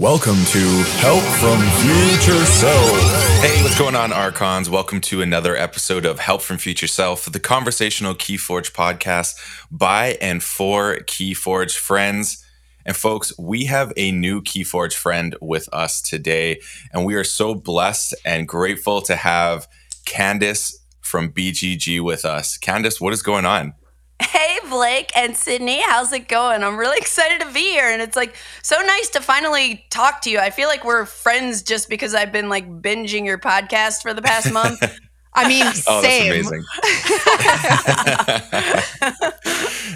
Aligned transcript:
Welcome 0.00 0.42
to 0.46 0.66
Help 0.96 1.22
from 1.22 1.60
Future 1.82 2.46
Self. 2.46 3.42
Hey, 3.42 3.62
what's 3.62 3.78
going 3.78 3.94
on, 3.94 4.14
Archons? 4.14 4.70
Welcome 4.70 5.02
to 5.02 5.20
another 5.20 5.54
episode 5.54 6.06
of 6.06 6.18
Help 6.18 6.40
from 6.40 6.56
Future 6.56 6.86
Self, 6.86 7.26
the 7.26 7.38
conversational 7.38 8.14
Keyforge 8.14 8.72
podcast 8.72 9.34
by 9.70 10.16
and 10.22 10.42
for 10.42 11.00
Keyforge 11.00 11.76
friends. 11.76 12.42
And 12.86 12.96
folks, 12.96 13.38
we 13.38 13.66
have 13.66 13.92
a 13.94 14.10
new 14.10 14.40
Keyforge 14.40 14.94
friend 14.94 15.36
with 15.42 15.68
us 15.70 16.00
today, 16.00 16.62
and 16.94 17.04
we 17.04 17.14
are 17.14 17.22
so 17.22 17.54
blessed 17.54 18.14
and 18.24 18.48
grateful 18.48 19.02
to 19.02 19.16
have 19.16 19.68
Candice 20.06 20.76
from 21.02 21.30
BGG 21.30 22.02
with 22.02 22.24
us. 22.24 22.56
Candice, 22.56 23.02
what 23.02 23.12
is 23.12 23.22
going 23.22 23.44
on? 23.44 23.74
Hey, 24.20 24.58
Blake 24.68 25.10
and 25.16 25.34
Sydnie, 25.34 25.80
how's 25.80 26.12
it 26.12 26.28
going? 26.28 26.62
I'm 26.62 26.76
really 26.76 26.98
excited 27.00 27.40
to 27.40 27.52
be 27.52 27.70
here. 27.70 27.90
And 27.90 28.02
it's 28.02 28.16
like 28.16 28.36
so 28.62 28.80
nice 28.80 29.08
to 29.10 29.20
finally 29.20 29.84
talk 29.90 30.20
to 30.22 30.30
you. 30.30 30.38
I 30.38 30.50
feel 30.50 30.68
like 30.68 30.84
we're 30.84 31.06
friends 31.06 31.62
just 31.62 31.88
because 31.88 32.14
I've 32.14 32.30
been 32.30 32.48
like 32.48 32.68
binging 32.82 33.24
your 33.24 33.38
podcast 33.38 34.02
for 34.02 34.12
the 34.12 34.22
past 34.22 34.52
month. 34.52 34.82
I 35.32 35.46
mean, 35.48 35.64
Oh, 35.86 36.02
same. 36.02 36.44
that's 36.44 36.48
amazing. 36.50 36.64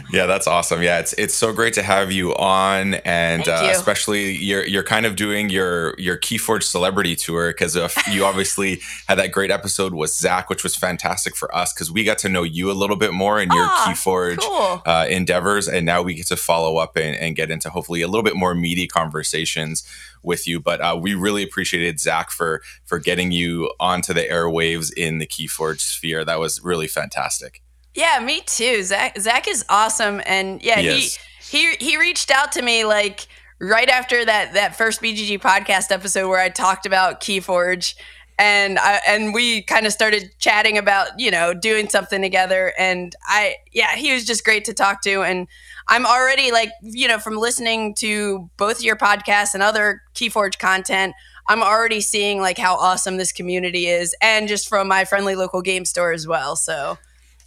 yeah, 0.13 0.27
that's 0.27 0.47
awesome. 0.47 0.83
Yeah, 0.83 1.01
it's 1.01 1.13
it's 1.15 1.35
so 1.35 1.53
great 1.53 1.75
to 1.75 1.83
have 1.83 2.13
you 2.13 2.35
on, 2.37 2.95
and 2.95 3.47
uh, 3.49 3.63
you. 3.65 3.71
especially 3.71 4.33
you're 4.33 4.65
you're 4.65 4.83
kind 4.85 5.07
of 5.07 5.17
doing 5.17 5.51
your 5.51 5.95
your 5.99 6.17
Keyforge 6.17 6.63
celebrity 6.63 7.17
tour 7.17 7.51
because 7.51 7.75
you 8.11 8.25
obviously 8.25 8.81
had 9.09 9.19
that 9.19 9.33
great 9.33 9.51
episode 9.51 9.93
with 9.95 10.11
Zach, 10.11 10.49
which 10.49 10.63
was 10.63 10.77
fantastic 10.77 11.35
for 11.37 11.55
us 11.55 11.73
because 11.73 11.91
we 11.91 12.05
got 12.05 12.19
to 12.19 12.29
know 12.29 12.43
you 12.43 12.71
a 12.71 12.73
little 12.75 12.97
bit 12.97 13.13
more 13.13 13.41
in 13.41 13.51
your 13.51 13.65
Ah, 13.67 13.87
Keyforge 13.89 14.39
cool. 14.39 14.83
uh, 14.87 15.07
endeavors, 15.09 15.69
and 15.69 15.85
now 15.85 16.03
we 16.03 16.15
get 16.15 16.27
to 16.29 16.37
follow 16.37 16.77
up 16.77 16.97
and, 16.97 17.17
and 17.17 17.35
get 17.37 17.51
into 17.51 17.71
hopefully 17.71 18.03
a 18.03 18.09
little 18.09 18.23
bit 18.23 18.37
more 18.37 18.55
meaty 18.55 18.87
conversations 18.87 19.83
with 20.23 20.47
you. 20.47 20.61
But 20.61 20.81
uh, 20.81 20.99
we 21.01 21.15
really 21.15 21.43
appreciated 21.43 21.99
Zach 22.01 22.31
for 22.31 22.63
for 22.87 22.99
getting 22.99 23.33
you 23.33 23.73
onto 23.81 24.15
the 24.15 24.23
airwaves 24.23 24.93
in 24.97 25.19
the 25.19 25.24
Keyforge 25.27 25.81
sphere. 25.81 26.25
That 26.25 26.39
was 26.39 26.63
really 26.63 26.87
fantastic. 26.89 27.63
Yeah, 27.95 28.19
me 28.21 28.43
too. 28.45 28.83
Zach 28.83 29.19
Zach 29.21 29.47
is 29.49 29.65
awesome, 29.69 30.21
and 30.27 30.63
yeah, 30.63 30.81
Yes. 30.81 31.19
he 31.51 31.69
he 31.77 31.77
he 31.91 31.97
reached 31.97 32.31
out 32.31 32.53
to 32.53 32.63
me 32.63 32.85
like 32.85 33.27
right 33.61 33.89
after 33.89 34.25
that 34.25 34.55
that 34.55 34.77
first 34.77 35.01
BGG 35.01 35.41
podcast 35.41 35.91
episode 35.93 36.29
where 36.29 36.41
I 36.41 36.49
talked 36.49 36.87
about 36.87 37.21
KeyForge, 37.21 37.95
and 38.37 38.79
I 38.81 39.01
and 39.07 39.33
we 39.33 39.63
kind 39.63 39.87
of 39.87 39.93
started 39.93 40.31
chatting 40.41 40.77
about 40.77 41.21
you 41.21 41.31
know 41.31 41.55
doing 41.55 41.89
something 41.89 42.21
together, 42.21 42.73
and 42.79 43.15
I 43.29 43.57
yeah 43.73 43.95
he 43.95 44.13
was 44.13 44.25
just 44.25 44.45
great 44.45 44.65
to 44.65 44.75
talk 44.75 45.01
to, 45.03 45.23
and 45.23 45.47
I'm 45.87 46.05
already 46.05 46.51
like 46.51 46.71
you 46.83 47.07
know 47.07 47.21
from 47.21 47.37
listening 47.37 47.95
to 47.97 48.51
both 48.57 48.83
your 48.83 48.97
podcasts 48.97 49.55
and 49.55 49.63
other 49.63 50.03
KeyForge 50.17 50.59
content. 50.59 51.15
I'm 51.49 51.63
already 51.63 52.01
seeing 52.01 52.41
like 52.41 52.59
how 52.59 52.77
awesome 52.77 53.17
this 53.17 53.33
community 53.33 53.87
is, 53.87 54.15
and 54.21 54.49
just 54.49 54.69
from 54.69 54.89
my 54.89 55.05
friendly 55.05 55.37
local 55.37 55.63
game 55.63 55.85
store 55.85 56.13
as 56.13 56.27
well. 56.27 56.57
So 56.57 56.99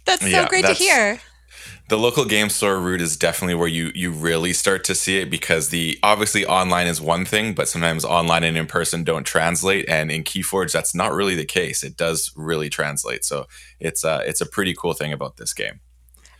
That's 0.04 0.22
so 0.22 0.28
Yeah, 0.28 0.48
great 0.48 0.64
to 0.64 0.72
hear. 0.74 1.20
The 1.88 1.98
local 1.98 2.24
game 2.26 2.50
store 2.50 2.78
route 2.78 3.00
is 3.00 3.16
definitely 3.16 3.54
where 3.54 3.68
you 3.68 3.90
you 3.94 4.10
really 4.12 4.52
start 4.52 4.84
to 4.84 4.94
see 4.94 5.18
it 5.18 5.30
because 5.30 5.70
the 5.70 5.98
obviously 6.02 6.44
online 6.46 6.86
is 6.86 7.00
one 7.00 7.24
thing, 7.24 7.54
but 7.54 7.68
sometimes 7.68 8.04
online 8.04 8.44
and 8.44 8.56
in 8.56 8.66
person 8.66 9.04
don't 9.04 9.24
translate. 9.24 9.88
And 9.88 10.10
in 10.10 10.22
KeyForge, 10.22 10.72
that's 10.72 10.94
not 10.94 11.12
really 11.12 11.34
the 11.34 11.46
case. 11.46 11.82
It 11.82 11.96
does 11.96 12.30
really 12.36 12.68
translate. 12.68 13.24
So 13.24 13.46
it's 13.80 14.04
uh 14.04 14.22
it's 14.26 14.40
a 14.40 14.46
pretty 14.46 14.74
cool 14.74 14.92
thing 14.92 15.12
about 15.12 15.38
this 15.38 15.54
game. 15.54 15.80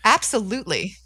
Absolutely. 0.04 0.96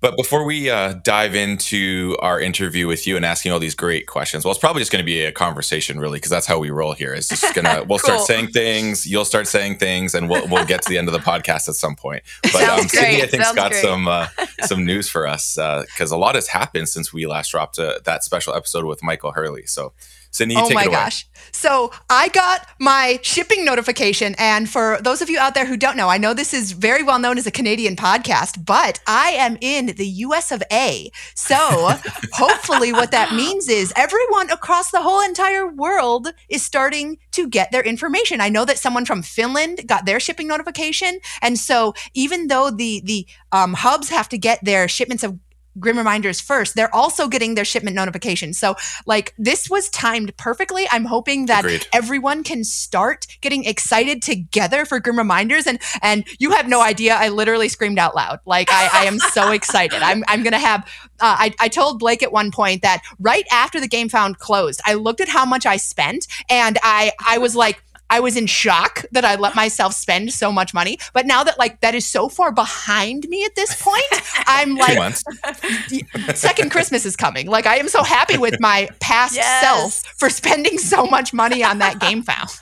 But 0.00 0.16
before 0.16 0.44
we 0.44 0.70
uh, 0.70 0.94
dive 0.94 1.34
into 1.34 2.16
our 2.20 2.40
interview 2.40 2.86
with 2.86 3.06
you 3.06 3.16
and 3.16 3.24
asking 3.24 3.52
all 3.52 3.58
these 3.58 3.74
great 3.74 4.06
questions, 4.06 4.44
well, 4.44 4.50
it's 4.50 4.60
probably 4.60 4.80
just 4.80 4.90
going 4.90 5.02
to 5.02 5.06
be 5.06 5.20
a 5.22 5.32
conversation, 5.32 6.00
really, 6.00 6.16
because 6.16 6.30
that's 6.30 6.46
how 6.46 6.58
we 6.58 6.70
roll 6.70 6.94
here. 6.94 7.12
It's 7.12 7.28
just 7.28 7.54
gonna 7.54 7.84
we'll 7.88 7.98
start 7.98 8.20
saying 8.20 8.48
things, 8.48 9.06
you'll 9.06 9.26
start 9.26 9.46
saying 9.46 9.76
things, 9.76 10.14
and 10.14 10.30
we'll 10.30 10.48
we'll 10.48 10.64
get 10.64 10.82
to 10.82 10.88
the 10.88 10.96
end 10.96 11.08
of 11.08 11.12
the 11.12 11.20
podcast 11.20 11.68
at 11.68 11.74
some 11.74 11.96
point. 11.96 12.22
But 12.42 12.62
um, 12.62 12.80
Sydnie. 12.80 13.22
I 13.22 13.26
think, 13.26 13.42
has 13.42 13.54
got 13.54 13.72
great. 13.72 13.82
some 13.82 14.08
uh, 14.08 14.28
some 14.64 14.86
news 14.86 15.08
for 15.08 15.26
us 15.26 15.56
because 15.56 16.10
a 16.10 16.16
lot 16.16 16.34
has 16.34 16.48
happened 16.48 16.88
since 16.88 17.12
we 17.12 17.26
last 17.26 17.50
dropped 17.50 17.78
uh 17.78 17.98
that 18.04 18.24
special 18.24 18.54
episode 18.54 18.86
with 18.86 19.02
Michael 19.02 19.32
Hurley. 19.32 19.66
So, 19.66 19.92
Sydnie, 20.32 20.54
oh 20.56 20.70
my 20.70 20.86
gosh. 20.86 21.26
So 21.50 21.90
I 22.08 22.28
got 22.28 22.66
my 22.78 23.18
shipping 23.22 23.64
notification. 23.64 24.36
And 24.38 24.68
for 24.68 24.98
those 25.02 25.20
of 25.22 25.28
you 25.28 25.38
out 25.38 25.54
there 25.54 25.66
who 25.66 25.76
don't 25.76 25.96
know, 25.96 26.08
I 26.08 26.18
know 26.18 26.34
this 26.34 26.54
is 26.54 26.72
very 26.72 27.02
well 27.02 27.18
known 27.18 27.36
as 27.36 27.46
a 27.46 27.50
Canadian 27.50 27.96
podcast, 27.96 28.64
but 28.64 29.00
I 29.06 29.30
am 29.30 29.58
in 29.60 29.86
the 29.86 30.06
US 30.06 30.52
of 30.52 30.62
A. 30.70 31.10
So 31.34 31.56
hopefully, 32.32 32.92
what 32.92 33.10
that 33.10 33.34
means 33.34 33.68
is 33.68 33.92
everyone 33.96 34.50
across 34.50 34.90
the 34.90 35.02
whole 35.02 35.20
entire 35.22 35.66
world 35.66 36.28
is 36.48 36.62
starting 36.62 37.18
to 37.32 37.48
get 37.48 37.72
their 37.72 37.82
information. 37.82 38.40
I 38.40 38.50
know 38.50 38.64
that 38.64 38.78
someone 38.78 39.06
from 39.06 39.22
Finland 39.22 39.82
got 39.86 40.06
their 40.06 40.20
shipping 40.20 40.46
notification. 40.46 41.18
And 41.42 41.58
so 41.58 41.94
even 42.14 42.46
though 42.46 42.70
the, 42.70 43.02
the 43.04 43.26
um, 43.50 43.74
hubs 43.74 44.10
have 44.10 44.28
to 44.28 44.38
get 44.38 44.64
their 44.64 44.86
shipments 44.86 45.24
of 45.24 45.38
Grim 45.78 45.98
Reminders 45.98 46.40
first, 46.40 46.74
they're 46.74 46.94
also 46.94 47.28
getting 47.28 47.54
their 47.54 47.64
shipment 47.64 47.94
notification. 47.94 48.52
So, 48.52 48.76
like, 49.06 49.34
this 49.38 49.70
was 49.70 49.88
timed 49.90 50.36
perfectly. 50.36 50.86
I'm 50.90 51.04
hoping 51.04 51.46
that 51.46 51.64
Agreed. 51.64 51.86
everyone 51.92 52.42
can 52.42 52.64
start 52.64 53.26
getting 53.40 53.64
excited 53.64 54.22
together 54.22 54.84
for 54.84 54.98
Grim 55.00 55.18
Reminders. 55.18 55.66
And 55.66 55.80
and 56.02 56.26
you 56.38 56.50
have 56.52 56.68
no 56.68 56.82
idea. 56.82 57.14
I 57.14 57.28
literally 57.28 57.68
screamed 57.68 57.98
out 57.98 58.14
loud. 58.16 58.40
Like, 58.46 58.68
I, 58.72 58.88
I 58.92 59.04
am 59.04 59.18
so 59.18 59.50
excited. 59.52 60.02
I'm 60.02 60.24
I'm 60.28 60.42
gonna 60.42 60.58
have. 60.58 60.82
Uh, 61.20 61.36
I 61.38 61.54
I 61.60 61.68
told 61.68 61.98
Blake 61.98 62.22
at 62.22 62.32
one 62.32 62.50
point 62.50 62.82
that 62.82 63.02
right 63.18 63.44
after 63.52 63.80
the 63.80 63.88
Gamefound 63.88 64.38
closed, 64.38 64.80
I 64.84 64.94
looked 64.94 65.20
at 65.20 65.28
how 65.28 65.44
much 65.44 65.66
I 65.66 65.76
spent, 65.76 66.26
and 66.48 66.78
I 66.82 67.12
I 67.26 67.38
was 67.38 67.54
like. 67.54 67.82
I 68.10 68.20
was 68.20 68.36
in 68.36 68.46
shock 68.46 69.04
that 69.12 69.24
I 69.24 69.36
let 69.36 69.54
myself 69.54 69.94
spend 69.94 70.32
so 70.32 70.50
much 70.52 70.74
money. 70.74 70.98
But 71.12 71.26
now 71.26 71.44
that 71.44 71.58
like 71.58 71.80
that 71.80 71.94
is 71.94 72.06
so 72.06 72.28
far 72.28 72.52
behind 72.52 73.28
me 73.28 73.44
at 73.44 73.54
this 73.54 73.80
point, 73.80 74.04
I'm 74.46 74.74
like 74.74 75.16
second 76.34 76.70
Christmas 76.70 77.06
is 77.06 77.16
coming. 77.16 77.46
Like 77.46 77.66
I 77.66 77.76
am 77.76 77.88
so 77.88 78.02
happy 78.02 78.36
with 78.36 78.60
my 78.60 78.88
past 79.00 79.36
Yes. 79.36 79.62
self 79.62 80.12
for 80.18 80.28
spending 80.28 80.76
so 80.78 81.06
much 81.06 81.32
money 81.32 81.62
on 81.62 81.78
that 81.78 82.00
Gamefound. 82.00 82.60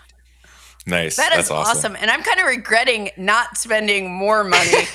Nice. 0.87 1.17
That 1.17 1.31
That's 1.35 1.47
is 1.47 1.51
awesome. 1.51 1.97
And 1.97 2.11
I'm 2.11 2.23
kind 2.23 2.41
of 2.41 2.47
regretting 2.47 3.11
not 3.17 3.59
spending 3.59 4.13
more 4.13 4.45
money. 4.45 4.73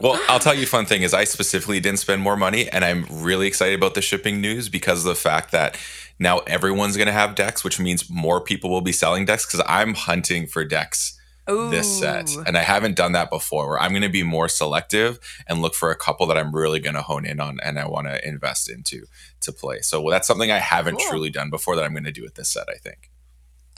Well, 0.00 0.20
I'll 0.28 0.38
tell 0.40 0.54
you 0.54 0.62
a 0.62 0.66
fun 0.66 0.86
thing 0.86 1.02
is 1.02 1.12
I 1.12 1.24
specifically 1.24 1.78
didn't 1.80 1.98
spend 1.98 2.22
more 2.22 2.36
money 2.36 2.68
and 2.68 2.84
I'm 2.84 3.04
really 3.10 3.46
excited 3.46 3.74
about 3.74 3.94
the 3.94 4.00
shipping 4.02 4.40
news 4.40 4.68
because 4.68 5.00
of 5.00 5.04
the 5.04 5.14
fact 5.14 5.52
that 5.52 5.76
now 6.20 6.38
everyone's 6.46 6.96
going 6.96 7.06
to 7.06 7.12
have 7.12 7.34
decks, 7.34 7.64
which 7.64 7.80
means 7.80 8.08
more 8.08 8.40
people 8.40 8.70
will 8.70 8.80
be 8.82 8.92
selling 8.92 9.24
decks 9.24 9.44
cuz 9.46 9.60
I'm 9.66 9.94
hunting 9.94 10.46
for 10.46 10.64
decks 10.64 11.16
this 11.46 11.98
set 11.98 12.30
and 12.46 12.56
I 12.56 12.62
haven't 12.62 12.94
done 12.94 13.10
that 13.12 13.28
before 13.28 13.68
where 13.68 13.80
I'm 13.80 13.90
going 13.90 14.02
to 14.02 14.08
be 14.08 14.22
more 14.22 14.48
selective 14.48 15.18
and 15.48 15.60
look 15.60 15.74
for 15.74 15.90
a 15.90 15.96
couple 15.96 16.26
that 16.28 16.38
I'm 16.38 16.54
really 16.54 16.78
going 16.78 16.94
to 16.94 17.02
hone 17.02 17.26
in 17.26 17.40
on 17.40 17.58
and 17.60 17.76
I 17.78 17.88
want 17.88 18.06
to 18.06 18.24
invest 18.26 18.70
into 18.70 19.06
to 19.40 19.52
play. 19.52 19.80
So 19.80 20.08
that's 20.10 20.28
something 20.28 20.52
I 20.52 20.58
haven't 20.58 20.98
Cool. 20.98 21.08
truly 21.08 21.30
done 21.30 21.50
before 21.50 21.74
that 21.74 21.84
I'm 21.84 21.92
going 21.92 22.04
to 22.04 22.12
do 22.12 22.22
with 22.22 22.36
this 22.36 22.50
set, 22.50 22.68
I 22.68 22.76
think. 22.76 23.09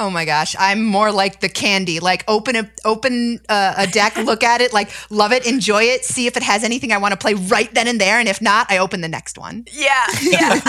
Oh 0.03 0.11
my 0.11 0.25
gosh, 0.25 0.57
I'm 0.59 0.85
more 0.85 1.13
like 1.13 1.39
the 1.39 1.49
candy. 1.49 2.01
Like 2.01 2.25
open 2.27 2.57
a 2.57 2.69
open 2.85 3.39
uh, 3.49 3.75
a 3.77 3.87
deck, 3.87 4.17
look 4.17 4.43
at 4.43 4.61
it, 4.61 4.73
like 4.73 4.91
love 5.11 5.31
it, 5.31 5.47
enjoy 5.47 5.85
it, 5.85 6.05
see 6.05 6.27
if 6.27 6.37
it 6.37 6.43
has 6.43 6.65
anything 6.65 6.91
I 6.91 6.99
want 6.99 7.13
to 7.13 7.17
play 7.17 7.35
right 7.35 7.73
then 7.73 7.87
and 7.87 8.01
there, 8.01 8.19
and 8.19 8.29
if 8.29 8.43
not, 8.43 8.69
I 8.69 8.79
open 8.79 9.01
the 9.01 9.09
next 9.09 9.39
one. 9.39 9.65
Yeah, 9.71 10.05
yeah. 10.21 10.55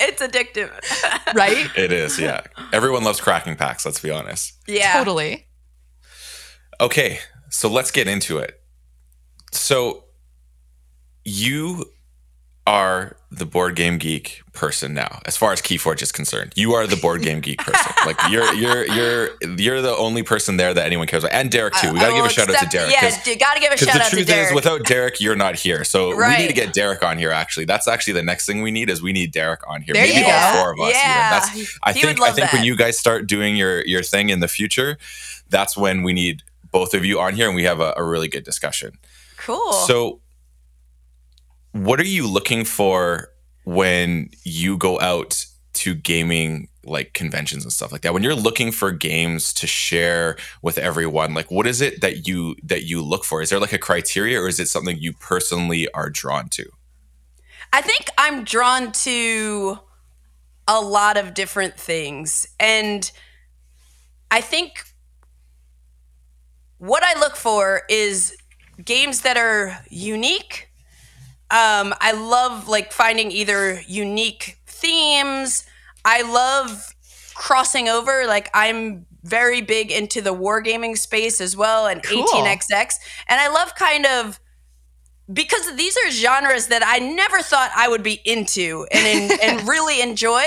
it's 0.00 0.20
addictive. 0.20 0.72
Right? 1.34 1.68
It 1.76 1.92
is, 1.92 2.18
yeah. 2.18 2.42
Everyone 2.72 3.04
loves 3.04 3.20
cracking 3.20 3.56
packs, 3.56 3.84
let's 3.84 4.00
be 4.00 4.10
honest. 4.10 4.54
Yeah. 4.66 4.94
Totally. 4.94 5.46
Okay, 6.80 7.18
so 7.50 7.68
let's 7.68 7.90
get 7.90 8.08
into 8.08 8.38
it. 8.38 8.60
So 9.52 10.04
you 11.24 11.84
are 12.66 13.16
the 13.30 13.46
board 13.46 13.76
game 13.76 13.98
geek 13.98 14.42
person 14.52 14.94
now, 14.94 15.20
as 15.26 15.36
far 15.36 15.52
as 15.52 15.60
Keyforge 15.60 16.02
is 16.02 16.10
concerned. 16.10 16.52
You 16.56 16.72
are 16.72 16.86
the 16.86 16.96
board 16.96 17.22
game 17.22 17.40
geek 17.40 17.58
person. 17.58 17.92
Like 18.06 18.18
you're 18.30 18.52
you're 18.54 18.86
you're 18.86 19.30
you're 19.58 19.82
the 19.82 19.96
only 19.96 20.22
person 20.22 20.56
there 20.58 20.72
that 20.72 20.86
anyone 20.86 21.08
cares 21.08 21.24
about. 21.24 21.34
And 21.34 21.50
Derek 21.50 21.74
too. 21.74 21.92
We 21.92 21.98
gotta 21.98 22.12
uh, 22.12 22.16
give 22.16 22.24
a 22.24 22.28
shout 22.28 22.48
out 22.48 22.60
to 22.60 22.66
Derek. 22.68 22.92
Yeah, 22.92 23.20
you 23.26 23.36
gotta 23.36 23.58
give 23.58 23.72
a 23.72 23.76
shout 23.76 23.88
out 24.00 24.10
to 24.10 24.16
Derek. 24.16 24.26
The 24.26 24.32
truth 24.32 24.48
is, 24.50 24.54
without 24.54 24.84
Derek, 24.84 25.20
you're 25.20 25.34
not 25.34 25.56
here. 25.56 25.82
So 25.82 26.16
we 26.16 26.36
need 26.38 26.46
to 26.46 26.52
get 26.52 26.72
Derek 26.72 27.02
on 27.02 27.18
here. 27.18 27.32
Actually, 27.32 27.64
that's 27.64 27.88
actually 27.88 28.12
the 28.12 28.22
next 28.22 28.46
thing 28.46 28.62
we 28.62 28.70
need 28.70 28.88
is 28.90 29.02
we 29.02 29.12
need 29.12 29.32
Derek 29.32 29.60
on 29.68 29.82
here. 29.82 29.94
There 29.94 30.06
Maybe 30.06 30.24
all 30.24 30.52
go. 30.52 30.60
four 30.60 30.72
of 30.72 30.80
us. 30.80 30.92
Yeah. 30.94 31.10
Even. 31.18 31.30
That's 31.30 31.78
I 31.82 31.92
He 31.92 32.00
think 32.02 32.20
I 32.22 32.30
think 32.30 32.52
when 32.52 32.62
you 32.62 32.76
guys 32.76 32.96
start 32.96 33.26
doing 33.26 33.56
your 33.56 33.84
your 33.86 34.04
thing 34.04 34.28
in 34.28 34.38
the 34.38 34.48
future, 34.48 34.98
that's 35.48 35.76
when 35.76 36.04
we 36.04 36.12
need 36.12 36.42
both 36.70 36.94
of 36.94 37.04
you 37.04 37.18
on 37.18 37.34
here 37.34 37.46
and 37.48 37.56
we 37.56 37.64
have 37.64 37.80
a, 37.80 37.92
a 37.96 38.04
really 38.04 38.28
good 38.28 38.44
discussion. 38.44 38.98
cool. 39.38 39.72
So, 39.72 40.20
what 41.84 42.00
are 42.00 42.06
you 42.06 42.26
looking 42.26 42.64
for 42.64 43.28
when 43.64 44.30
you 44.44 44.76
go 44.76 44.98
out 45.00 45.44
to 45.74 45.94
gaming 45.94 46.68
like 46.84 47.12
conventions 47.12 47.64
and 47.64 47.72
stuff 47.72 47.92
like 47.92 48.02
that? 48.02 48.14
When 48.14 48.22
you're 48.22 48.34
looking 48.34 48.72
for 48.72 48.90
games 48.92 49.52
to 49.54 49.66
share 49.66 50.36
with 50.62 50.78
everyone, 50.78 51.34
like 51.34 51.50
what 51.50 51.66
is 51.66 51.80
it 51.80 52.00
that 52.00 52.26
you 52.26 52.56
that 52.62 52.84
you 52.84 53.02
look 53.02 53.24
for? 53.24 53.42
Is 53.42 53.50
there 53.50 53.60
like 53.60 53.72
a 53.72 53.78
criteria 53.78 54.40
or 54.40 54.48
is 54.48 54.58
it 54.60 54.68
something 54.68 54.98
you 54.98 55.12
personally 55.12 55.88
are 55.92 56.08
drawn 56.08 56.48
to? 56.50 56.64
I 57.72 57.82
think 57.82 58.06
I'm 58.16 58.44
drawn 58.44 58.92
to 58.92 59.78
a 60.68 60.80
lot 60.80 61.16
of 61.16 61.34
different 61.34 61.78
things. 61.78 62.46
And 62.58 63.10
I 64.30 64.40
think 64.40 64.84
what 66.78 67.02
I 67.02 67.18
look 67.18 67.36
for 67.36 67.82
is 67.88 68.36
games 68.84 69.22
that 69.22 69.36
are 69.36 69.78
unique. 69.88 70.68
Um, 71.50 71.94
I 72.00 72.12
love 72.12 72.68
like 72.68 72.92
finding 72.92 73.30
either 73.30 73.80
unique 73.86 74.58
themes. 74.66 75.64
I 76.04 76.22
love 76.22 76.94
crossing 77.34 77.88
over. 77.88 78.26
Like 78.26 78.50
I'm 78.54 79.06
very 79.22 79.60
big 79.60 79.90
into 79.90 80.20
the 80.20 80.34
wargaming 80.34 80.96
space 80.96 81.40
as 81.40 81.56
well 81.56 81.86
and 81.86 82.02
Cool. 82.02 82.26
18xx. 82.26 82.94
And 83.28 83.40
I 83.40 83.48
love 83.48 83.74
kind 83.74 84.06
of 84.06 84.40
because 85.32 85.74
these 85.76 85.96
are 85.96 86.10
genres 86.10 86.68
that 86.68 86.82
I 86.86 86.98
never 86.98 87.42
thought 87.42 87.70
I 87.74 87.88
would 87.88 88.02
be 88.04 88.20
into 88.24 88.86
and 88.92 89.32
and 89.42 89.68
really 89.68 90.00
enjoy. 90.00 90.44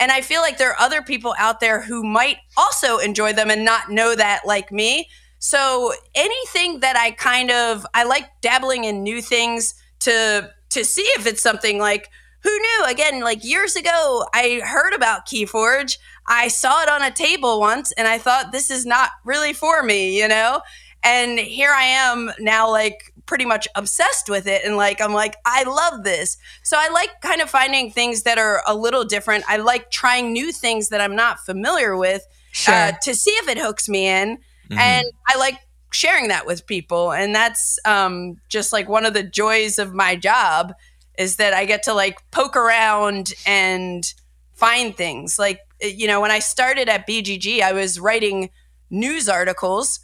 And 0.00 0.10
I 0.10 0.20
feel 0.22 0.40
like 0.40 0.58
there 0.58 0.70
are 0.70 0.80
other 0.80 1.02
people 1.02 1.34
out 1.38 1.60
there 1.60 1.82
who 1.82 2.02
might 2.02 2.38
also 2.56 2.98
enjoy 2.98 3.32
them 3.32 3.50
and 3.50 3.64
not 3.64 3.90
know 3.90 4.14
that 4.14 4.42
like 4.46 4.72
me. 4.72 5.08
So 5.38 5.92
anything 6.14 6.80
that 6.80 6.96
I 6.96 7.10
kind 7.10 7.50
of 7.50 7.86
I 7.94 8.04
like 8.04 8.28
dabbling 8.40 8.84
in 8.84 9.02
new 9.02 9.20
things 9.20 9.74
to 10.04 10.50
to 10.70 10.84
see 10.84 11.02
if 11.18 11.26
it's 11.26 11.42
something 11.42 11.78
like 11.78 12.08
who 12.42 12.50
knew 12.50 12.84
again 12.88 13.20
like 13.20 13.44
years 13.44 13.76
ago 13.76 14.26
I 14.34 14.60
heard 14.64 14.94
about 14.94 15.26
Keyforge. 15.26 15.98
I 16.28 16.48
saw 16.48 16.82
it 16.82 16.88
on 16.88 17.02
a 17.02 17.10
table 17.10 17.60
once 17.60 17.92
and 17.92 18.08
I 18.08 18.18
thought 18.18 18.52
this 18.52 18.70
is 18.70 18.86
not 18.86 19.10
really 19.24 19.52
for 19.52 19.82
me, 19.82 20.18
you 20.18 20.28
know? 20.28 20.60
And 21.04 21.38
here 21.38 21.72
I 21.72 21.84
am 21.84 22.30
now 22.38 22.70
like 22.70 23.12
pretty 23.26 23.44
much 23.44 23.66
obsessed 23.76 24.28
with 24.28 24.46
it 24.46 24.62
and 24.64 24.76
like 24.76 25.00
I'm 25.00 25.12
like 25.12 25.36
I 25.44 25.62
love 25.64 26.04
this. 26.04 26.36
So 26.62 26.76
I 26.78 26.88
like 26.90 27.10
kind 27.22 27.40
of 27.40 27.50
finding 27.50 27.90
things 27.90 28.22
that 28.22 28.38
are 28.38 28.62
a 28.66 28.74
little 28.74 29.04
different. 29.04 29.44
I 29.48 29.56
like 29.58 29.90
trying 29.90 30.32
new 30.32 30.52
things 30.52 30.88
that 30.88 31.00
I'm 31.00 31.16
not 31.16 31.40
familiar 31.40 31.96
with 31.96 32.26
Sure. 32.54 32.74
uh, 32.74 32.92
to 33.02 33.14
see 33.14 33.30
if 33.30 33.48
it 33.48 33.58
hooks 33.58 33.88
me 33.88 34.06
in. 34.06 34.38
And 34.78 35.06
I 35.28 35.36
like 35.38 35.58
sharing 35.92 36.28
that 36.28 36.46
with 36.46 36.66
people. 36.66 37.12
And 37.12 37.34
that's 37.34 37.78
um, 37.84 38.38
just 38.48 38.72
like 38.72 38.88
one 38.88 39.04
of 39.04 39.14
the 39.14 39.22
joys 39.22 39.78
of 39.78 39.94
my 39.94 40.16
job 40.16 40.74
is 41.18 41.36
that 41.36 41.52
I 41.52 41.64
get 41.64 41.82
to 41.84 41.94
like 41.94 42.18
poke 42.30 42.56
around 42.56 43.34
and 43.46 44.12
find 44.54 44.96
things. 44.96 45.38
Like, 45.38 45.60
eh, 45.80 45.88
you 45.88 46.06
know, 46.06 46.20
when 46.20 46.30
I 46.30 46.38
started 46.38 46.88
at 46.88 47.06
BGG, 47.06 47.62
I 47.62 47.72
was 47.72 48.00
writing 48.00 48.50
news 48.90 49.28
articles, 49.28 50.00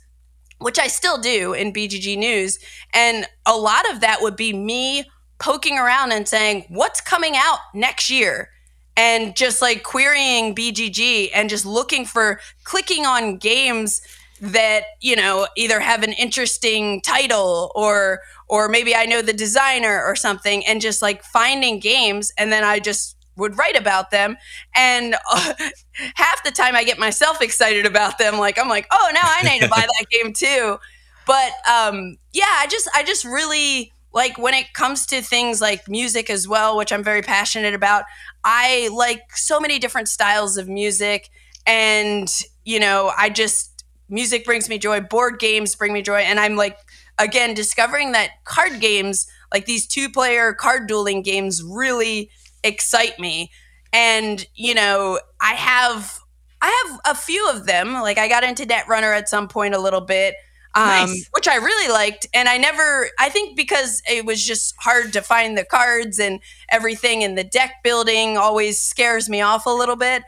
which 0.58 0.78
I 0.78 0.88
still 0.88 1.18
do 1.18 1.52
in 1.52 1.72
BGG 1.72 2.18
News. 2.18 2.58
And 2.92 3.26
a 3.46 3.56
lot 3.56 3.88
of 3.90 4.00
that 4.00 4.20
would 4.20 4.36
be 4.36 4.52
me 4.52 5.04
poking 5.38 5.78
around 5.78 6.12
and 6.12 6.26
saying, 6.26 6.64
what's 6.68 7.00
coming 7.00 7.34
out 7.36 7.58
next 7.74 8.10
year? 8.10 8.50
And 8.96 9.36
just 9.36 9.62
like 9.62 9.84
querying 9.84 10.56
BGG 10.56 11.30
and 11.32 11.48
just 11.48 11.64
looking 11.64 12.04
for 12.04 12.40
clicking 12.64 13.06
on 13.06 13.36
games 13.36 14.02
that 14.40 14.84
you 15.00 15.16
know 15.16 15.46
either 15.56 15.80
have 15.80 16.02
an 16.02 16.12
interesting 16.12 17.00
title 17.00 17.72
or 17.74 18.20
or 18.48 18.68
maybe 18.68 18.94
I 18.94 19.04
know 19.04 19.22
the 19.22 19.32
designer 19.32 20.02
or 20.04 20.16
something 20.16 20.64
and 20.66 20.80
just 20.80 21.02
like 21.02 21.22
finding 21.22 21.80
games 21.80 22.32
and 22.38 22.52
then 22.52 22.64
I 22.64 22.78
just 22.78 23.16
would 23.36 23.56
write 23.56 23.76
about 23.76 24.10
them. 24.10 24.36
And 24.74 25.14
uh, 25.30 25.54
half 26.14 26.42
the 26.44 26.50
time 26.50 26.74
I 26.74 26.84
get 26.84 26.98
myself 26.98 27.40
excited 27.40 27.86
about 27.86 28.18
them. 28.18 28.38
Like 28.38 28.58
I'm 28.58 28.68
like 28.68 28.86
oh 28.90 29.10
now 29.12 29.22
I 29.22 29.42
need 29.42 29.62
to 29.62 29.68
buy 29.68 29.86
that 29.86 30.06
game 30.10 30.32
too. 30.32 30.78
But 31.26 31.52
um 31.70 32.16
yeah 32.32 32.56
I 32.58 32.66
just 32.68 32.88
I 32.94 33.02
just 33.02 33.24
really 33.24 33.92
like 34.12 34.38
when 34.38 34.54
it 34.54 34.72
comes 34.72 35.04
to 35.06 35.20
things 35.20 35.60
like 35.60 35.88
music 35.88 36.30
as 36.30 36.48
well 36.48 36.76
which 36.76 36.92
I'm 36.92 37.04
very 37.04 37.22
passionate 37.22 37.74
about 37.74 38.04
I 38.44 38.88
like 38.92 39.36
so 39.36 39.60
many 39.60 39.78
different 39.78 40.08
styles 40.08 40.56
of 40.56 40.68
music. 40.68 41.28
And 41.66 42.32
you 42.64 42.78
know 42.78 43.12
I 43.16 43.30
just 43.30 43.67
music 44.08 44.44
brings 44.44 44.68
me 44.68 44.78
joy 44.78 45.00
board 45.00 45.38
games 45.38 45.74
bring 45.74 45.92
me 45.92 46.02
joy 46.02 46.20
and 46.20 46.40
i'm 46.40 46.56
like 46.56 46.78
again 47.18 47.54
discovering 47.54 48.12
that 48.12 48.30
card 48.44 48.80
games 48.80 49.26
like 49.52 49.66
these 49.66 49.86
two 49.86 50.08
player 50.08 50.52
card 50.52 50.86
dueling 50.86 51.22
games 51.22 51.62
really 51.62 52.30
excite 52.62 53.18
me. 53.18 53.50
And 53.92 54.46
you 54.54 54.74
know 54.74 55.18
i 55.40 55.52
have 55.54 56.18
i 56.60 56.84
have 56.86 57.00
a 57.06 57.14
few 57.18 57.48
of 57.48 57.66
them. 57.66 57.94
Like 57.94 58.18
i 58.18 58.28
got 58.28 58.44
into 58.44 58.66
netrunner 58.66 59.16
at 59.16 59.28
some 59.28 59.48
point 59.48 59.74
a 59.74 59.78
little 59.78 60.02
bit 60.02 60.34
um, 60.74 60.86
Nice. 60.86 61.28
which 61.32 61.48
i 61.48 61.56
really 61.56 61.90
liked 61.90 62.26
and 62.34 62.46
i 62.46 62.58
never 62.58 63.08
i 63.18 63.30
think 63.30 63.56
because 63.56 64.02
it 64.08 64.26
was 64.26 64.44
just 64.44 64.74
hard 64.78 65.14
to 65.14 65.22
find 65.22 65.56
the 65.56 65.64
cards 65.64 66.18
and 66.18 66.40
everything 66.70 67.24
and 67.24 67.38
the 67.38 67.44
deck 67.44 67.76
building 67.82 68.36
always 68.36 68.78
scares 68.78 69.30
me 69.30 69.40
off 69.40 69.64
a 69.64 69.70
little 69.70 69.96
bit 69.96 70.24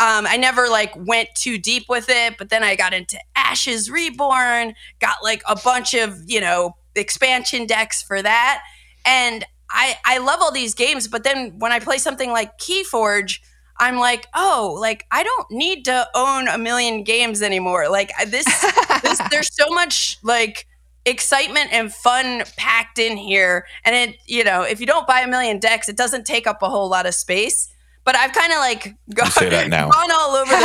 um, 0.00 0.26
I 0.26 0.38
never 0.38 0.68
like 0.68 0.94
went 0.96 1.28
too 1.34 1.58
deep 1.58 1.84
with 1.86 2.06
it, 2.08 2.38
but 2.38 2.48
then 2.48 2.64
I 2.64 2.74
got 2.74 2.94
into 2.94 3.18
Ashes 3.36 3.90
Reborn, 3.90 4.74
got 4.98 5.16
like 5.22 5.42
a 5.46 5.56
bunch 5.62 5.92
of 5.92 6.18
you 6.26 6.40
know 6.40 6.74
expansion 6.94 7.66
decks 7.66 8.02
for 8.02 8.22
that, 8.22 8.62
and 9.04 9.44
I 9.70 9.96
I 10.06 10.16
love 10.16 10.40
all 10.40 10.52
these 10.52 10.74
games. 10.74 11.06
But 11.06 11.22
then 11.22 11.58
when 11.58 11.70
I 11.70 11.80
play 11.80 11.98
something 11.98 12.30
like 12.30 12.58
Keyforge, 12.58 13.40
I'm 13.78 13.98
like, 13.98 14.26
oh, 14.34 14.74
like 14.80 15.04
I 15.10 15.22
don't 15.22 15.50
need 15.50 15.84
to 15.84 16.08
own 16.14 16.48
a 16.48 16.56
million 16.56 17.04
games 17.04 17.42
anymore. 17.42 17.90
Like 17.90 18.10
this, 18.26 18.46
this 19.02 19.20
there's 19.30 19.54
so 19.54 19.68
much 19.68 20.16
like 20.22 20.66
excitement 21.04 21.74
and 21.74 21.92
fun 21.92 22.44
packed 22.56 22.98
in 22.98 23.18
here, 23.18 23.66
and 23.84 23.94
it 23.94 24.16
you 24.26 24.44
know 24.44 24.62
if 24.62 24.80
you 24.80 24.86
don't 24.86 25.06
buy 25.06 25.20
a 25.20 25.28
million 25.28 25.58
decks, 25.58 25.90
it 25.90 25.96
doesn't 25.98 26.24
take 26.24 26.46
up 26.46 26.62
a 26.62 26.70
whole 26.70 26.88
lot 26.88 27.04
of 27.04 27.14
space. 27.14 27.70
But 28.10 28.18
I've 28.18 28.32
kind 28.32 28.52
of 28.52 28.58
like 28.58 28.96
gone, 29.14 29.30
say 29.30 29.48
that 29.50 29.68
now. 29.76 29.88
gone 29.88 30.10
all 30.10 30.34
over 30.34 30.50
the 30.50 30.56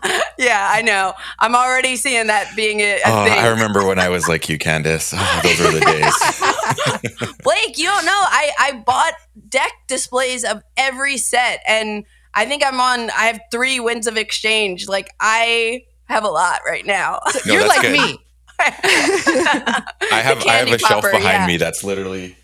place. 0.00 0.22
yeah, 0.38 0.66
I 0.72 0.80
know. 0.80 1.12
I'm 1.38 1.54
already 1.54 1.96
seeing 1.96 2.28
that 2.28 2.56
being 2.56 2.80
a, 2.80 2.94
a 2.94 3.00
Oh, 3.04 3.24
thing. 3.26 3.34
I 3.38 3.48
remember 3.48 3.84
when 3.86 3.98
I 3.98 4.08
was 4.08 4.26
like 4.26 4.48
you, 4.48 4.56
Candice. 4.56 5.12
Oh, 5.14 5.40
those 5.42 5.60
were 5.60 5.72
the 5.78 5.80
days. 5.84 7.36
Blake, 7.42 7.76
you 7.76 7.84
don't 7.84 8.06
know. 8.06 8.12
I 8.18 8.50
I 8.58 8.72
bought 8.86 9.12
deck 9.50 9.72
displays 9.86 10.42
of 10.42 10.62
every 10.78 11.18
set, 11.18 11.60
and 11.68 12.06
I 12.32 12.46
think 12.46 12.64
I'm 12.64 12.80
on. 12.80 13.10
I 13.10 13.24
have 13.26 13.40
three 13.50 13.78
Winds 13.78 14.06
of 14.06 14.16
Exchange. 14.16 14.88
Like 14.88 15.10
I 15.20 15.82
have 16.06 16.24
a 16.24 16.28
lot 16.28 16.60
right 16.66 16.86
now. 16.86 17.18
No, 17.44 17.52
You're 17.52 17.68
like 17.68 17.82
good. 17.82 17.92
me. 17.92 18.18
I 18.58 18.70
have 20.00 20.04
I 20.12 20.20
have 20.22 20.38
candy 20.38 20.72
a 20.72 20.78
shelf 20.78 21.02
behind 21.04 21.24
yeah. 21.24 21.46
me 21.46 21.58
that's 21.58 21.84
literally 21.84 22.36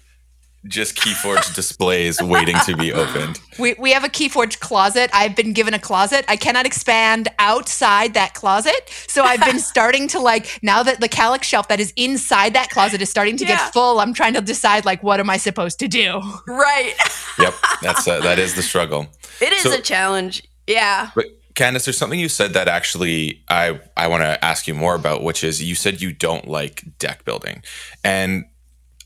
just 0.67 0.95
Keyforge 0.97 1.55
displays 1.55 2.21
waiting 2.23 2.57
to 2.67 2.77
be 2.77 2.93
opened. 2.93 3.41
We, 3.59 3.75
we 3.79 3.93
have 3.93 4.05
a 4.05 4.09
Keyforge 4.09 4.61
closet. 4.61 5.11
I've 5.13 5.35
been 5.35 5.53
given 5.53 5.73
a 5.75 5.79
closet. 5.79 6.25
I 6.29 6.37
cannot 6.37 6.67
expand 6.67 7.29
outside 7.39 8.15
that 8.15 8.35
closet. 8.35 8.91
So 9.09 9.25
I've 9.25 9.41
been 9.45 9.59
starting 9.73 10.07
to 10.09 10.19
like, 10.21 10.59
now 10.63 10.83
that 10.83 11.01
the 11.01 11.09
Kallax 11.09 11.45
shelf 11.45 11.69
that 11.69 11.81
is 11.81 11.93
inside 11.97 12.55
that 12.55 12.71
closet 12.71 13.01
is 13.01 13.09
starting 13.11 13.37
to 13.39 13.45
Yeah. 13.45 13.57
get 13.57 13.73
full, 13.73 14.01
I'm 14.01 14.13
trying 14.15 14.35
to 14.35 14.41
decide, 14.41 14.85
like, 14.85 15.03
what 15.03 15.19
am 15.21 15.31
I 15.31 15.37
supposed 15.39 15.79
to 15.81 15.89
do? 15.89 16.21
right. 16.47 16.95
Yep, 17.39 17.55
that's 17.81 18.07
uh, 18.07 18.21
that 18.21 18.39
is 18.39 18.55
the 18.55 18.61
struggle. 18.63 19.07
It 19.41 19.53
is 19.55 19.63
So- 19.63 19.73
a 19.73 19.81
challenge. 19.81 20.43
Yeah. 20.67 21.11
But 21.15 21.25
Candice, 21.55 21.87
there's 21.87 21.97
something 21.97 22.21
you 22.21 22.29
said 22.29 22.53
that 22.53 22.69
actually 22.69 23.43
I 23.49 23.81
I 23.97 24.09
want 24.09 24.23
to 24.25 24.45
ask 24.45 24.67
you 24.69 24.75
more 24.75 24.95
about, 24.95 25.23
which 25.23 25.43
is 25.43 25.63
you 25.63 25.75
said 25.75 26.03
you 26.03 26.13
don't 26.13 26.47
like 26.49 26.85
deck 26.99 27.25
building, 27.25 27.63
and 28.05 28.45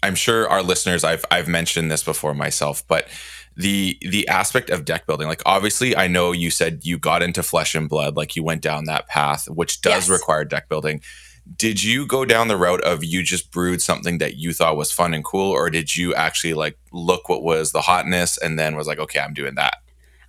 I'm 0.04 0.14
sure 0.14 0.48
our 0.48 0.62
listeners 0.62 1.02
I've 1.04 1.24
I've 1.30 1.48
mentioned 1.48 1.90
this 1.90 2.02
before 2.04 2.34
myself, 2.34 2.86
but 2.86 3.08
the 3.56 3.96
the 4.02 4.26
aspect 4.28 4.70
of 4.70 4.84
deck 4.84 5.06
building, 5.06 5.28
like 5.28 5.42
obviously 5.46 5.96
I 5.96 6.08
know 6.08 6.32
you 6.32 6.50
said 6.50 6.80
you 6.82 6.98
got 6.98 7.22
into 7.22 7.42
Flesh 7.42 7.74
and 7.74 7.88
Blood, 7.88 8.16
like 8.16 8.36
you 8.36 8.42
went 8.44 8.62
down 8.62 8.84
that 8.84 9.06
path, 9.08 9.48
which 9.48 9.80
does 9.80 10.08
Yes. 10.08 10.10
require 10.10 10.44
deck 10.44 10.68
building. 10.68 11.00
Did 11.56 11.82
you 11.82 12.06
go 12.06 12.24
down 12.24 12.48
the 12.48 12.56
route 12.56 12.82
of 12.82 13.04
you 13.04 13.22
just 13.22 13.50
brewed 13.50 13.82
something 13.82 14.18
that 14.18 14.36
you 14.36 14.52
thought 14.52 14.76
was 14.76 14.90
fun 14.92 15.14
and 15.14 15.24
cool, 15.24 15.50
or 15.52 15.70
did 15.70 15.94
you 15.96 16.14
actually 16.14 16.54
like 16.54 16.76
look 16.92 17.28
what 17.28 17.42
was 17.42 17.72
the 17.72 17.82
hotness 17.82 18.36
and 18.38 18.58
then 18.58 18.76
was 18.76 18.86
like, 18.86 18.98
okay, 18.98 19.20
I'm 19.20 19.34
doing 19.34 19.54
that? 19.54 19.74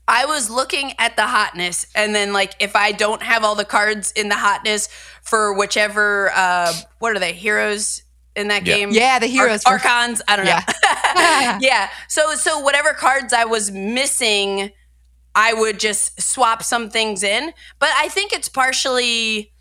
I 0.07 0.25
was 0.25 0.49
looking 0.51 0.93
at 0.99 1.15
the 1.15 1.25
hotness, 1.25 1.87
and 1.95 2.13
then 2.13 2.31
like 2.31 2.53
if 2.59 2.75
I 2.75 2.91
don't 2.91 3.23
have 3.23 3.43
all 3.43 3.55
the 3.55 3.65
cards 3.65 4.11
in 4.11 4.29
the 4.29 4.35
hotness 4.35 4.87
for 5.23 5.53
whichever 5.57 6.31
uh 6.35 6.71
what 6.99 7.15
are 7.15 7.19
they 7.19 7.33
heroes 7.33 8.03
in 8.35 8.47
that 8.49 8.65
Yeah. 8.65 8.75
game? 8.77 8.91
Yeah, 8.91 9.19
the 9.19 9.27
heroes. 9.27 9.63
Ar- 9.65 9.73
archons. 9.73 10.21
I 10.27 10.35
don't 10.35 10.45
know. 10.45 10.59
Yeah. 11.15 11.57
yeah. 11.61 11.89
So 12.07 12.35
so 12.35 12.59
whatever 12.59 12.93
cards 12.93 13.33
I 13.33 13.45
was 13.45 13.71
missing, 13.71 14.71
I 15.33 15.53
would 15.53 15.79
just 15.79 16.21
swap 16.21 16.63
some 16.63 16.89
things 16.89 17.23
in. 17.23 17.53
But 17.79 17.89
I 17.97 18.07
think 18.09 18.33
it's 18.33 18.49
partially. 18.49 19.51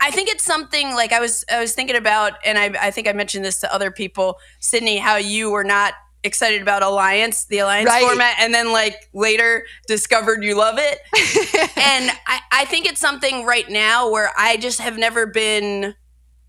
I 0.00 0.12
think 0.12 0.28
it's 0.28 0.44
something 0.44 0.94
like 0.94 1.12
I 1.12 1.18
was 1.20 1.44
I 1.50 1.58
was 1.60 1.72
thinking 1.74 1.96
about, 1.96 2.34
and 2.44 2.56
I 2.58 2.72
I 2.80 2.90
think 2.90 3.08
I 3.08 3.12
mentioned 3.12 3.44
this 3.44 3.60
to 3.60 3.74
other 3.74 3.90
people, 3.90 4.38
Sydnie, 4.60 5.00
how 5.00 5.16
you 5.16 5.50
were 5.50 5.64
not 5.64 5.94
excited 6.24 6.60
about 6.62 6.82
Alliance, 6.82 7.44
the 7.46 7.58
Alliance 7.58 7.88
Right. 7.88 8.02
format, 8.04 8.36
and 8.38 8.52
then 8.54 8.72
like 8.72 9.08
later 9.12 9.64
discovered 9.86 10.42
you 10.44 10.54
love 10.56 10.76
it. 10.78 10.98
and 11.76 12.10
I, 12.26 12.40
I 12.52 12.64
think 12.66 12.86
it's 12.86 13.00
something 13.00 13.44
right 13.44 13.68
now 13.68 14.10
where 14.10 14.30
I 14.36 14.56
just 14.56 14.80
have 14.80 14.98
never 14.98 15.26
been 15.26 15.94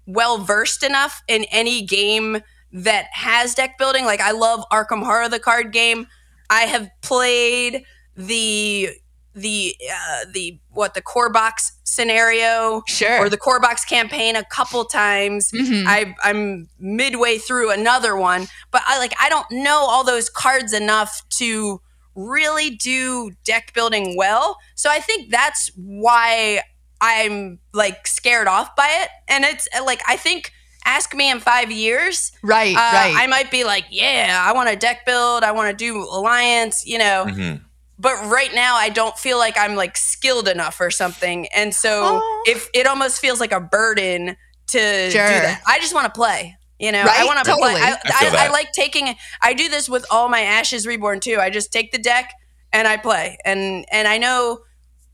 well 0.10 0.38
versed 0.40 0.84
enough 0.84 1.22
in 1.28 1.46
any 1.52 1.86
game 1.86 2.40
that 2.72 3.06
has 3.14 3.56
deck 3.56 3.78
building. 3.78 4.06
Like 4.06 4.22
I 4.22 4.32
love 4.32 4.64
Arkham 4.72 5.04
Horror, 5.04 5.30
the 5.30 5.40
card 5.40 5.72
game. 5.72 6.08
I 6.50 6.62
have 6.62 6.90
played 7.02 7.84
the 8.16 8.90
the 9.36 9.76
uh, 9.92 10.26
the 10.34 10.60
what 10.72 10.94
the 10.96 11.02
core 11.02 11.30
box 11.32 11.74
scenario 11.84 12.82
Sure. 12.88 13.20
or 13.20 13.30
the 13.30 13.38
core 13.38 13.60
box 13.60 13.86
campaign 13.86 14.36
a 14.36 14.44
couple 14.46 14.86
times. 14.86 15.52
Mhm. 15.52 15.86
I, 15.88 16.16
I'm 16.24 16.68
midway 16.80 17.38
through 17.38 17.72
another 17.72 18.16
one, 18.16 18.48
but 18.72 18.82
I 18.88 18.98
like 19.00 19.14
I 19.22 19.30
don't 19.30 19.46
know 19.52 19.86
all 19.88 20.04
those 20.04 20.30
cards 20.30 20.74
enough 20.74 21.22
to 21.38 21.82
really 22.16 22.72
do 22.72 23.32
deck 23.46 23.72
building 23.74 24.16
well. 24.18 24.58
So 24.76 24.90
I 24.90 25.00
think 25.00 25.30
that's 25.32 25.72
why 25.76 26.62
I'm 27.02 27.60
like 27.74 28.08
scared 28.08 28.48
off 28.48 28.76
by 28.76 28.88
it. 29.04 29.10
And 29.28 29.44
it's 29.46 29.68
uh, 29.78 29.84
like 29.84 30.02
I 30.08 30.18
think 30.18 30.52
ask 30.86 31.14
me 31.14 31.30
in 31.30 31.40
five 31.40 31.72
years, 31.72 32.32
right, 32.42 32.76
uh, 32.76 32.80
right. 32.80 33.14
I 33.18 33.28
might 33.28 33.52
be 33.52 33.64
like, 33.64 33.86
yeah, 33.90 34.42
I 34.46 34.54
want 34.54 34.70
to 34.70 34.76
deck 34.76 35.06
build, 35.06 35.44
I 35.44 35.52
want 35.52 35.70
to 35.70 35.76
do 35.76 36.02
alliance, 36.04 36.86
you 36.86 36.98
know 36.98 37.26
Mhm. 37.28 37.62
but 38.00 38.16
right 38.32 38.54
now 38.56 38.76
I 38.76 38.90
don't 38.90 39.18
feel 39.18 39.38
like 39.38 39.58
I'm 39.58 39.76
like 39.76 39.98
skilled 39.98 40.48
enough 40.48 40.80
or 40.80 40.90
something. 40.90 41.48
And 41.48 41.76
so 41.76 42.22
Oh. 42.22 42.44
if 42.48 42.70
it 42.74 42.88
almost 42.88 43.20
feels 43.20 43.40
like 43.40 43.52
a 43.52 43.60
burden 43.60 44.38
to 44.68 44.80
Sure. 45.12 45.28
do 45.28 45.34
that. 45.42 45.62
I 45.68 45.80
just 45.80 45.94
want 45.94 46.06
to 46.06 46.12
play. 46.18 46.56
You 46.80 46.94
know, 46.94 47.04
I 47.10 47.26
want 47.26 47.40
to 47.40 47.46
Totally. 47.52 47.74
play. 47.74 47.82
I, 47.82 47.92
I 47.92 48.38
I, 48.38 48.46
I 48.46 48.50
like 48.52 48.72
taking. 48.72 49.14
I 49.42 49.54
do 49.54 49.68
this 49.68 49.90
with 49.90 50.06
all 50.10 50.30
my 50.30 50.40
Ashes 50.42 50.88
Reborn 50.88 51.20
too. 51.20 51.38
I 51.42 51.50
just 51.50 51.74
take 51.74 51.92
the 51.92 51.98
deck 51.98 52.32
and 52.72 52.88
I 52.88 52.96
play, 52.96 53.38
and 53.44 53.86
and 53.92 54.08
I 54.08 54.18
know 54.18 54.60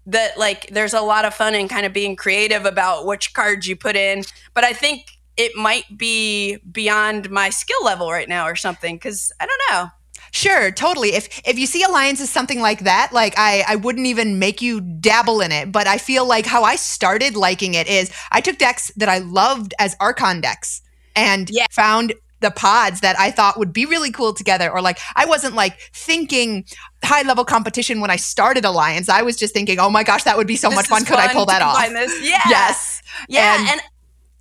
that 0.07 0.37
like 0.37 0.67
there's 0.71 0.93
a 0.93 1.01
lot 1.01 1.25
of 1.25 1.33
fun 1.33 1.55
in 1.55 1.67
kind 1.67 1.85
of 1.85 1.93
being 1.93 2.15
creative 2.15 2.65
about 2.65 3.05
which 3.05 3.33
cards 3.33 3.67
you 3.67 3.75
put 3.75 3.95
in. 3.95 4.23
But 4.53 4.63
I 4.63 4.73
think 4.73 5.05
it 5.37 5.55
might 5.55 5.97
be 5.97 6.57
beyond 6.71 7.29
my 7.29 7.49
skill 7.49 7.83
level 7.83 8.11
right 8.11 8.29
now 8.29 8.45
or 8.47 8.55
something 8.55 8.95
because 8.95 9.31
I 9.39 9.45
don't 9.45 9.61
know. 9.71 9.89
Sure, 10.31 10.71
totally. 10.71 11.09
If 11.13 11.41
if 11.47 11.57
you 11.57 11.65
see 11.65 11.83
Alliance 11.83 12.19
as 12.19 12.29
something 12.29 12.59
like 12.59 12.79
that, 12.81 13.11
like 13.13 13.33
I 13.37 13.63
I 13.67 13.75
wouldn't 13.77 14.07
even 14.07 14.37
make 14.37 14.61
you 14.61 14.81
dabble 14.81 15.41
in 15.41 15.51
it, 15.51 15.71
but 15.71 15.87
I 15.87 15.97
feel 15.97 16.27
like 16.27 16.45
how 16.45 16.63
I 16.63 16.75
started 16.75 17.35
liking 17.37 17.73
it 17.73 17.87
is 17.87 18.11
I 18.31 18.41
took 18.41 18.57
decks 18.57 18.91
that 18.97 19.07
I 19.07 19.19
loved 19.19 19.73
as 19.79 19.95
Archon 19.99 20.41
decks 20.41 20.81
and 21.15 21.49
Yeah. 21.49 21.67
found 21.71 22.13
the 22.45 22.51
pods 22.51 23.01
that 23.01 23.19
I 23.19 23.31
thought 23.31 23.57
would 23.57 23.73
be 23.73 23.85
really 23.87 24.11
cool 24.11 24.33
together 24.33 24.69
or 24.71 24.81
like 24.81 24.99
I 25.15 25.25
wasn't 25.25 25.55
like 25.55 25.79
thinking 25.93 26.65
high 27.03 27.23
level 27.23 27.43
competition 27.43 28.01
when 28.01 28.11
I 28.11 28.17
started 28.17 28.63
Alliance. 28.65 29.09
I 29.09 29.23
was 29.23 29.35
just 29.35 29.53
thinking, 29.53 29.79
"Oh 29.79 29.89
my 29.89 30.03
gosh, 30.03 30.23
that 30.23 30.37
would 30.37 30.47
be 30.47 30.55
so 30.55 30.69
This 30.69 30.77
much 30.77 30.87
fun. 30.87 31.05
Could 31.05 31.17
I 31.17 31.33
pull 31.33 31.45
that 31.47 31.61
off?" 31.63 31.75
Yeah. 32.21 32.41
Yes. 32.47 33.01
Yeah. 33.27 33.59
And- 33.59 33.69
and 33.71 33.81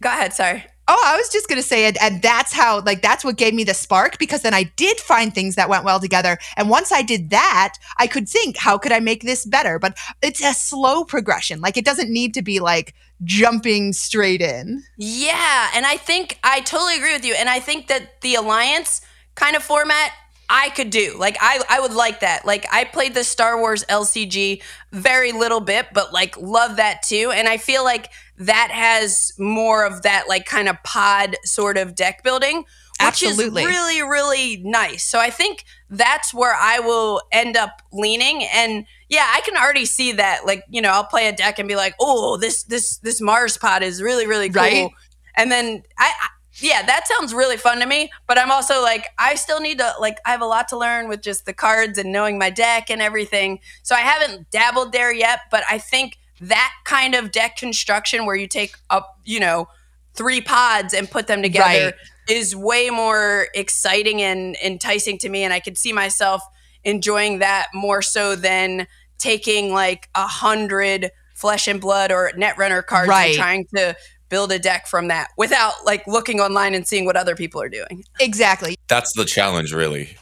go 0.02 0.10
ahead. 0.10 0.34
Sorry. 0.34 0.64
Oh, 0.86 1.02
I 1.06 1.16
was 1.16 1.30
just 1.30 1.48
gonna 1.48 1.62
say 1.62 1.86
it, 1.86 1.96
and 2.02 2.20
that's 2.20 2.52
how 2.52 2.82
like 2.82 3.00
that's 3.00 3.24
what 3.24 3.36
gave 3.38 3.54
me 3.54 3.64
the 3.64 3.72
spark 3.72 4.18
because 4.18 4.42
then 4.42 4.52
I 4.52 4.64
did 4.76 4.98
find 5.00 5.34
things 5.34 5.54
that 5.54 5.70
went 5.70 5.82
well 5.82 5.98
together. 5.98 6.36
And 6.58 6.68
once 6.68 6.92
I 6.92 7.00
did 7.00 7.30
that, 7.30 7.72
I 7.96 8.06
could 8.06 8.28
think, 8.28 8.58
how 8.58 8.76
could 8.76 8.92
I 8.92 9.00
make 9.00 9.22
this 9.22 9.46
better? 9.46 9.78
But 9.78 9.96
it's 10.20 10.44
a 10.44 10.52
slow 10.52 11.02
progression. 11.04 11.62
Like 11.62 11.78
it 11.78 11.86
doesn't 11.86 12.10
need 12.10 12.34
to 12.34 12.42
be 12.42 12.60
like 12.60 12.94
jumping 13.24 13.92
straight 13.92 14.40
in. 14.40 14.84
Yeah, 14.96 15.70
and 15.74 15.86
I 15.86 15.96
think 15.96 16.38
I 16.44 16.60
totally 16.60 16.96
agree 16.96 17.12
with 17.12 17.24
you. 17.24 17.34
And 17.34 17.48
I 17.48 17.60
think 17.60 17.88
that 17.88 18.20
the 18.20 18.34
alliance 18.36 19.00
kind 19.34 19.56
of 19.56 19.62
format 19.62 20.12
I 20.48 20.70
could 20.70 20.90
do. 20.90 21.16
Like 21.18 21.36
I 21.40 21.62
I 21.68 21.80
would 21.80 21.94
like 21.94 22.20
that. 22.20 22.44
Like 22.44 22.66
I 22.70 22.84
played 22.84 23.14
the 23.14 23.24
Star 23.24 23.58
Wars 23.58 23.84
LCG 23.88 24.62
very 24.92 25.32
little 25.32 25.60
bit, 25.60 25.88
but 25.92 26.12
like 26.12 26.36
love 26.36 26.76
that 26.76 27.02
too. 27.02 27.32
And 27.34 27.48
I 27.48 27.56
feel 27.56 27.82
like 27.82 28.10
that 28.38 28.70
has 28.70 29.32
more 29.38 29.84
of 29.84 30.02
that 30.02 30.28
like 30.28 30.46
kind 30.46 30.68
of 30.68 30.82
pod 30.82 31.36
sort 31.44 31.76
of 31.76 31.94
deck 31.94 32.22
building. 32.22 32.64
Which 33.00 33.24
Absolutely. 33.24 33.62
is 33.64 33.68
really, 33.68 34.02
really 34.02 34.56
nice. 34.58 35.02
So 35.02 35.18
I 35.18 35.28
think 35.28 35.64
that's 35.90 36.32
where 36.32 36.54
I 36.54 36.78
will 36.78 37.22
end 37.32 37.56
up 37.56 37.82
leaning. 37.92 38.44
And 38.54 38.86
yeah, 39.08 39.26
I 39.34 39.40
can 39.40 39.56
already 39.56 39.84
see 39.84 40.12
that. 40.12 40.46
Like, 40.46 40.62
you 40.68 40.80
know, 40.80 40.90
I'll 40.90 41.04
play 41.04 41.26
a 41.26 41.32
deck 41.32 41.58
and 41.58 41.66
be 41.66 41.74
like, 41.74 41.96
oh, 41.98 42.36
this 42.36 42.62
this 42.62 42.98
this 42.98 43.20
Mars 43.20 43.58
pod 43.58 43.82
is 43.82 44.00
really, 44.00 44.28
really 44.28 44.48
cool. 44.48 44.62
Right. 44.62 44.90
And 45.34 45.50
then 45.50 45.82
I, 45.98 46.12
I 46.22 46.28
yeah, 46.60 46.86
that 46.86 47.08
sounds 47.08 47.34
really 47.34 47.56
fun 47.56 47.80
to 47.80 47.86
me. 47.86 48.12
But 48.28 48.38
I'm 48.38 48.52
also 48.52 48.80
like, 48.80 49.08
I 49.18 49.34
still 49.34 49.60
need 49.60 49.78
to 49.78 49.94
like 49.98 50.18
I 50.24 50.30
have 50.30 50.40
a 50.40 50.46
lot 50.46 50.68
to 50.68 50.78
learn 50.78 51.08
with 51.08 51.20
just 51.20 51.46
the 51.46 51.52
cards 51.52 51.98
and 51.98 52.12
knowing 52.12 52.38
my 52.38 52.50
deck 52.50 52.90
and 52.90 53.02
everything. 53.02 53.58
So 53.82 53.96
I 53.96 54.00
haven't 54.00 54.50
dabbled 54.50 54.92
there 54.92 55.12
yet, 55.12 55.40
but 55.50 55.64
I 55.68 55.78
think 55.78 56.18
that 56.40 56.72
kind 56.84 57.14
of 57.14 57.30
deck 57.32 57.56
construction 57.56 58.26
where 58.26 58.36
you 58.36 58.46
take 58.46 58.74
up, 58.90 59.18
you 59.24 59.40
know, 59.40 59.68
three 60.14 60.40
pods 60.40 60.94
and 60.94 61.10
put 61.10 61.26
them 61.26 61.42
together 61.42 61.86
Right. 61.86 61.94
is 62.28 62.54
way 62.54 62.88
more 62.90 63.48
exciting 63.54 64.22
and 64.22 64.56
enticing 64.64 65.18
to 65.18 65.28
me 65.28 65.42
and 65.42 65.52
i 65.52 65.58
could 65.58 65.76
see 65.76 65.92
myself 65.92 66.40
enjoying 66.84 67.40
that 67.40 67.66
more 67.74 68.00
so 68.00 68.36
than 68.36 68.86
taking 69.18 69.72
like 69.72 70.08
a 70.14 70.26
hundred 70.28 71.10
flesh 71.34 71.66
and 71.66 71.80
blood 71.80 72.12
or 72.12 72.30
netrunner 72.36 72.84
cards 72.86 73.08
Right. 73.08 73.30
and 73.30 73.34
trying 73.36 73.66
to 73.74 73.96
build 74.28 74.52
a 74.52 74.58
deck 74.60 74.86
from 74.86 75.08
that 75.08 75.30
without 75.36 75.72
like 75.84 76.06
looking 76.06 76.38
online 76.40 76.74
and 76.74 76.86
seeing 76.86 77.04
what 77.06 77.16
other 77.16 77.34
people 77.34 77.60
are 77.60 77.68
doing 77.68 78.04
Exactly. 78.20 78.76
That's 78.88 79.12
the 79.14 79.24
challenge, 79.24 79.72
really. 79.72 80.16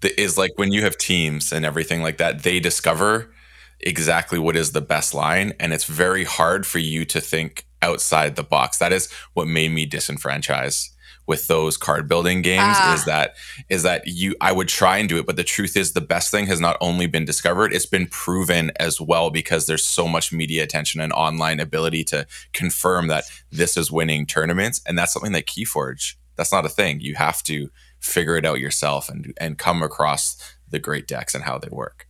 The, 0.00 0.20
is 0.20 0.36
like 0.36 0.50
when 0.56 0.72
you 0.72 0.82
have 0.82 0.98
teams 0.98 1.52
and 1.52 1.64
everything 1.64 2.02
like 2.02 2.18
that, 2.18 2.42
they 2.42 2.58
discover 2.60 3.32
exactly 3.80 4.38
what 4.38 4.56
is 4.56 4.72
the 4.72 4.80
best 4.80 5.14
line, 5.14 5.52
and 5.60 5.72
it's 5.72 5.84
very 5.84 6.24
hard 6.24 6.66
for 6.66 6.78
you 6.78 7.04
to 7.06 7.20
think 7.20 7.66
outside 7.82 8.36
the 8.36 8.42
box. 8.42 8.78
That 8.78 8.92
is 8.92 9.10
what 9.34 9.48
made 9.48 9.70
me 9.72 9.88
disenfranchise 9.88 10.90
with 11.26 11.48
those 11.48 11.76
card 11.76 12.08
building 12.08 12.40
games. 12.42 12.62
Ah. 12.62 12.94
Is 12.94 13.04
that 13.04 13.34
is 13.68 13.82
that 13.82 14.06
you? 14.06 14.34
I 14.40 14.52
would 14.52 14.68
try 14.68 14.98
and 14.98 15.08
do 15.08 15.18
it, 15.18 15.26
but 15.26 15.36
the 15.36 15.44
truth 15.44 15.76
is, 15.76 15.92
the 15.92 16.00
best 16.00 16.30
thing 16.30 16.46
has 16.46 16.60
not 16.60 16.76
only 16.80 17.06
been 17.06 17.24
discovered; 17.24 17.72
it's 17.72 17.86
been 17.86 18.06
proven 18.06 18.70
as 18.78 19.00
well 19.00 19.30
because 19.30 19.66
there's 19.66 19.84
so 19.84 20.08
much 20.08 20.32
media 20.32 20.62
attention 20.62 21.00
and 21.00 21.12
online 21.12 21.60
ability 21.60 22.04
to 22.04 22.26
confirm 22.52 23.08
that 23.08 23.24
this 23.50 23.76
is 23.76 23.90
winning 23.90 24.26
tournaments, 24.26 24.80
and 24.86 24.96
that's 24.96 25.12
something 25.12 25.32
that 25.32 25.46
KeyForge. 25.46 26.14
That's 26.36 26.52
not 26.52 26.66
a 26.66 26.70
thing. 26.70 27.00
You 27.00 27.14
have 27.14 27.42
to 27.44 27.70
figure 27.98 28.36
it 28.36 28.46
out 28.46 28.60
yourself 28.60 29.08
and 29.08 29.34
and 29.38 29.58
come 29.58 29.82
across 29.82 30.36
the 30.68 30.78
great 30.78 31.06
decks 31.06 31.34
and 31.34 31.44
how 31.44 31.58
they 31.58 31.68
work. 31.70 32.05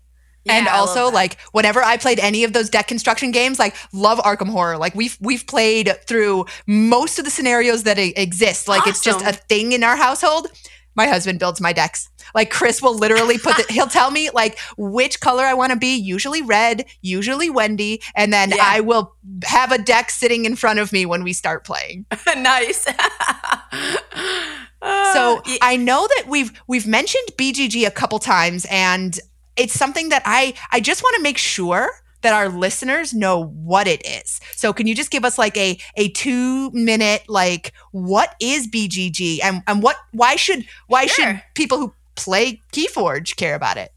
And 0.48 0.66
Yeah, 0.66 0.76
also 0.76 1.10
like 1.10 1.38
whenever 1.52 1.82
I 1.82 1.96
played 1.96 2.18
any 2.20 2.44
of 2.44 2.52
those 2.52 2.70
deck 2.70 2.86
construction 2.88 3.30
games, 3.30 3.58
like 3.58 3.74
love 3.92 4.18
Arkham 4.18 4.48
Horror. 4.50 4.78
Like 4.78 4.94
we've 4.94 5.16
we've 5.20 5.46
played 5.46 5.94
through 6.06 6.46
most 6.66 7.18
of 7.18 7.24
the 7.24 7.30
scenarios 7.30 7.82
that 7.84 7.98
exist. 7.98 8.68
Like 8.68 8.86
it's 8.86 9.02
just 9.02 9.24
a 9.24 9.32
thing 9.32 9.72
in 9.72 9.82
our 9.84 9.96
household. 9.96 10.48
My 10.94 11.06
husband 11.06 11.38
builds 11.38 11.60
my 11.60 11.74
decks. 11.74 12.08
Like 12.34 12.50
Chris 12.50 12.80
will 12.80 12.96
literally 12.96 13.36
put 13.36 13.56
the, 13.58 13.66
he'll 13.70 13.86
tell 13.86 14.10
me 14.10 14.30
like 14.30 14.58
which 14.78 15.20
color 15.20 15.44
I 15.44 15.52
want 15.52 15.72
to 15.72 15.78
be, 15.78 15.94
usually 15.94 16.40
red, 16.40 16.86
usually 17.02 17.50
Wendy, 17.50 18.00
and 18.14 18.32
then 18.32 18.50
Yeah. 18.50 18.56
I 18.62 18.80
will 18.80 19.14
have 19.44 19.72
a 19.72 19.78
deck 19.78 20.10
sitting 20.10 20.46
in 20.46 20.56
front 20.56 20.78
of 20.78 20.92
me 20.92 21.04
when 21.04 21.22
we 21.22 21.34
start 21.34 21.64
playing. 21.66 22.06
nice 22.38 22.86
So 24.82 25.38
Uh, 25.38 25.42
I 25.62 25.76
know 25.76 26.06
that 26.16 26.24
we've 26.28 26.52
we've 26.66 26.86
mentioned 26.86 27.24
BGG 27.36 27.86
a 27.86 27.90
couple 27.90 28.18
times, 28.18 28.66
and 28.70 29.18
it's 29.56 29.74
something 29.74 30.08
that 30.10 30.22
I 30.24 30.54
I 30.70 30.80
just 30.80 31.02
want 31.02 31.16
to 31.16 31.22
make 31.22 31.38
sure 31.38 31.90
that 32.22 32.32
our 32.32 32.48
listeners 32.48 33.14
know 33.14 33.44
what 33.44 33.86
it 33.86 34.04
is. 34.06 34.40
So 34.56 34.72
can 34.72 34.86
you 34.86 34.94
just 34.94 35.10
give 35.10 35.24
us 35.24 35.38
like 35.38 35.56
a 35.56 35.78
a 35.96 36.08
two 36.10 36.70
minute 36.72 37.24
like 37.28 37.72
what 37.92 38.34
is 38.40 38.68
BGG 38.68 39.40
and 39.42 39.62
and 39.66 39.82
what 39.82 39.96
why 40.12 40.36
should 40.36 40.66
why 40.86 41.06
should 41.06 41.42
people 41.54 41.78
who 41.78 41.94
play 42.16 42.62
KeyForge 42.72 43.36
care 43.36 43.54
about 43.54 43.76
it? 43.76 43.92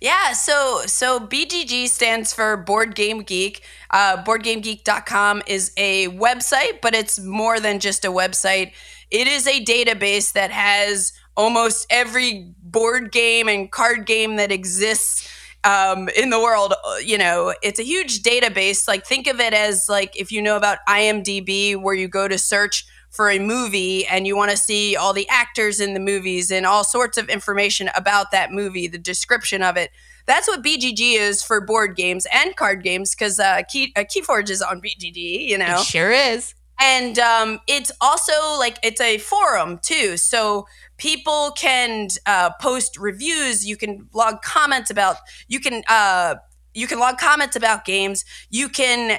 Yeah, 0.00 0.32
so 0.32 0.82
so 0.86 1.20
BGG 1.20 1.88
stands 1.88 2.32
for 2.32 2.56
Board 2.56 2.94
Game 2.94 3.22
Geek. 3.22 3.62
Uh, 3.90 4.22
BoardGameGeek.com 4.24 5.42
is 5.46 5.72
a 5.76 6.08
website, 6.08 6.80
but 6.80 6.94
it's 6.94 7.20
more 7.20 7.60
than 7.60 7.80
just 7.80 8.06
a 8.06 8.08
website. 8.08 8.72
It 9.10 9.28
is 9.28 9.46
a 9.46 9.62
database 9.62 10.32
that 10.32 10.50
has 10.50 11.12
almost 11.36 11.86
every 11.90 12.54
board 12.70 13.12
game 13.12 13.48
and 13.48 13.70
card 13.70 14.06
game 14.06 14.36
that 14.36 14.50
exists 14.52 15.28
um, 15.64 16.08
in 16.10 16.30
the 16.30 16.40
world. 16.40 16.72
Uh, 16.84 16.96
You 16.96 17.18
know, 17.18 17.54
it's 17.62 17.78
a 17.80 17.84
huge 17.84 18.22
database. 18.22 18.88
Like 18.88 19.04
think 19.06 19.26
of 19.26 19.40
it 19.40 19.52
as 19.54 19.88
like 19.88 20.16
if 20.18 20.30
you 20.32 20.40
know 20.42 20.56
about 20.56 20.78
IMDb, 20.88 21.76
where 21.80 21.94
you 21.94 22.08
go 22.08 22.28
to 22.28 22.38
search 22.38 22.84
for 23.10 23.28
a 23.28 23.40
movie 23.40 24.06
and 24.06 24.24
you 24.26 24.36
want 24.36 24.52
to 24.52 24.56
see 24.56 24.94
all 24.94 25.12
the 25.12 25.28
actors 25.28 25.80
in 25.80 25.94
the 25.94 26.00
movies 26.00 26.50
and 26.52 26.64
all 26.64 26.84
sorts 26.84 27.18
of 27.18 27.28
information 27.28 27.90
about 27.96 28.30
that 28.30 28.52
movie, 28.52 28.86
the 28.86 28.98
description 28.98 29.62
of 29.62 29.76
it. 29.76 29.90
That's 30.26 30.46
what 30.46 30.62
BGG 30.62 31.18
is 31.18 31.42
for 31.42 31.60
board 31.60 31.96
games 31.96 32.24
and 32.32 32.54
card 32.54 32.84
games 32.84 33.12
because 33.14 33.40
uh, 33.40 33.62
Key, 33.68 33.92
uh, 33.96 34.04
Keyforge 34.04 34.48
is 34.48 34.62
on 34.62 34.80
BGG, 34.80 35.48
you 35.48 35.58
know 35.58 35.78
It 35.80 35.84
sure 35.86 36.12
is. 36.12 36.54
and 36.78 37.18
um, 37.18 37.58
it's 37.66 37.90
also 38.00 38.32
like 38.58 38.78
it's 38.84 39.00
a 39.00 39.18
forum 39.18 39.80
too 39.82 40.16
so 40.16 40.66
people 41.00 41.50
can 41.56 42.08
uh, 42.26 42.50
post 42.60 42.96
reviews. 42.98 43.66
You 43.66 43.76
can 43.76 44.08
log 44.12 44.42
comments 44.42 44.90
about 44.90 45.16
you 45.48 45.58
can 45.58 45.82
uh, 45.88 46.36
you 46.74 46.86
can 46.86 47.00
log 47.00 47.18
comments 47.18 47.56
about 47.56 47.84
games. 47.84 48.24
You 48.50 48.68
can 48.68 49.18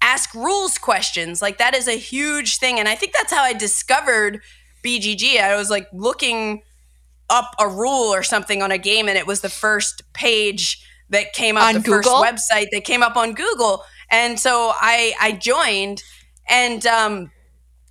ask 0.00 0.32
rules 0.32 0.78
questions. 0.78 1.42
Like 1.42 1.58
that 1.58 1.74
is 1.74 1.88
a 1.88 1.98
huge 1.98 2.58
thing. 2.58 2.78
And 2.78 2.88
i 2.88 2.94
think 2.94 3.12
that's 3.12 3.32
how 3.32 3.42
i 3.42 3.52
discovered 3.52 4.40
bgg 4.84 5.40
i 5.42 5.56
was 5.56 5.70
like 5.70 5.88
looking 5.92 6.62
up 7.28 7.50
a 7.58 7.68
rule 7.68 8.14
or 8.14 8.22
something 8.22 8.62
on 8.62 8.70
a 8.70 8.78
game 8.78 9.08
and 9.08 9.18
it 9.18 9.26
was 9.26 9.40
the 9.40 9.48
first 9.48 10.02
page 10.12 10.80
that 11.10 11.32
came 11.32 11.56
up 11.56 11.64
On 11.64 11.74
the 11.74 11.80
first 11.80 12.08
Google? 12.08 12.22
website 12.22 12.68
that 12.70 12.84
came 12.84 13.02
up 13.02 13.16
on 13.16 13.34
Google. 13.34 13.84
And 14.10 14.38
so 14.38 14.72
I 14.74 15.14
I 15.20 15.32
joined 15.32 16.02
and 16.48 16.86
um 16.86 17.30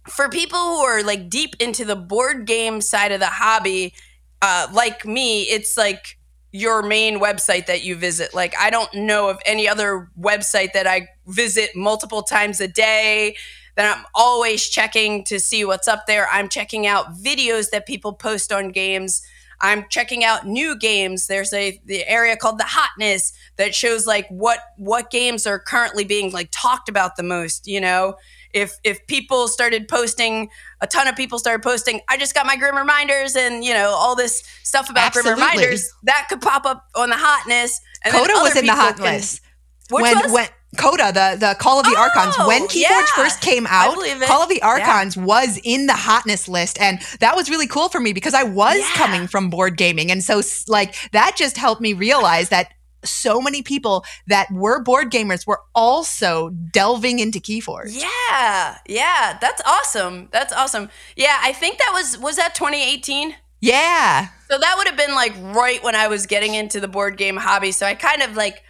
for 0.09 0.29
people 0.29 0.59
who 0.59 0.79
are 0.79 1.03
like 1.03 1.29
deep 1.29 1.55
into 1.59 1.85
the 1.85 1.95
board 1.95 2.45
game 2.45 2.81
side 2.81 3.11
of 3.11 3.19
the 3.19 3.27
hobby, 3.27 3.93
uh, 4.41 4.67
like 4.71 5.05
me, 5.05 5.43
it's 5.43 5.77
like 5.77 6.17
your 6.51 6.81
main 6.81 7.19
website 7.19 7.65
that 7.67 7.83
you 7.83 7.95
visit. 7.95 8.33
Like, 8.33 8.55
I 8.57 8.69
don't 8.69 8.93
know 8.93 9.29
of 9.29 9.39
any 9.45 9.67
other 9.67 10.09
website 10.19 10.73
that 10.73 10.87
I 10.87 11.09
visit 11.27 11.71
multiple 11.75 12.23
times 12.23 12.61
a 12.61 12.67
day. 12.67 13.35
That 13.75 13.95
I'm 13.95 14.05
always 14.15 14.67
checking 14.67 15.23
to 15.25 15.39
see 15.39 15.63
what's 15.63 15.87
up 15.87 16.07
there. 16.07 16.27
I'm 16.31 16.49
checking 16.49 16.87
out 16.87 17.13
videos 17.13 17.69
that 17.69 17.85
people 17.85 18.11
post 18.11 18.51
on 18.51 18.69
games. 18.69 19.21
I'm 19.61 19.85
checking 19.89 20.23
out 20.23 20.47
new 20.47 20.75
games. 20.75 21.27
There's 21.27 21.53
a 21.53 21.79
the 21.85 22.07
area 22.07 22.37
called 22.37 22.59
the 22.59 22.65
hotness 22.65 23.33
that 23.57 23.75
shows 23.75 24.07
like 24.07 24.27
what 24.29 24.59
what 24.77 25.11
games 25.11 25.45
are 25.45 25.59
currently 25.59 26.05
being 26.05 26.31
like 26.31 26.49
talked 26.51 26.89
about 26.89 27.17
the 27.17 27.23
most. 27.23 27.67
You 27.67 27.81
know, 27.81 28.15
if 28.57 28.73
if 28.83 29.05
people 29.07 29.47
started 29.47 29.87
posting, 29.87 30.49
a 30.81 30.87
ton 30.87 31.07
of 31.07 31.15
people 31.15 31.39
started 31.39 31.63
posting. 31.63 32.01
I 32.09 32.17
just 32.17 32.33
got 32.35 32.45
my 32.45 32.55
Grim 32.57 32.75
Reminders 32.75 33.35
and 33.35 33.63
you 33.63 33.73
know 33.73 33.89
all 33.91 34.15
this 34.15 34.43
stuff 34.63 34.89
about 34.89 35.13
Grim 35.13 35.25
Reminders 35.27 35.91
that 36.03 36.27
could 36.29 36.41
pop 36.41 36.65
up 36.65 36.85
on 36.95 37.09
the 37.09 37.17
hotness. 37.17 37.79
And 38.03 38.13
Coda 38.13 38.33
was 38.35 38.55
in 38.55 38.65
the 38.65 38.73
hotness 38.73 39.39
can- 39.39 39.47
when 39.89 40.15
was? 40.19 40.31
when 40.31 40.47
Coda, 40.77 41.11
the 41.13 41.37
the 41.39 41.55
Call 41.59 41.79
of 41.79 41.85
the 41.85 41.95
Archons, 41.97 42.35
oh, 42.37 42.47
when 42.47 42.63
Oh, 42.63 42.67
Keyforge 42.67 42.81
yeah. 42.81 43.05
first 43.15 43.39
came 43.41 43.65
out. 43.67 43.95
Call 44.25 44.43
of 44.43 44.49
the 44.49 44.57
Yeah. 44.61 44.67
Archons 44.67 45.15
was 45.15 45.59
in 45.63 45.87
the 45.87 45.93
hotness 45.93 46.47
list, 46.49 46.77
and 46.81 46.99
that 47.21 47.35
was 47.37 47.49
really 47.49 47.67
cool 47.67 47.87
for 47.89 47.99
me 48.01 48.11
because 48.11 48.33
I 48.33 48.43
was 48.43 48.77
Yeah. 48.77 48.91
coming 48.95 49.27
from 49.27 49.49
board 49.49 49.77
gaming, 49.77 50.11
and 50.11 50.21
so 50.23 50.41
like 50.67 50.93
that 51.13 51.35
just 51.37 51.55
helped 51.57 51.81
me 51.81 51.93
realize 51.93 52.49
that 52.49 52.73
so 53.03 53.39
many 53.41 53.61
people 53.61 54.03
that 54.27 54.47
were 54.51 54.81
board 54.81 55.11
gamers 55.11 55.45
were 55.47 55.61
also 55.75 56.49
delving 56.49 57.19
into 57.19 57.39
Keyforge. 57.39 57.89
Yeah, 57.93 58.77
yeah, 58.87 59.37
that's 59.39 59.61
awesome. 59.65 60.29
That's 60.31 60.51
awesome. 60.53 60.89
Yeah, 61.15 61.39
I 61.41 61.53
think 61.53 61.77
that 61.77 61.91
was 61.93 62.17
was 62.17 62.35
that 62.37 62.55
2018. 62.55 63.35
Yeah, 63.59 64.27
So 64.51 64.59
that 64.59 64.75
would 64.77 64.87
have 64.87 64.97
been 64.97 65.15
like 65.15 65.33
right 65.41 65.83
when 65.83 65.95
I 65.95 66.07
was 66.07 66.27
getting 66.27 66.53
into 66.53 66.79
the 66.79 66.87
board 66.87 67.17
game 67.17 67.37
hobby. 67.37 67.71
So 67.71 67.87
I 67.87 67.95
kind 67.95 68.21
of 68.21 68.35
like 68.35 68.61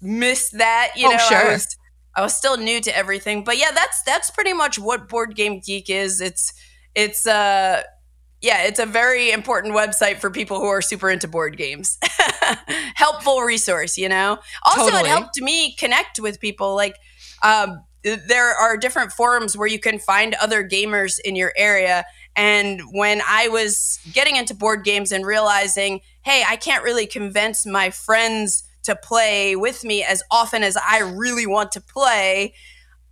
missed 0.00 0.58
that, 0.58 0.92
you 0.96 1.08
Oh, 1.08 1.10
know. 1.12 1.18
sure. 1.18 1.38
I 1.38 1.52
was 1.52 1.76
I 2.14 2.22
was 2.22 2.34
still 2.34 2.56
new 2.56 2.80
to 2.80 2.96
everything. 2.96 3.42
But 3.44 3.58
yeah, 3.58 3.70
that's 3.74 4.02
that's 4.02 4.30
pretty 4.30 4.52
much 4.52 4.78
what 4.78 5.08
Board 5.08 5.34
Game 5.34 5.60
Geek 5.60 5.90
is. 5.90 6.20
It's 6.20 6.52
it's 6.94 7.26
uh 7.26 7.82
yeah, 8.40 8.64
it's 8.64 8.78
a 8.78 8.86
very 8.86 9.30
important 9.30 9.74
website 9.74 10.18
for 10.18 10.30
people 10.30 10.58
who 10.58 10.66
are 10.66 10.82
super 10.82 11.10
into 11.10 11.26
board 11.26 11.56
games. 11.56 11.98
Helpful 12.94 13.40
resource, 13.42 13.98
you 13.98 14.08
know. 14.08 14.38
Also, 14.64 14.90
Totally. 14.90 15.02
it 15.02 15.06
helped 15.06 15.40
me 15.40 15.74
connect 15.74 16.20
with 16.20 16.40
people. 16.40 16.76
Like, 16.76 16.96
um, 17.42 17.84
there 18.02 18.54
are 18.54 18.76
different 18.76 19.12
forums 19.12 19.56
where 19.56 19.66
you 19.66 19.80
can 19.80 19.98
find 19.98 20.34
other 20.34 20.62
gamers 20.66 21.18
in 21.24 21.34
your 21.34 21.52
area. 21.56 22.04
And 22.36 22.80
when 22.92 23.20
I 23.28 23.48
was 23.48 23.98
getting 24.12 24.36
into 24.36 24.54
board 24.54 24.84
games 24.84 25.10
and 25.10 25.26
realizing, 25.26 26.00
hey, 26.22 26.44
I 26.48 26.56
can't 26.56 26.84
really 26.84 27.06
convince 27.06 27.66
my 27.66 27.90
friends 27.90 28.62
to 28.84 28.94
play 28.94 29.56
with 29.56 29.84
me 29.84 30.04
as 30.04 30.22
often 30.30 30.62
as 30.62 30.76
I 30.76 31.00
really 31.00 31.46
want 31.46 31.72
to 31.72 31.80
play, 31.80 32.54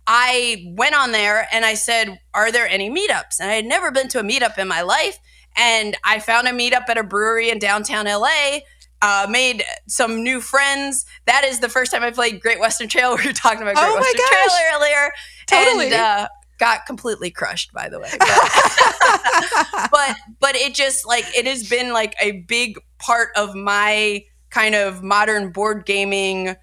I 0.07 0.63
went 0.69 0.95
on 0.95 1.11
there 1.11 1.47
and 1.51 1.65
I 1.65 1.73
said, 1.73 2.19
Are 2.33 2.51
there 2.51 2.67
any 2.67 2.89
meetups? 2.89 3.39
And 3.41 3.51
I 3.51 3.55
had 3.55 3.65
never 3.65 3.91
been 3.91 4.07
to 4.09 4.19
a 4.19 4.23
meetup 4.23 4.57
in 4.57 4.67
my 4.67 4.81
life. 4.81 5.19
And 5.57 5.97
I 6.03 6.19
found 6.19 6.47
a 6.47 6.51
meetup 6.51 6.87
at 6.87 6.97
a 6.97 7.03
brewery 7.03 7.49
in 7.49 7.59
downtown 7.59 8.05
LA, 8.05 8.59
uh, 9.01 9.27
made 9.29 9.63
some 9.87 10.23
new 10.23 10.39
friends. 10.39 11.05
That 11.25 11.43
is 11.43 11.59
the 11.59 11.69
first 11.69 11.91
time 11.91 12.03
I 12.03 12.11
played 12.11 12.39
Great 12.39 12.59
Western 12.59 12.87
Trail. 12.87 13.17
We 13.17 13.27
were 13.27 13.33
talking 13.33 13.61
about 13.61 13.75
Great 13.75 13.89
Oh 13.89 13.95
Western 13.95 14.17
gosh. 14.17 14.29
Trail 14.29 14.75
earlier. 14.75 15.11
Totally. 15.47 15.85
And 15.87 15.95
uh, 15.95 16.27
got 16.57 16.85
completely 16.85 17.31
crushed, 17.31 17.73
by 17.73 17.89
the 17.89 17.99
way. 17.99 18.09
But, 18.17 19.89
but 19.91 20.15
but 20.39 20.55
it 20.55 20.73
just 20.73 21.05
like 21.05 21.25
it 21.35 21.45
has 21.45 21.67
been 21.67 21.91
like 21.91 22.15
a 22.21 22.43
big 22.47 22.79
part 22.99 23.29
of 23.35 23.55
my 23.55 24.23
kind 24.49 24.75
of 24.75 25.03
modern 25.03 25.51
board 25.51 25.85
gaming 25.85 26.55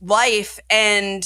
life 0.00 0.58
and 0.68 1.24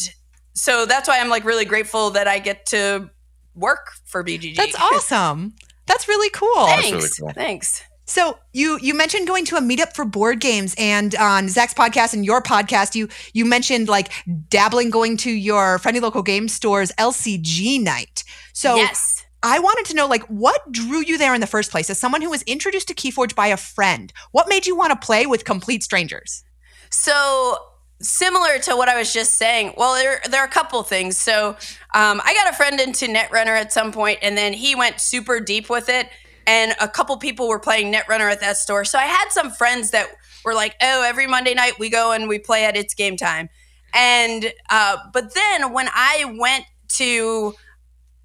so 0.55 0.87
that's 0.87 1.09
why 1.09 1.21
I'm 1.21 1.29
like 1.29 1.45
really 1.45 1.65
grateful 1.65 2.11
that 2.11 2.29
I 2.29 2.39
get 2.39 2.67
to 2.67 3.11
work 3.55 3.91
for 4.05 4.25
BGG. 4.25 4.57
that's 4.57 4.77
awesome. 4.81 5.55
That's 5.87 6.09
really 6.09 6.31
cool. 6.31 6.67
Thanks. 6.67 6.91
really 6.93 7.09
cool. 7.21 7.33
Thanks. 7.33 7.83
So 8.07 8.39
you 8.53 8.79
you 8.83 8.95
mentioned 8.95 9.27
going 9.27 9.45
to 9.47 9.57
a 9.57 9.61
meetup 9.61 9.95
for 9.95 10.05
board 10.05 10.41
games, 10.41 10.75
and 10.77 11.15
on 11.17 11.49
Zach's 11.49 11.75
podcast 11.75 12.13
and 12.13 12.25
your 12.25 12.43
podcast, 12.43 12.95
you 12.95 13.09
you 13.33 13.45
mentioned 13.45 13.89
like 13.89 14.13
dabbling 14.51 14.91
going 14.91 15.17
to 15.19 15.31
your 15.31 15.79
friendly 15.79 16.01
local 16.01 16.23
game 16.23 16.49
stores 16.49 16.93
LCG 16.99 17.81
night. 17.81 18.23
So 18.53 18.77
yes. 18.77 19.25
I 19.43 19.59
wanted 19.59 19.87
to 19.87 19.95
know 19.95 20.07
like 20.07 20.23
what 20.25 20.71
drew 20.71 21.01
you 21.01 21.19
there 21.19 21.35
in 21.35 21.41
the 21.41 21.47
first 21.47 21.71
place 21.71 21.91
as 21.91 21.99
someone 21.99 22.23
who 22.23 22.31
was 22.31 22.43
introduced 22.43 22.89
to 22.89 22.95
Keyforge 22.95 23.35
by 23.35 23.49
a 23.49 23.57
friend. 23.57 24.13
What 24.33 24.49
made 24.49 24.67
you 24.67 24.77
want 24.77 24.99
to 24.99 25.07
play 25.07 25.27
with 25.27 25.45
complete 25.45 25.83
strangers? 25.83 26.45
So 26.91 27.57
similar 28.01 28.59
to 28.61 28.77
what 28.77 28.89
I 28.89 28.99
was 28.99 29.13
just 29.13 29.35
saying. 29.35 29.75
Well, 29.77 29.95
there 29.95 30.21
there 30.31 30.41
are 30.43 30.47
a 30.47 30.51
couple 30.51 30.83
things. 30.83 31.17
So 31.17 31.51
um, 31.95 32.21
I 32.25 32.35
got 32.35 32.53
a 32.53 32.57
friend 32.57 32.81
into 32.81 33.07
Netrunner 33.07 33.59
at 33.59 33.73
some 33.73 33.93
point, 33.93 34.19
and 34.23 34.37
then 34.37 34.53
he 34.53 34.75
went 34.75 35.01
super 35.01 35.41
deep 35.41 35.71
with 35.71 35.89
it. 35.89 36.09
And 36.47 36.75
a 36.81 36.89
couple 36.89 37.17
people 37.17 37.49
were 37.49 37.59
playing 37.59 37.93
Netrunner 37.93 38.31
at 38.31 38.41
that 38.41 38.59
store. 38.59 38.85
So 38.85 38.99
I 38.99 39.05
had 39.05 39.29
some 39.31 39.51
friends 39.51 39.91
that 39.93 40.09
were 40.45 40.55
like, 40.55 40.77
"Oh, 40.83 41.03
every 41.03 41.27
Monday 41.27 41.55
night 41.55 41.79
we 41.79 41.89
go 41.89 42.13
and 42.13 42.29
we 42.29 42.39
play 42.39 42.65
at 42.65 42.77
It's 42.77 42.95
Game 42.95 43.17
Time." 43.17 43.49
And 43.95 44.53
uh, 44.71 44.97
but 45.13 45.35
then 45.35 45.73
when 45.73 45.89
I 45.95 46.37
went 46.39 46.67
to 46.97 47.55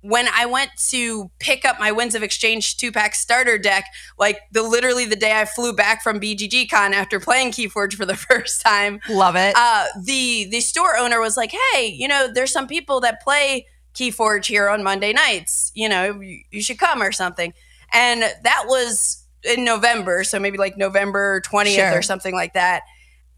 when 0.01 0.27
I 0.33 0.45
went 0.45 0.71
to 0.89 1.29
pick 1.39 1.65
up 1.65 1.79
my 1.79 1.91
Winds 1.91 2.15
of 2.15 2.23
Exchange 2.23 2.77
two 2.77 2.91
pack 2.91 3.15
starter 3.15 3.57
deck, 3.57 3.85
like 4.17 4.39
the 4.51 4.63
literally 4.63 5.05
the 5.05 5.15
day 5.15 5.39
I 5.39 5.45
flew 5.45 5.73
back 5.73 6.01
from 6.01 6.19
BGG 6.19 6.69
Con 6.69 6.93
after 6.93 7.19
playing 7.19 7.51
Keyforge 7.51 7.93
for 7.95 8.05
the 8.05 8.15
first 8.29 8.61
time, 8.61 8.99
Love 9.09 9.35
it. 9.35 9.53
uh, 9.57 9.85
the 10.03 10.47
the 10.51 10.61
store 10.61 10.97
owner 10.97 11.19
was 11.19 11.35
like, 11.37 11.51
"Hey, 11.73 11.87
you 11.87 12.07
know, 12.07 12.29
there's 12.33 12.51
some 12.51 12.67
people 12.67 12.99
that 13.01 13.21
play 13.21 13.65
Keyforge 13.93 14.45
here 14.45 14.69
on 14.69 14.83
Monday 14.83 15.11
nights. 15.13 15.71
You 15.75 15.89
know, 15.89 16.19
you, 16.21 16.43
you 16.51 16.61
should 16.61 16.79
come 16.79 17.01
or 17.01 17.11
something." 17.11 17.53
And 17.93 18.21
that 18.21 18.63
was 18.67 19.25
in 19.43 19.65
November, 19.65 20.23
so 20.23 20.39
maybe 20.39 20.57
like 20.57 20.77
November 20.77 21.41
twentieth 21.41 21.75
Sure. 21.75 21.97
or 21.97 22.01
something 22.01 22.33
like 22.33 22.53
that. 22.53 22.83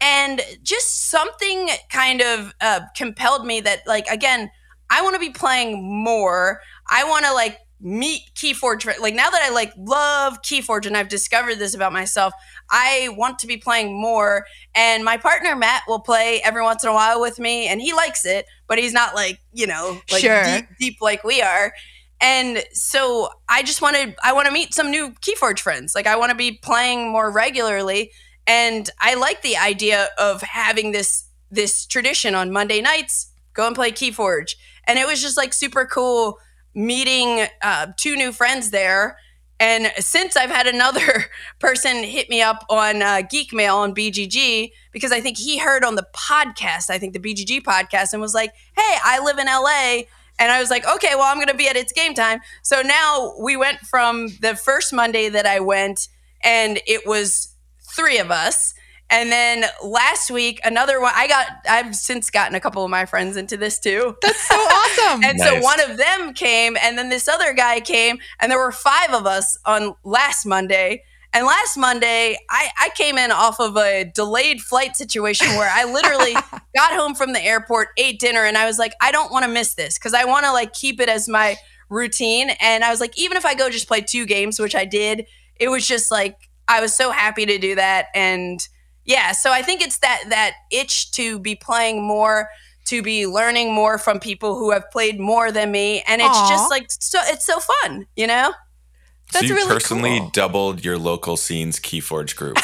And 0.00 0.40
just 0.64 1.10
something 1.10 1.70
kind 1.88 2.20
of 2.22 2.52
uh, 2.60 2.80
compelled 2.96 3.46
me 3.46 3.60
that, 3.60 3.86
like, 3.86 4.06
again, 4.08 4.50
I 4.92 5.02
want 5.02 5.14
to 5.14 5.20
be 5.20 5.30
playing 5.30 5.82
more. 6.04 6.60
I 6.90 7.04
want 7.04 7.24
to 7.24 7.32
like 7.32 7.58
meet 7.80 8.20
Keyforge. 8.34 8.86
Like 9.00 9.14
now 9.14 9.30
that 9.30 9.42
I 9.42 9.50
like 9.50 9.72
love 9.76 10.42
Keyforge 10.42 10.86
and 10.86 10.96
I've 10.96 11.08
discovered 11.08 11.56
this 11.56 11.74
about 11.74 11.92
myself, 11.92 12.32
I 12.70 13.08
want 13.16 13.38
to 13.40 13.46
be 13.46 13.56
playing 13.56 14.00
more. 14.00 14.44
And 14.74 15.04
my 15.04 15.16
partner 15.16 15.56
Matt 15.56 15.82
will 15.88 16.00
play 16.00 16.40
every 16.44 16.62
once 16.62 16.84
in 16.84 16.90
a 16.90 16.92
while 16.92 17.20
with 17.20 17.38
me, 17.38 17.66
and 17.66 17.80
he 17.80 17.92
likes 17.92 18.24
it, 18.24 18.46
but 18.68 18.78
he's 18.78 18.92
not 18.92 19.14
like 19.14 19.38
you 19.52 19.66
know 19.66 20.00
like 20.12 20.20
Sure. 20.22 20.44
deep 20.44 20.66
deep 20.78 20.96
like 21.00 21.24
we 21.24 21.40
are. 21.42 21.72
And 22.20 22.62
so 22.72 23.30
I 23.48 23.62
just 23.64 23.82
wanted 23.82 24.14
I 24.22 24.32
want 24.32 24.46
to 24.46 24.52
meet 24.52 24.74
some 24.74 24.90
new 24.90 25.10
Keyforge 25.22 25.58
friends. 25.58 25.94
Like 25.94 26.06
I 26.06 26.16
want 26.16 26.30
to 26.30 26.36
be 26.36 26.52
playing 26.52 27.10
more 27.10 27.32
regularly. 27.32 28.12
And 28.46 28.88
I 29.00 29.14
like 29.14 29.42
the 29.42 29.56
idea 29.56 30.08
of 30.18 30.42
having 30.42 30.92
this 30.92 31.28
this 31.50 31.84
tradition 31.86 32.34
on 32.34 32.52
Monday 32.52 32.80
nights, 32.80 33.30
go 33.54 33.66
and 33.66 33.74
play 33.74 33.90
Keyforge. 33.90 34.54
And 34.84 34.98
it 34.98 35.06
was 35.06 35.22
just 35.22 35.36
like 35.36 35.52
super 35.52 35.86
cool 35.86 36.38
meeting 36.74 37.46
uh, 37.62 37.88
two 37.96 38.16
new 38.16 38.32
friends 38.32 38.70
there. 38.70 39.16
And 39.60 39.92
since 39.98 40.36
I've 40.36 40.50
had 40.50 40.66
another 40.66 41.26
person 41.60 42.02
hit 42.02 42.28
me 42.28 42.42
up 42.42 42.64
on 42.68 43.00
uh, 43.02 43.22
Geek 43.30 43.52
Mail 43.52 43.76
on 43.76 43.94
BGG 43.94 44.72
because 44.92 45.12
I 45.12 45.20
think 45.20 45.38
he 45.38 45.58
heard 45.58 45.84
on 45.84 45.94
the 45.94 46.06
podcast, 46.14 46.90
I 46.90 46.98
think 46.98 47.12
the 47.12 47.20
BGG 47.20 47.62
podcast, 47.62 48.12
and 48.12 48.20
was 48.20 48.34
like, 48.34 48.52
"Hey, 48.74 48.96
I 49.04 49.20
live 49.22 49.38
in 49.38 49.46
LA." 49.46 50.08
And 50.38 50.50
I 50.50 50.58
was 50.60 50.70
like, 50.70 50.84
okay, 50.86 51.14
well, 51.14 51.24
I'm 51.24 51.36
going 51.36 51.46
to 51.48 51.54
be 51.54 51.68
at 51.68 51.76
It's 51.76 51.92
Game 51.92 52.14
Time. 52.14 52.40
So 52.62 52.82
now 52.82 53.34
we 53.38 53.56
went 53.56 53.78
from 53.80 54.28
the 54.40 54.56
first 54.56 54.92
Monday 54.92 55.28
that 55.28 55.46
I 55.46 55.60
went, 55.60 56.08
and 56.42 56.80
it 56.86 57.06
was 57.06 57.54
three 57.94 58.18
of 58.18 58.32
us. 58.32 58.74
And 59.12 59.30
then 59.30 59.66
last 59.84 60.30
week, 60.30 60.58
another 60.64 60.98
one. 60.98 61.12
I 61.14 61.28
got. 61.28 61.46
I've 61.68 61.94
since 61.94 62.30
gotten 62.30 62.54
a 62.54 62.60
couple 62.60 62.82
of 62.82 62.90
my 62.90 63.04
friends 63.04 63.36
into 63.36 63.58
this 63.58 63.78
too. 63.78 64.16
That's 64.22 64.48
so 64.48 64.54
awesome. 64.54 65.22
And 65.24 65.38
so 65.38 65.60
one 65.60 65.80
of 65.80 65.98
them 65.98 66.32
came, 66.32 66.76
and 66.82 66.96
then 66.96 67.10
this 67.10 67.28
other 67.28 67.52
guy 67.52 67.80
came, 67.80 68.18
and 68.40 68.50
there 68.50 68.58
were 68.58 68.72
five 68.72 69.12
of 69.12 69.26
us 69.26 69.58
on 69.66 69.94
last 70.02 70.46
Monday. 70.46 71.04
And 71.34 71.46
last 71.46 71.76
Monday, 71.76 72.38
I, 72.50 72.68
I 72.80 72.90
came 72.90 73.16
in 73.16 73.30
off 73.30 73.58
of 73.58 73.76
a 73.76 74.04
delayed 74.04 74.60
flight 74.60 74.96
situation 74.96 75.46
where 75.48 75.70
I 75.70 75.84
literally 75.84 76.32
got 76.76 76.92
home 76.92 77.14
from 77.14 77.32
the 77.32 77.42
airport, 77.42 77.88
ate 77.96 78.18
dinner, 78.18 78.44
and 78.44 78.56
I 78.56 78.66
was 78.66 78.78
like, 78.78 78.92
I 79.00 79.12
don't 79.12 79.30
want 79.30 79.44
to 79.44 79.50
miss 79.50 79.74
this 79.74 79.98
because 79.98 80.14
I 80.14 80.24
want 80.24 80.44
to 80.44 80.52
like 80.52 80.72
keep 80.72 81.00
it 81.00 81.08
as 81.08 81.28
my 81.28 81.56
routine. 81.90 82.50
And 82.60 82.82
I 82.82 82.90
was 82.90 83.00
like, 83.00 83.18
even 83.18 83.36
if 83.36 83.44
I 83.44 83.54
go 83.54 83.68
just 83.68 83.88
play 83.88 84.00
two 84.00 84.24
games, 84.24 84.58
which 84.58 84.74
I 84.74 84.84
did, 84.84 85.26
it 85.60 85.68
was 85.68 85.86
just 85.86 86.10
like 86.10 86.36
I 86.68 86.80
was 86.80 86.94
so 86.94 87.10
happy 87.10 87.44
to 87.46 87.58
do 87.58 87.74
that. 87.74 88.06
And 88.14 88.60
Yeah, 89.04 89.32
so 89.32 89.50
I 89.52 89.62
think 89.62 89.80
it's 89.80 89.98
that 89.98 90.24
that 90.28 90.52
itch 90.70 91.10
to 91.12 91.38
be 91.38 91.54
playing 91.54 92.02
more, 92.06 92.48
to 92.86 93.02
be 93.02 93.26
learning 93.26 93.72
more 93.72 93.98
from 93.98 94.20
people 94.20 94.56
who 94.56 94.70
have 94.70 94.90
played 94.90 95.18
more 95.18 95.50
than 95.50 95.70
me, 95.72 96.02
and 96.06 96.20
it's 96.22 96.30
Aw. 96.30 96.48
just 96.48 96.70
like 96.70 96.86
so 96.88 97.18
it's 97.24 97.44
so 97.44 97.58
fun, 97.60 98.06
you 98.16 98.26
know? 98.26 98.52
That's 99.32 99.46
so 99.46 99.54
you 99.54 99.54
really 99.60 99.72
personally 99.72 100.18
cool. 100.20 100.30
doubled 100.30 100.84
your 100.84 100.98
local 100.98 101.36
scenes 101.36 101.80
Keyforge 101.80 102.36
group. 102.36 102.58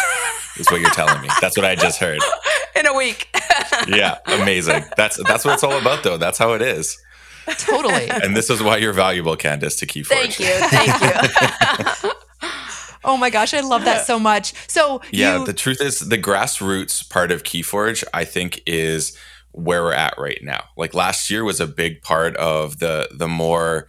is 0.59 0.70
what 0.70 0.81
you're 0.81 0.90
telling 0.90 1.22
me. 1.22 1.29
That's 1.40 1.57
what 1.57 1.64
I 1.64 1.74
just 1.74 1.98
heard. 1.98 2.18
In 2.77 2.87
a 2.87 2.94
week. 2.94 3.29
Yeah, 3.87 4.18
amazing. 4.27 4.85
That's 4.96 5.22
that's 5.24 5.44
what 5.44 5.55
it's 5.55 5.62
all 5.62 5.79
about 5.79 6.03
though. 6.03 6.16
That's 6.18 6.37
how 6.37 6.53
it 6.55 6.62
is. 6.62 6.98
Totally. 7.59 8.11
And 8.11 8.37
this 8.37 8.51
is 8.51 8.62
why 8.62 8.79
you're 8.79 8.92
valuable, 8.92 9.37
Candice, 9.37 9.79
to 9.79 9.87
Keyforge. 9.87 10.09
thank 10.09 10.40
you. 10.40 10.46
Thank 10.68 12.03
you. 12.03 12.11
Oh 13.05 13.17
my 13.17 13.31
gosh, 13.31 13.55
I 13.55 13.61
love 13.61 13.85
that 13.85 14.07
so 14.07 14.19
much. 14.19 14.53
So 14.69 15.01
Yeah, 15.11 15.39
you, 15.39 15.47
the 15.47 15.53
truth 15.53 15.81
is 15.81 16.01
the 16.01 16.19
grassroots 16.19 17.09
part 17.09 17.31
of 17.33 17.43
Keyforge, 17.43 18.05
I 18.13 18.25
think, 18.25 18.61
is 18.67 19.17
where 19.53 19.83
we're 19.83 19.93
at 19.93 20.15
right 20.19 20.39
now. 20.43 20.65
Like 20.77 20.95
last 20.95 21.31
year 21.31 21.45
was 21.45 21.61
a 21.61 21.67
big 21.67 22.03
part 22.03 22.37
of 22.37 22.79
the 22.79 23.09
the 23.13 23.29
more 23.29 23.89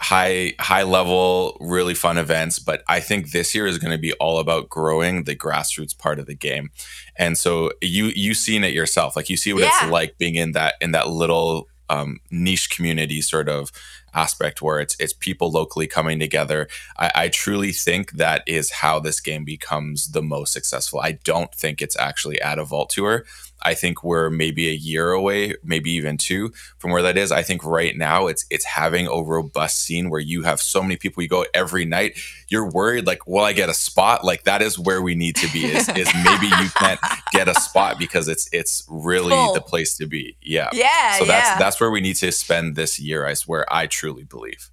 high 0.00 0.54
high 0.60 0.84
level 0.84 1.56
really 1.60 1.92
fun 1.92 2.18
events 2.18 2.60
but 2.60 2.84
i 2.88 3.00
think 3.00 3.32
this 3.32 3.52
year 3.52 3.66
is 3.66 3.78
going 3.78 3.90
to 3.90 3.98
be 3.98 4.12
all 4.20 4.38
about 4.38 4.68
growing 4.68 5.24
the 5.24 5.34
grassroots 5.34 5.98
part 5.98 6.20
of 6.20 6.26
the 6.26 6.36
game 6.36 6.70
and 7.16 7.36
so 7.36 7.72
you 7.82 8.04
you 8.14 8.32
seen 8.32 8.62
it 8.62 8.72
yourself 8.72 9.16
like 9.16 9.28
you 9.28 9.36
see 9.36 9.52
what 9.52 9.62
Yeah. 9.64 9.70
it's 9.82 9.90
like 9.90 10.16
being 10.16 10.36
in 10.36 10.52
that 10.52 10.74
in 10.80 10.92
that 10.92 11.08
little 11.08 11.66
um, 11.90 12.20
niche 12.30 12.70
community 12.70 13.20
sort 13.20 13.48
of 13.48 13.72
aspect 14.14 14.62
where 14.62 14.80
it's 14.80 14.96
it's 14.98 15.12
people 15.12 15.50
locally 15.50 15.86
coming 15.86 16.18
together. 16.18 16.68
I, 16.98 17.10
I 17.14 17.28
truly 17.28 17.72
think 17.72 18.12
that 18.12 18.42
is 18.46 18.70
how 18.70 19.00
this 19.00 19.20
game 19.20 19.44
becomes 19.44 20.08
the 20.08 20.22
most 20.22 20.52
successful. 20.52 21.00
I 21.00 21.12
don't 21.12 21.54
think 21.54 21.80
it's 21.80 21.96
actually 21.98 22.40
at 22.40 22.58
a 22.58 22.64
vault 22.64 22.90
tour 22.90 23.24
I 23.62 23.74
think 23.74 24.04
we're 24.04 24.30
maybe 24.30 24.68
a 24.68 24.74
year 24.74 25.10
away, 25.10 25.54
maybe 25.64 25.90
even 25.92 26.16
two 26.16 26.52
from 26.78 26.92
where 26.92 27.02
that 27.02 27.16
is. 27.16 27.32
I 27.32 27.42
think 27.42 27.64
right 27.64 27.96
now 27.96 28.26
it's 28.26 28.46
it's 28.50 28.64
having 28.64 29.06
a 29.06 29.22
robust 29.22 29.80
scene 29.80 30.10
where 30.10 30.20
you 30.20 30.42
have 30.42 30.60
so 30.60 30.82
many 30.82 30.96
people. 30.96 31.22
You 31.22 31.28
go 31.28 31.44
every 31.54 31.84
night. 31.84 32.18
You're 32.48 32.70
worried, 32.70 33.06
like, 33.06 33.26
will 33.26 33.44
I 33.44 33.52
get 33.52 33.68
a 33.68 33.74
spot? 33.74 34.24
Like 34.24 34.44
that 34.44 34.62
is 34.62 34.78
where 34.78 35.02
we 35.02 35.14
need 35.14 35.36
to 35.36 35.52
be. 35.52 35.66
Is, 35.66 35.88
is 35.96 36.10
maybe 36.24 36.46
you 36.46 36.68
can't 36.76 37.00
get 37.32 37.48
a 37.48 37.54
spot 37.54 37.98
because 37.98 38.28
it's 38.28 38.48
it's 38.52 38.84
really 38.88 39.30
Full. 39.30 39.54
the 39.54 39.60
place 39.60 39.96
to 39.96 40.06
be. 40.06 40.36
Yeah. 40.40 40.70
Yeah, 40.72 41.18
So 41.18 41.24
that's 41.24 41.48
yeah. 41.48 41.58
that's 41.58 41.80
where 41.80 41.90
we 41.90 42.00
need 42.00 42.16
to 42.16 42.30
spend 42.32 42.76
this 42.76 42.98
year. 42.98 43.26
I 43.26 43.34
swear, 43.34 43.66
I 43.72 43.86
truly 43.86 44.24
believe. 44.24 44.70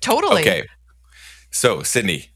totally. 0.00 0.42
Okay. 0.42 0.66
So 1.50 1.78
Sydnie, 1.78 2.28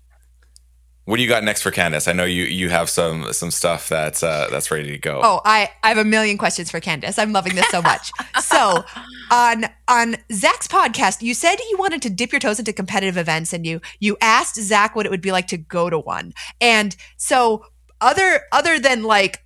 what 1.10 1.16
do 1.16 1.24
you 1.24 1.28
got 1.28 1.42
next 1.42 1.62
for 1.62 1.72
Candice? 1.72 2.06
I 2.06 2.12
know 2.12 2.24
you 2.24 2.44
you 2.44 2.68
have 2.68 2.88
some 2.88 3.32
some 3.32 3.50
stuff 3.50 3.88
that's 3.88 4.22
uh, 4.22 4.46
that's 4.48 4.70
ready 4.70 4.92
to 4.92 4.98
go. 4.98 5.20
Oh, 5.24 5.40
I, 5.44 5.68
I 5.82 5.88
have 5.88 5.98
a 5.98 6.04
million 6.04 6.38
questions 6.38 6.70
for 6.70 6.78
Candice. 6.80 7.18
I'm 7.18 7.32
loving 7.32 7.56
this 7.56 7.68
so 7.68 7.82
much. 7.82 8.12
so, 8.40 8.84
on 9.32 9.64
on 9.88 10.18
Zach's 10.32 10.68
podcast, 10.68 11.20
you 11.20 11.34
said 11.34 11.56
you 11.68 11.76
wanted 11.78 12.00
to 12.02 12.10
dip 12.10 12.32
your 12.32 12.38
toes 12.38 12.60
into 12.60 12.72
competitive 12.72 13.16
events, 13.16 13.52
and 13.52 13.66
you 13.66 13.80
you 13.98 14.16
asked 14.20 14.54
Zach 14.54 14.94
what 14.94 15.04
it 15.04 15.10
would 15.10 15.20
be 15.20 15.32
like 15.32 15.48
to 15.48 15.56
go 15.56 15.90
to 15.90 15.98
one. 15.98 16.32
And 16.60 16.94
so, 17.16 17.64
other 18.00 18.42
other 18.52 18.78
than 18.78 19.02
like 19.02 19.44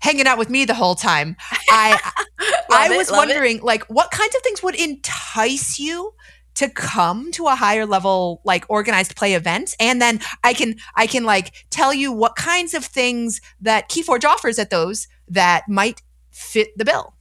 hanging 0.00 0.26
out 0.26 0.36
with 0.36 0.50
me 0.50 0.66
the 0.66 0.74
whole 0.74 0.96
time, 0.96 1.34
I 1.70 1.98
I 2.70 2.88
Love 2.88 2.92
it, 2.92 2.96
was 2.98 3.10
it. 3.10 3.14
wondering 3.14 3.60
like 3.62 3.84
what 3.84 4.10
kinds 4.10 4.34
of 4.34 4.42
things 4.42 4.62
would 4.62 4.74
entice 4.74 5.78
you 5.78 6.12
to 6.54 6.68
come 6.68 7.30
to 7.32 7.46
a 7.46 7.54
higher 7.54 7.86
level 7.86 8.40
like 8.44 8.64
organized 8.68 9.16
play 9.16 9.34
events 9.34 9.74
and 9.80 10.00
then 10.02 10.20
i 10.44 10.52
can 10.52 10.74
i 10.96 11.06
can 11.06 11.24
like 11.24 11.52
tell 11.70 11.94
you 11.94 12.12
what 12.12 12.36
kinds 12.36 12.74
of 12.74 12.84
things 12.84 13.40
that 13.60 13.88
keyforge 13.88 14.24
offers 14.24 14.58
at 14.58 14.70
those 14.70 15.08
that 15.28 15.62
might 15.68 16.02
fit 16.30 16.68
the 16.76 16.84
bill 16.84 17.14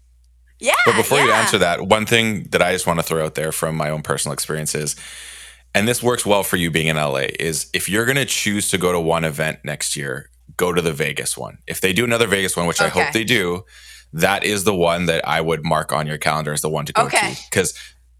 Yeah. 0.59 0.73
But 0.85 0.95
before 0.97 1.19
you 1.19 1.31
answer 1.31 1.57
that, 1.59 1.87
one 1.87 2.05
thing 2.05 2.43
that 2.51 2.61
I 2.61 2.73
just 2.73 2.85
want 2.85 2.99
to 2.99 3.03
throw 3.03 3.23
out 3.23 3.35
there 3.35 3.53
from 3.53 3.75
my 3.77 3.89
own 3.89 4.01
personal 4.01 4.33
experiences, 4.33 4.95
and 5.73 5.87
this 5.87 6.03
works 6.03 6.25
well 6.25 6.43
for 6.43 6.57
you 6.57 6.69
being 6.69 6.87
in 6.87 6.97
LA, 6.97 7.27
is 7.39 7.69
if 7.73 7.87
you're 7.87 8.03
going 8.05 8.17
to 8.17 8.25
choose 8.25 8.67
to 8.69 8.77
go 8.77 8.91
to 8.91 8.99
one 8.99 9.23
event 9.23 9.59
next 9.63 9.95
year, 9.95 10.29
go 10.57 10.73
to 10.73 10.81
the 10.81 10.91
Vegas 10.91 11.37
one. 11.37 11.59
If 11.65 11.79
they 11.79 11.93
do 11.93 12.03
another 12.03 12.27
Vegas 12.27 12.57
one, 12.57 12.67
which 12.67 12.81
I 12.81 12.89
hope 12.89 13.13
they 13.13 13.23
do, 13.23 13.63
that 14.11 14.43
is 14.43 14.65
the 14.65 14.75
one 14.75 15.05
that 15.05 15.25
I 15.25 15.39
would 15.39 15.63
mark 15.63 15.93
on 15.93 16.07
your 16.07 16.17
calendar 16.17 16.51
as 16.51 16.59
the 16.61 16.69
one 16.69 16.85
to 16.87 16.93
go 16.93 17.03
Okay. 17.03 17.35
to. 17.35 17.41
Because 17.49 17.73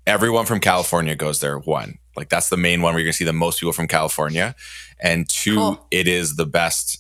everyone 0.10 0.46
from 0.46 0.60
California 0.60 1.16
goes 1.16 1.40
there, 1.40 1.58
one. 1.58 1.98
Like 2.18 2.30
that's 2.30 2.50
the 2.50 2.58
main 2.58 2.82
one 2.82 2.94
where 2.94 3.02
you're 3.04 3.12
to 3.12 3.18
see 3.18 3.26
the 3.26 3.34
most 3.34 3.60
people 3.60 3.74
from 3.74 3.88
California. 3.88 4.56
And 5.00 5.28
two, 5.30 5.56
Cool. 5.56 5.88
it 5.92 6.08
is 6.08 6.36
the 6.36 6.46
best 6.46 7.00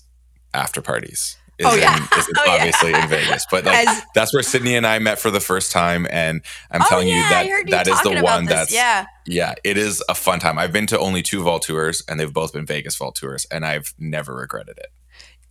after 0.53 0.81
parties. 0.81 1.35
Is 1.57 1.65
Oh, 1.67 1.75
yeah. 1.75 1.97
in, 1.97 2.03
is 2.17 2.29
Oh, 2.37 2.43
yeah. 2.45 2.51
obviously 2.53 2.93
in 2.93 3.07
Vegas. 3.09 3.45
But 3.51 3.65
like 3.65 3.85
As- 3.87 4.01
that's 4.15 4.33
where 4.33 4.41
Sydnie 4.43 4.77
and 4.77 4.87
I 4.87 4.99
met 4.99 5.19
for 5.19 5.29
the 5.29 5.41
first 5.41 5.71
time, 5.73 6.07
and 6.09 6.41
I'm 6.71 6.81
Oh, 6.83 6.85
telling 6.87 7.09
yeah, 7.09 7.15
you 7.17 7.29
that 7.29 7.45
you 7.47 7.65
that 7.71 7.87
is 7.89 8.01
the 8.01 8.21
one 8.21 8.45
this. 8.45 8.53
that's 8.55 8.73
yeah. 8.73 9.05
yeah, 9.25 9.55
it 9.65 9.77
is 9.77 10.01
a 10.07 10.15
fun 10.15 10.39
time. 10.39 10.57
I've 10.57 10.71
been 10.71 10.87
to 10.87 10.97
only 10.99 11.21
two 11.21 11.43
vault 11.43 11.63
tours, 11.63 12.01
and 12.07 12.17
they've 12.17 12.31
both 12.33 12.53
been 12.53 12.65
Vegas 12.65 12.95
vault 12.95 13.15
tours, 13.15 13.45
and 13.51 13.65
I've 13.65 13.93
never 13.99 14.35
regretted 14.35 14.77
it. 14.77 14.87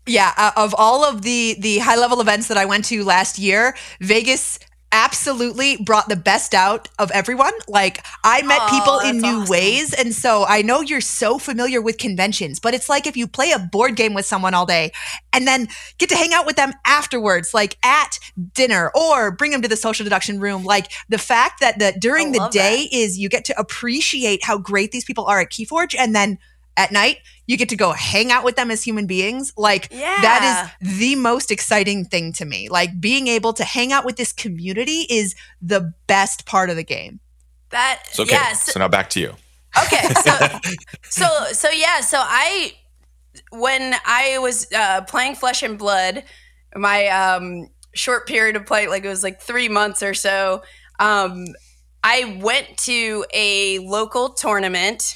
yeah 0.07 0.33
uh, 0.39 0.53
of 0.57 0.75
all 0.79 1.05
of 1.05 1.21
the 1.21 1.57
the 1.59 1.77
high 1.79 1.97
level 1.97 2.19
events 2.23 2.49
that 2.49 2.57
i 2.57 2.65
went 2.65 2.83
to 2.87 3.05
last 3.05 3.39
year 3.39 3.75
vegas 4.01 4.59
absolutely 4.93 5.77
brought 5.77 6.09
the 6.09 6.17
best 6.17 6.55
out 6.55 6.89
of 6.99 7.11
everyone. 7.11 7.53
Like 7.67 8.05
i 8.25 8.43
met 8.43 8.61
Aw, 8.61 8.69
people 8.71 8.99
in 9.11 9.19
new 9.19 9.41
awesome. 9.41 9.51
ways 9.51 9.93
and 9.93 10.15
so 10.15 10.45
i 10.49 10.63
know 10.63 10.81
you're 10.81 11.01
so 11.01 11.39
familiar 11.39 11.81
with 11.81 11.99
conventions 11.99 12.59
but 12.59 12.75
it's 12.75 12.89
like 12.89 13.07
if 13.07 13.17
you 13.17 13.27
play 13.27 13.53
a 13.53 13.59
board 13.59 13.97
game 13.97 14.15
with 14.15 14.25
someone 14.25 14.55
all 14.55 14.67
day 14.67 14.91
and 15.33 15.47
then 15.47 15.69
get 15.99 16.09
to 16.09 16.17
hang 16.17 16.33
out 16.33 16.47
with 16.47 16.57
them 16.57 16.73
afterwards 16.87 17.53
like 17.53 17.77
at 17.85 18.19
dinner 18.55 18.91
or 18.95 19.31
bring 19.31 19.51
them 19.51 19.63
to 19.63 19.69
the 19.69 19.77
social 19.77 20.05
deduction 20.05 20.41
room. 20.41 20.65
Like 20.65 20.93
the 21.09 21.19
fact 21.19 21.61
that 21.61 21.79
the 21.79 21.95
during 21.99 22.33
the 22.33 22.49
day 22.51 22.89
is 22.93 23.19
you 23.19 23.29
get 23.29 23.45
to 23.47 23.59
appreciate 23.59 24.45
how 24.45 24.59
great 24.59 24.91
these 24.91 25.05
people 25.05 25.27
are 25.27 25.41
at 25.41 25.51
keyforge 25.51 25.95
and 25.99 26.15
then 26.15 26.39
at 26.77 26.93
night 26.93 27.19
you 27.49 27.57
get 27.57 27.69
to 27.71 27.77
go 27.77 27.91
hang 27.93 28.31
out 28.31 28.45
with 28.45 28.55
them 28.55 28.71
as 28.71 28.85
human 28.85 29.09
beings 29.09 29.53
like 29.57 29.89
that 30.23 30.71
is 30.81 30.99
the 30.99 31.17
most 31.17 31.51
exciting 31.51 32.05
thing 32.05 32.33
to 32.33 32.45
me 32.45 32.69
like 32.69 33.01
being 33.01 33.27
able 33.27 33.53
to 33.53 33.65
hang 33.65 33.93
out 33.93 34.05
with 34.05 34.17
this 34.17 34.33
community 34.33 35.07
is 35.11 35.35
the 35.61 35.93
best 36.07 36.47
part 36.47 36.71
of 36.71 36.77
the 36.77 36.85
game 36.85 37.19
That 37.71 38.03
So 38.11 38.23
okay, 38.23 38.33
yes. 38.33 38.73
so 38.73 38.79
now 38.79 38.89
back 38.89 39.11
to 39.11 39.21
you. 39.21 39.35
Okay, 39.85 40.09
so 40.25 40.49
so 41.11 41.45
so 41.53 41.71
yeah, 41.71 42.01
so 42.01 42.19
I 42.21 42.73
when 43.51 43.95
I 44.05 44.39
was 44.39 44.67
uh, 44.73 45.03
playing 45.03 45.35
Flesh 45.35 45.63
and 45.63 45.79
Blood, 45.79 46.25
my 46.75 47.09
um, 47.09 47.69
short 47.95 48.27
period 48.27 48.57
of 48.57 48.67
play, 48.67 48.89
like 48.89 49.05
it 49.05 49.09
was 49.09 49.23
like 49.23 49.41
three 49.41 49.69
months 49.69 50.03
or 50.03 50.15
so. 50.15 50.63
Um, 50.99 51.47
I 52.03 52.39
went 52.43 52.79
to 52.79 53.25
a 53.35 53.79
local 53.81 54.31
tournament, 54.31 55.15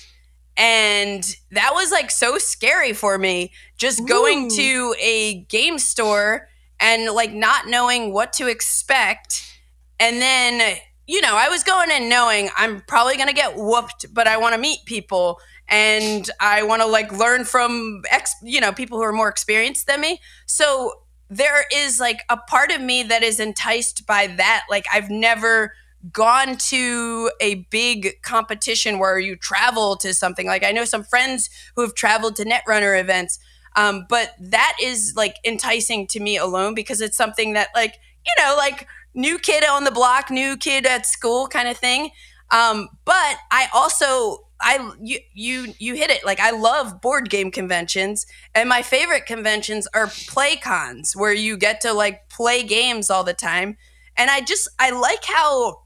and 0.56 1.36
that 1.50 1.72
was 1.74 1.90
like 1.90 2.10
so 2.10 2.38
scary 2.38 2.92
for 2.92 3.18
me. 3.18 3.52
Just 3.76 4.06
going 4.06 4.46
Ooh. 4.46 4.56
to 4.56 4.94
a 5.00 5.42
game 5.44 5.78
store 5.78 6.48
and 6.80 7.12
like 7.14 7.32
not 7.32 7.68
knowing 7.68 8.12
what 8.12 8.32
to 8.34 8.48
expect, 8.48 9.58
and 9.98 10.20
then 10.20 10.78
you 11.06 11.20
know, 11.20 11.36
I 11.36 11.48
was 11.48 11.64
going 11.64 11.90
in 11.90 12.08
knowing 12.08 12.50
I'm 12.56 12.80
probably 12.86 13.16
going 13.16 13.28
to 13.28 13.34
get 13.34 13.56
whooped, 13.56 14.06
but 14.14 14.28
I 14.28 14.36
want 14.36 14.54
to 14.54 14.60
meet 14.60 14.78
people 14.86 15.40
and 15.68 16.30
I 16.40 16.62
want 16.62 16.82
to 16.82 16.88
like 16.88 17.12
learn 17.12 17.44
from 17.44 18.02
ex, 18.10 18.34
you 18.42 18.60
know, 18.60 18.72
people 18.72 18.98
who 18.98 19.04
are 19.04 19.12
more 19.12 19.28
experienced 19.28 19.86
than 19.86 20.00
me. 20.00 20.20
So 20.46 20.92
there 21.28 21.64
is 21.72 21.98
like 21.98 22.22
a 22.28 22.36
part 22.36 22.70
of 22.70 22.80
me 22.80 23.02
that 23.04 23.22
is 23.22 23.40
enticed 23.40 24.06
by 24.06 24.26
that. 24.26 24.64
Like 24.70 24.84
I've 24.92 25.10
never 25.10 25.74
gone 26.10 26.56
to 26.56 27.30
a 27.40 27.66
big 27.70 28.20
competition 28.22 28.98
where 28.98 29.18
you 29.18 29.36
travel 29.36 29.96
to 29.96 30.14
something. 30.14 30.46
Like 30.46 30.64
I 30.64 30.72
know 30.72 30.84
some 30.84 31.04
friends 31.04 31.48
who 31.76 31.82
have 31.82 31.94
traveled 31.94 32.36
to 32.36 32.44
Netrunner 32.44 32.98
events. 32.98 33.38
Um, 33.76 34.06
but 34.08 34.34
that 34.40 34.76
is 34.82 35.14
like 35.16 35.36
enticing 35.44 36.06
to 36.08 36.20
me 36.20 36.36
alone 36.36 36.74
because 36.74 37.00
it's 37.00 37.16
something 37.16 37.52
that 37.54 37.68
like, 37.74 37.98
you 38.26 38.32
know, 38.38 38.54
like 38.56 38.86
new 39.14 39.38
kid 39.38 39.64
on 39.64 39.84
the 39.84 39.90
block, 39.90 40.30
new 40.30 40.56
kid 40.56 40.86
at 40.86 41.06
school 41.06 41.46
kind 41.46 41.68
of 41.68 41.76
thing. 41.76 42.10
Um, 42.50 42.88
but 43.04 43.36
I 43.50 43.68
also 43.72 44.46
I 44.60 44.92
you 45.00 45.18
you 45.34 45.74
you 45.78 45.94
hit 45.94 46.10
it 46.10 46.24
like 46.24 46.38
I 46.38 46.50
love 46.50 47.00
board 47.00 47.30
game 47.30 47.50
conventions 47.50 48.26
and 48.54 48.68
my 48.68 48.82
favorite 48.82 49.26
conventions 49.26 49.88
are 49.94 50.06
play 50.28 50.56
cons 50.56 51.16
where 51.16 51.32
you 51.32 51.56
get 51.56 51.80
to 51.80 51.92
like 51.92 52.28
play 52.28 52.62
games 52.62 53.10
all 53.10 53.24
the 53.24 53.34
time. 53.34 53.76
And 54.16 54.30
I 54.30 54.40
just 54.40 54.68
I 54.78 54.90
like 54.90 55.24
how 55.24 55.81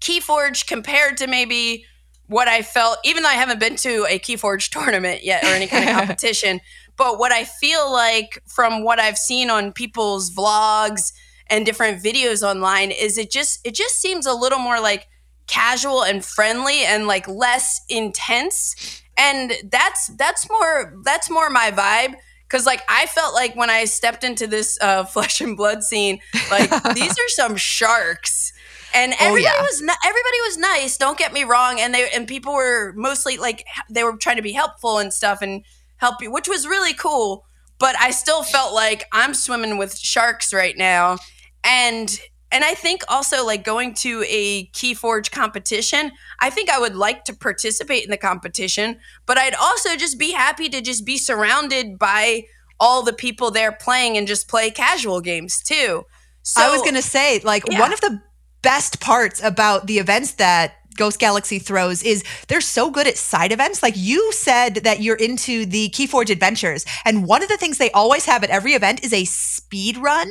Keyforge 0.00 0.66
compared 0.66 1.16
to 1.18 1.26
maybe 1.26 1.84
what 2.26 2.46
I 2.46 2.62
felt, 2.62 2.98
even 3.04 3.22
though 3.22 3.28
I 3.30 3.34
haven't 3.34 3.58
been 3.58 3.76
to 3.76 4.06
a 4.08 4.18
Keyforge 4.18 4.68
tournament 4.70 5.24
yet 5.24 5.44
or 5.44 5.48
any 5.48 5.66
kind 5.66 5.88
of 5.88 5.96
competition, 5.98 6.60
but 6.96 7.18
what 7.18 7.32
I 7.32 7.44
feel 7.44 7.90
like 7.90 8.42
from 8.46 8.82
what 8.82 8.98
I've 8.98 9.16
seen 9.16 9.50
on 9.50 9.72
people's 9.72 10.30
vlogs 10.30 11.12
and 11.46 11.64
different 11.64 12.02
videos 12.02 12.42
online 12.42 12.90
is 12.90 13.16
it 13.16 13.30
just 13.30 13.66
it 13.66 13.74
just 13.74 14.00
seems 14.00 14.26
a 14.26 14.34
little 14.34 14.58
more 14.58 14.80
like 14.80 15.08
casual 15.46 16.02
and 16.02 16.24
friendly 16.24 16.84
and 16.84 17.06
like 17.06 17.26
less 17.26 17.80
intense. 17.88 19.02
And 19.16 19.52
that's 19.70 20.08
that's 20.08 20.48
more 20.50 20.94
that's 21.04 21.30
more 21.30 21.50
my 21.50 21.70
vibe. 21.70 22.14
Because 22.42 22.66
like 22.66 22.82
I 22.88 23.06
felt 23.06 23.34
like 23.34 23.54
when 23.56 23.70
I 23.70 23.84
stepped 23.84 24.24
into 24.24 24.46
this 24.46 24.78
uh, 24.80 25.04
flesh 25.14 25.40
and 25.40 25.56
blood 25.56 25.82
scene, 25.82 26.20
like 26.50 26.70
these 26.94 27.12
are 27.12 27.28
some 27.28 27.56
sharks. 27.56 28.52
And 28.94 29.12
oh, 29.12 29.16
everybody 29.20 29.46
Oh, 29.46 29.56
yeah. 29.56 29.62
was 29.62 29.80
everybody 29.82 30.40
was 30.46 30.56
nice. 30.58 30.96
Don't 30.96 31.18
get 31.18 31.32
me 31.32 31.44
wrong, 31.44 31.80
and 31.80 31.94
they 31.94 32.08
and 32.10 32.26
people 32.26 32.54
were 32.54 32.92
mostly 32.96 33.36
like 33.36 33.66
they 33.90 34.02
were 34.04 34.16
trying 34.16 34.36
to 34.36 34.42
be 34.42 34.52
helpful 34.52 34.98
and 34.98 35.12
stuff 35.12 35.42
and 35.42 35.64
help 35.96 36.22
you, 36.22 36.30
which 36.30 36.48
was 36.48 36.66
really 36.66 36.94
cool. 36.94 37.44
But 37.78 37.96
I 38.00 38.10
still 38.10 38.42
felt 38.42 38.74
like 38.74 39.04
I'm 39.12 39.34
swimming 39.34 39.78
with 39.78 39.96
sharks 39.96 40.52
right 40.52 40.76
now, 40.76 41.18
and 41.64 42.18
and 42.50 42.64
I 42.64 42.72
think 42.74 43.02
also 43.08 43.44
like 43.44 43.62
going 43.62 43.92
to 43.94 44.24
a 44.26 44.66
KeyForge 44.68 45.30
competition, 45.30 46.10
I 46.40 46.48
think 46.50 46.70
I 46.70 46.78
would 46.78 46.96
like 46.96 47.24
to 47.24 47.34
participate 47.34 48.04
in 48.04 48.10
the 48.10 48.16
competition, 48.16 48.98
but 49.26 49.36
I'd 49.36 49.54
also 49.54 49.96
just 49.96 50.18
be 50.18 50.32
happy 50.32 50.70
to 50.70 50.80
just 50.80 51.04
be 51.04 51.18
surrounded 51.18 51.98
by 51.98 52.44
all 52.80 53.02
the 53.02 53.12
people 53.12 53.50
there 53.50 53.72
playing 53.72 54.16
and 54.16 54.26
just 54.26 54.48
play 54.48 54.70
casual 54.70 55.20
games 55.20 55.60
too. 55.62 56.04
So 56.42 56.62
I 56.62 56.70
was 56.70 56.80
going 56.80 56.94
to 56.94 57.02
say, 57.02 57.40
like, 57.44 57.64
Yeah. 57.68 57.80
one 57.80 57.92
of 57.92 58.00
the 58.00 58.22
best 58.68 59.00
parts 59.00 59.42
about 59.42 59.86
the 59.86 59.98
events 59.98 60.32
that 60.32 60.74
Ghost 60.98 61.18
Galaxy 61.18 61.58
throws 61.58 62.02
is 62.02 62.22
they're 62.48 62.60
so 62.60 62.90
good 62.90 63.06
at 63.06 63.16
side 63.16 63.52
events. 63.52 63.82
Like 63.82 63.94
you 63.96 64.30
said 64.32 64.74
that 64.84 65.00
you're 65.00 65.16
into 65.16 65.64
the 65.64 65.88
Keyforge 65.90 66.28
adventures, 66.30 66.84
and 67.06 67.24
one 67.26 67.42
of 67.42 67.48
the 67.48 67.56
things 67.56 67.78
they 67.78 67.90
always 67.92 68.26
have 68.26 68.44
at 68.44 68.50
every 68.50 68.74
event 68.74 69.02
is 69.02 69.12
a 69.14 69.24
speed 69.24 69.96
run. 69.96 70.30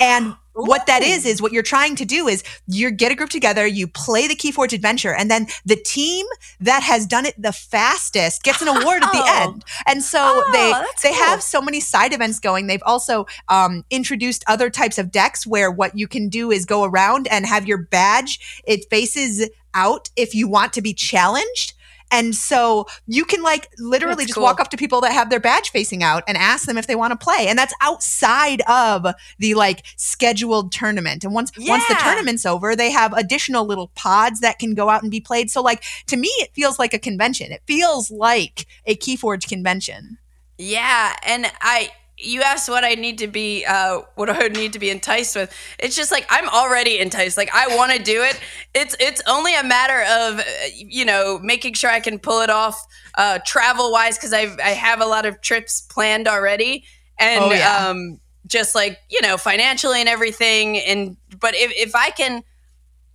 And 0.00 0.34
what 0.56 0.86
that 0.86 1.02
is 1.02 1.26
is 1.26 1.42
what 1.42 1.50
you're 1.50 1.64
trying 1.64 1.96
to 1.96 2.04
do 2.04 2.28
is 2.28 2.44
you 2.68 2.92
get 2.92 3.10
a 3.10 3.16
group 3.16 3.28
together, 3.30 3.66
you 3.66 3.88
play 3.88 4.28
the 4.28 4.36
Keyforge 4.36 4.72
adventure, 4.72 5.12
and 5.12 5.28
then 5.28 5.48
the 5.66 5.74
team 5.74 6.24
that 6.60 6.82
has 6.84 7.06
done 7.06 7.26
it 7.26 7.34
the 7.36 7.52
fastest 7.52 8.44
gets 8.44 8.62
an 8.62 8.68
award 8.68 9.02
at 9.02 9.10
the 9.12 9.18
Oh. 9.24 9.42
end. 9.52 9.64
And 9.86 10.02
so 10.02 10.20
Oh, 10.22 10.50
they 10.52 11.08
they 11.08 11.14
cool. 11.14 11.24
have 11.26 11.42
so 11.42 11.60
many 11.60 11.80
side 11.80 12.12
events 12.12 12.38
going. 12.38 12.68
They've 12.68 12.82
also 12.86 13.26
um, 13.48 13.84
introduced 13.90 14.44
other 14.46 14.70
types 14.70 14.96
of 14.96 15.10
decks 15.10 15.44
where 15.44 15.72
what 15.72 15.98
you 15.98 16.06
can 16.06 16.28
do 16.28 16.52
is 16.52 16.64
go 16.64 16.84
around 16.84 17.26
and 17.28 17.44
have 17.46 17.66
your 17.66 17.78
badge. 17.78 18.62
It 18.64 18.88
faces 18.90 19.50
out 19.74 20.10
if 20.16 20.34
you 20.34 20.48
want 20.48 20.72
to 20.74 20.82
be 20.82 20.94
challenged. 20.94 21.74
And 22.10 22.34
so 22.34 22.86
you 23.06 23.24
can 23.24 23.42
like 23.42 23.68
literally 23.78 24.16
That's 24.16 24.28
just 24.28 24.34
cool. 24.34 24.44
walk 24.44 24.60
up 24.60 24.70
to 24.70 24.76
people 24.76 25.00
that 25.00 25.12
have 25.12 25.30
their 25.30 25.40
badge 25.40 25.70
facing 25.70 26.02
out 26.02 26.22
and 26.28 26.36
ask 26.36 26.66
them 26.66 26.78
if 26.78 26.86
they 26.86 26.94
want 26.94 27.10
to 27.12 27.16
play. 27.16 27.46
And 27.48 27.58
that's 27.58 27.74
outside 27.80 28.62
of 28.68 29.06
the 29.38 29.54
like 29.54 29.84
scheduled 29.96 30.70
tournament. 30.70 31.24
And 31.24 31.34
once 31.34 31.50
once 31.58 31.86
the 31.88 31.94
tournament's 31.94 32.46
over, 32.46 32.76
they 32.76 32.92
have 32.92 33.12
additional 33.14 33.64
little 33.64 33.88
pods 33.96 34.40
that 34.40 34.58
can 34.58 34.74
go 34.74 34.90
out 34.90 35.02
and 35.02 35.10
be 35.10 35.20
played. 35.20 35.50
So 35.50 35.60
like 35.60 35.82
to 36.06 36.16
me 36.16 36.28
it 36.38 36.50
feels 36.52 36.78
like 36.78 36.94
a 36.94 36.98
convention. 36.98 37.50
It 37.50 37.62
feels 37.66 38.10
like 38.10 38.66
a 38.86 38.94
Keyforge 38.94 39.48
convention. 39.48 40.18
Yeah, 40.56 41.16
and 41.26 41.50
I 41.60 41.90
you 42.24 42.42
asked 42.42 42.68
what 42.68 42.84
I 42.84 42.94
need 42.94 43.18
to 43.18 43.26
be 43.28 43.64
uh 43.64 44.00
what 44.14 44.30
I 44.30 44.38
would 44.38 44.54
need 44.54 44.72
to 44.72 44.78
be 44.78 44.90
enticed 44.90 45.36
with. 45.36 45.54
It's 45.78 45.94
just 45.96 46.10
like 46.10 46.26
I'm 46.30 46.48
already 46.48 46.98
enticed. 46.98 47.36
Like 47.36 47.50
I 47.54 47.76
want 47.76 47.92
to 47.92 48.02
do 48.02 48.22
it. 48.22 48.38
It's 48.74 48.96
it's 48.98 49.22
only 49.26 49.54
a 49.54 49.62
matter 49.62 50.00
of 50.02 50.40
uh, 50.40 50.44
you 50.74 51.04
know 51.04 51.38
making 51.42 51.74
sure 51.74 51.90
I 51.90 52.00
can 52.00 52.18
pull 52.18 52.40
it 52.40 52.50
off 52.50 52.84
uh 53.16 53.38
travel 53.46 53.92
wise 53.92 54.18
cuz 54.18 54.32
I 54.32 54.56
I 54.62 54.70
have 54.70 55.00
a 55.00 55.06
lot 55.06 55.26
of 55.26 55.40
trips 55.40 55.80
planned 55.82 56.26
already 56.28 56.84
and 57.18 57.44
Oh, 57.44 57.52
yeah. 57.52 57.88
um 57.88 58.20
just 58.46 58.74
like, 58.74 58.98
you 59.08 59.22
know, 59.22 59.38
financially 59.38 60.00
and 60.00 60.08
everything 60.08 60.76
and 60.78 61.16
but 61.40 61.54
if 61.54 61.72
if 61.76 61.94
I 61.94 62.10
can 62.10 62.42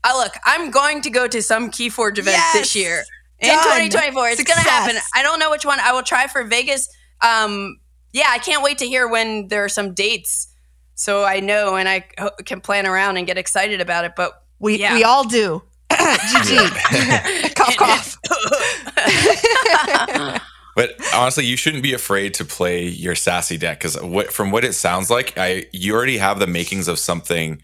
I 0.03 0.17
look, 0.17 0.33
I'm 0.45 0.71
going 0.71 1.01
to 1.01 1.09
go 1.09 1.27
to 1.27 1.41
some 1.41 1.69
Keyforge 1.69 2.17
event 2.19 2.37
Yes! 2.37 2.53
this 2.53 2.75
year. 2.75 3.03
In 3.39 3.49
2024. 3.51 4.29
It's 4.29 4.43
going 4.43 4.63
to 4.63 4.69
happen. 4.69 4.95
I 5.13 5.23
don't 5.23 5.39
know 5.39 5.49
which 5.51 5.65
one. 5.65 5.79
I 5.79 5.91
will 5.93 6.03
try 6.03 6.27
for 6.27 6.43
Vegas. 6.43 6.89
Um 7.21 7.77
yeah, 8.13 8.27
I 8.29 8.39
can't 8.39 8.63
wait 8.63 8.77
to 8.79 8.87
hear 8.87 9.07
when 9.07 9.47
there 9.49 9.63
are 9.63 9.69
some 9.69 9.93
dates 9.93 10.47
so 10.95 11.23
I 11.23 11.39
know 11.39 11.75
and 11.77 11.87
I 11.87 12.01
can 12.45 12.59
plan 12.61 12.85
around 12.85 13.15
and 13.17 13.25
get 13.25 13.37
excited 13.37 13.79
about 13.81 14.03
it. 14.05 14.13
But 14.17 14.33
We 14.59 14.77
Yeah. 14.79 14.93
we 14.95 15.03
all 15.05 15.23
do. 15.23 15.63
GG. 15.91 17.55
cough 17.77 17.77
cough. 17.77 18.17
But 20.75 20.91
honestly, 21.13 21.45
you 21.45 21.57
shouldn't 21.57 21.83
be 21.83 21.93
afraid 21.93 22.33
to 22.35 22.45
play 22.45 22.85
your 22.85 23.13
sassy 23.13 23.57
deck 23.57 23.79
because 23.79 24.01
what, 24.01 24.31
from 24.31 24.49
what 24.51 24.63
it 24.63 24.71
sounds 24.73 25.09
like, 25.09 25.33
I 25.37 25.65
you 25.73 25.93
already 25.93 26.17
have 26.19 26.39
the 26.39 26.47
makings 26.47 26.87
of 26.87 26.99
something 26.99 27.61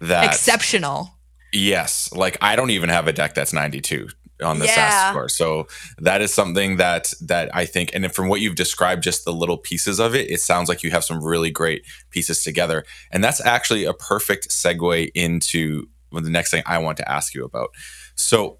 that 0.00 0.26
Exceptional. 0.26 1.10
yes, 1.52 2.12
like 2.12 2.38
I 2.40 2.54
don't 2.54 2.70
even 2.70 2.88
have 2.88 3.08
a 3.08 3.12
deck 3.12 3.34
that's 3.34 3.52
92 3.52 4.08
on 4.42 4.58
the 4.58 4.66
Yeah. 4.66 4.74
SAS 4.74 5.10
score. 5.10 5.28
So 5.28 5.68
that 5.98 6.20
is 6.20 6.32
something 6.32 6.76
that 6.76 7.12
that 7.20 7.54
I 7.54 7.64
think, 7.66 7.90
and 7.94 8.12
from 8.12 8.28
what 8.28 8.40
you've 8.40 8.54
described, 8.56 9.02
just 9.02 9.24
the 9.24 9.32
little 9.32 9.58
pieces 9.58 9.98
of 10.00 10.14
it, 10.14 10.30
it 10.30 10.40
sounds 10.40 10.68
like 10.68 10.82
you 10.82 10.90
have 10.90 11.04
some 11.04 11.22
really 11.22 11.50
great 11.50 11.84
pieces 12.10 12.42
together, 12.42 12.84
and 13.10 13.22
that's 13.22 13.44
actually 13.44 13.84
a 13.84 13.92
perfect 13.94 14.48
segue 14.48 15.10
into 15.14 15.86
the 16.12 16.30
next 16.30 16.50
thing 16.50 16.62
I 16.66 16.78
want 16.78 16.98
to 16.98 17.10
ask 17.10 17.34
you 17.34 17.44
about. 17.44 17.70
So. 18.14 18.58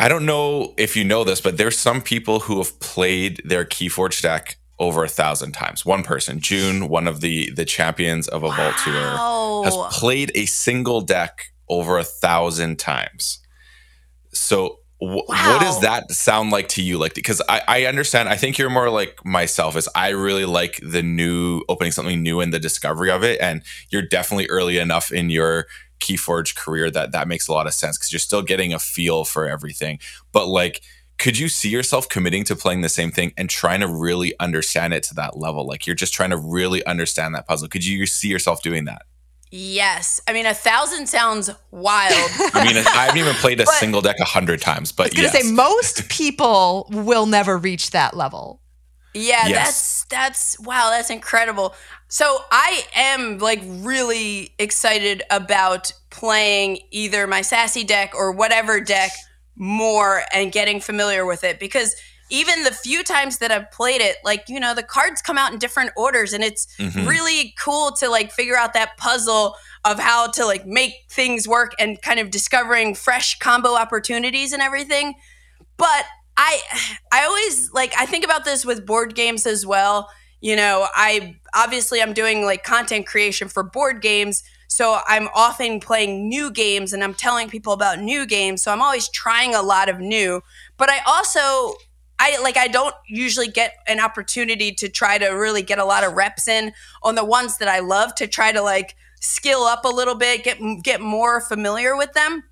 I 0.00 0.06
don't 0.08 0.26
know 0.26 0.74
if 0.76 0.94
you 0.94 1.02
know 1.02 1.24
this, 1.24 1.40
but 1.40 1.56
there's 1.56 1.76
some 1.76 2.00
people 2.02 2.38
who 2.38 2.58
have 2.58 2.78
played 2.78 3.42
their 3.44 3.64
Keyforge 3.64 4.22
deck 4.22 4.56
over 4.78 5.02
a 5.02 5.08
thousand 5.08 5.52
times. 5.52 5.84
One 5.84 6.04
person, 6.04 6.40
June, 6.40 6.88
one 6.88 7.08
of 7.08 7.20
the 7.20 7.50
the 7.50 7.64
champions 7.64 8.28
of 8.28 8.44
a 8.44 8.48
Vault 8.48 8.76
Tour, 8.84 9.64
has 9.64 9.76
played 9.98 10.30
a 10.34 10.46
single 10.46 11.00
deck 11.00 11.52
over 11.68 11.98
a 11.98 12.04
thousand 12.04 12.78
times. 12.78 13.40
So, 14.32 14.80
wh- 14.98 15.28
what 15.28 15.60
does 15.60 15.80
that 15.80 16.10
sound 16.10 16.50
like 16.50 16.68
to 16.70 16.82
you? 16.82 16.98
Like, 16.98 17.14
because 17.14 17.40
I, 17.48 17.62
I 17.68 17.84
understand, 17.84 18.28
I 18.28 18.36
think 18.36 18.58
you're 18.58 18.70
more 18.70 18.90
like 18.90 19.24
myself. 19.24 19.76
Is 19.76 19.88
I 19.94 20.08
really 20.10 20.44
like 20.44 20.80
the 20.82 21.02
new 21.02 21.62
opening 21.68 21.92
something 21.92 22.22
new 22.22 22.40
and 22.40 22.52
the 22.52 22.58
discovery 22.58 23.10
of 23.10 23.22
it, 23.24 23.40
and 23.40 23.62
you're 23.90 24.02
definitely 24.02 24.46
early 24.48 24.78
enough 24.78 25.12
in 25.12 25.30
your 25.30 25.66
Keyforge 26.00 26.56
career 26.56 26.90
that 26.90 27.12
that 27.12 27.28
makes 27.28 27.48
a 27.48 27.52
lot 27.52 27.66
of 27.66 27.74
sense 27.74 27.98
because 27.98 28.12
you're 28.12 28.20
still 28.20 28.42
getting 28.42 28.72
a 28.72 28.78
feel 28.78 29.24
for 29.24 29.48
everything. 29.48 29.98
But 30.32 30.46
like. 30.46 30.82
Could 31.18 31.36
you 31.36 31.48
see 31.48 31.68
yourself 31.68 32.08
committing 32.08 32.44
to 32.44 32.54
playing 32.54 32.82
the 32.82 32.88
same 32.88 33.10
thing 33.10 33.32
and 33.36 33.50
trying 33.50 33.80
to 33.80 33.88
really 33.88 34.38
understand 34.38 34.94
it 34.94 35.02
to 35.02 35.14
that 35.14 35.36
level? 35.36 35.66
Like 35.66 35.84
you're 35.84 35.96
just 35.96 36.14
trying 36.14 36.30
to 36.30 36.36
really 36.36 36.86
understand 36.86 37.34
that 37.34 37.48
puzzle. 37.48 37.66
Could 37.66 37.84
you 37.84 38.06
see 38.06 38.28
yourself 38.28 38.62
doing 38.62 38.84
that? 38.84 39.02
Yes. 39.50 40.20
I 40.28 40.32
mean, 40.32 40.46
a 40.46 40.54
thousand 40.54 41.08
sounds 41.08 41.50
wild. 41.70 42.12
I 42.54 42.64
mean, 42.66 42.76
I 42.76 43.04
haven't 43.06 43.18
even 43.18 43.34
played 43.36 43.60
a 43.60 43.64
But- 43.64 43.74
single 43.74 44.00
deck 44.02 44.16
a 44.20 44.24
hundred 44.24 44.60
times, 44.60 44.92
I 44.92 44.94
but 44.96 45.04
was 45.06 45.14
gonna 45.14 45.28
yes. 45.32 45.42
say 45.46 45.52
most 45.52 46.08
people 46.08 46.86
will 46.90 47.26
never 47.26 47.56
reach 47.56 47.90
that 47.92 48.16
level. 48.16 48.60
Yeah, 49.14 49.48
Yes. 49.48 50.04
that's 50.08 50.56
that's 50.56 50.60
wow, 50.60 50.90
that's 50.90 51.10
incredible. 51.10 51.74
So 52.08 52.38
I 52.52 52.82
am 52.94 53.38
like 53.38 53.60
really 53.64 54.54
excited 54.58 55.22
about 55.30 55.92
playing 56.10 56.80
either 56.90 57.26
my 57.26 57.40
sassy 57.42 57.84
deck 57.84 58.12
or 58.14 58.32
whatever 58.32 58.80
deck 58.80 59.10
more 59.56 60.22
and 60.32 60.52
getting 60.52 60.78
familiar 60.80 61.26
with 61.26 61.42
it 61.42 61.58
because 61.58 61.96
even 62.30 62.64
the 62.64 62.72
few 62.72 63.02
times 63.02 63.38
that 63.38 63.50
I've 63.50 63.70
played 63.70 64.00
it, 64.00 64.16
like 64.24 64.44
you 64.48 64.60
know, 64.60 64.74
the 64.74 64.82
cards 64.82 65.22
come 65.22 65.38
out 65.38 65.52
in 65.52 65.58
different 65.58 65.90
orders, 65.96 66.32
and 66.32 66.42
it's 66.44 66.66
Mhm. 66.78 67.06
really 67.08 67.54
cool 67.62 67.92
to 67.92 68.08
like 68.08 68.32
figure 68.32 68.56
out 68.56 68.74
that 68.74 68.96
puzzle 68.96 69.56
of 69.84 69.98
how 69.98 70.26
to 70.28 70.44
like 70.44 70.66
make 70.66 70.92
things 71.10 71.46
work 71.48 71.72
and 71.78 72.00
kind 72.02 72.20
of 72.20 72.30
discovering 72.30 72.94
fresh 72.94 73.38
combo 73.38 73.74
opportunities 73.74 74.52
and 74.52 74.62
everything. 74.62 75.14
But 75.76 76.04
I 76.36 76.60
I 77.12 77.24
always 77.24 77.70
like 77.72 77.92
I 77.98 78.06
think 78.06 78.24
about 78.24 78.44
this 78.44 78.64
with 78.64 78.86
board 78.86 79.14
games 79.14 79.46
as 79.46 79.64
well. 79.66 80.10
You 80.40 80.54
know, 80.56 80.86
I 80.94 81.36
obviously 81.54 82.00
I'm 82.00 82.12
doing 82.12 82.44
like 82.44 82.62
content 82.62 83.06
creation 83.06 83.48
for 83.48 83.62
board 83.64 84.00
games, 84.02 84.44
so 84.68 85.00
I'm 85.08 85.28
often 85.34 85.80
playing 85.80 86.28
new 86.28 86.50
games 86.50 86.92
and 86.92 87.02
I'm 87.02 87.14
telling 87.14 87.48
people 87.48 87.72
about 87.72 87.98
new 88.00 88.24
games, 88.26 88.62
so 88.62 88.70
I'm 88.72 88.80
always 88.82 89.08
trying 89.08 89.54
a 89.54 89.62
lot 89.62 89.88
of 89.88 89.98
new. 89.98 90.42
But 90.76 90.90
I 90.90 91.00
also 91.06 91.74
I 92.18 92.40
like 92.42 92.56
I 92.56 92.68
don't 92.68 92.94
usually 93.06 93.48
get 93.48 93.74
an 93.86 94.00
opportunity 94.00 94.72
to 94.72 94.88
try 94.88 95.18
to 95.18 95.28
really 95.28 95.62
get 95.62 95.78
a 95.78 95.84
lot 95.84 96.04
of 96.04 96.14
reps 96.14 96.48
in 96.48 96.72
on 97.02 97.14
the 97.14 97.24
ones 97.24 97.58
that 97.58 97.68
I 97.68 97.78
love 97.78 98.14
to 98.16 98.26
try 98.26 98.52
to 98.52 98.60
like 98.60 98.96
skill 99.20 99.62
up 99.62 99.84
a 99.84 99.88
little 99.88 100.14
bit, 100.14 100.44
get 100.44 100.58
get 100.82 101.00
more 101.00 101.40
familiar 101.40 101.96
with 101.96 102.12
them. 102.14 102.44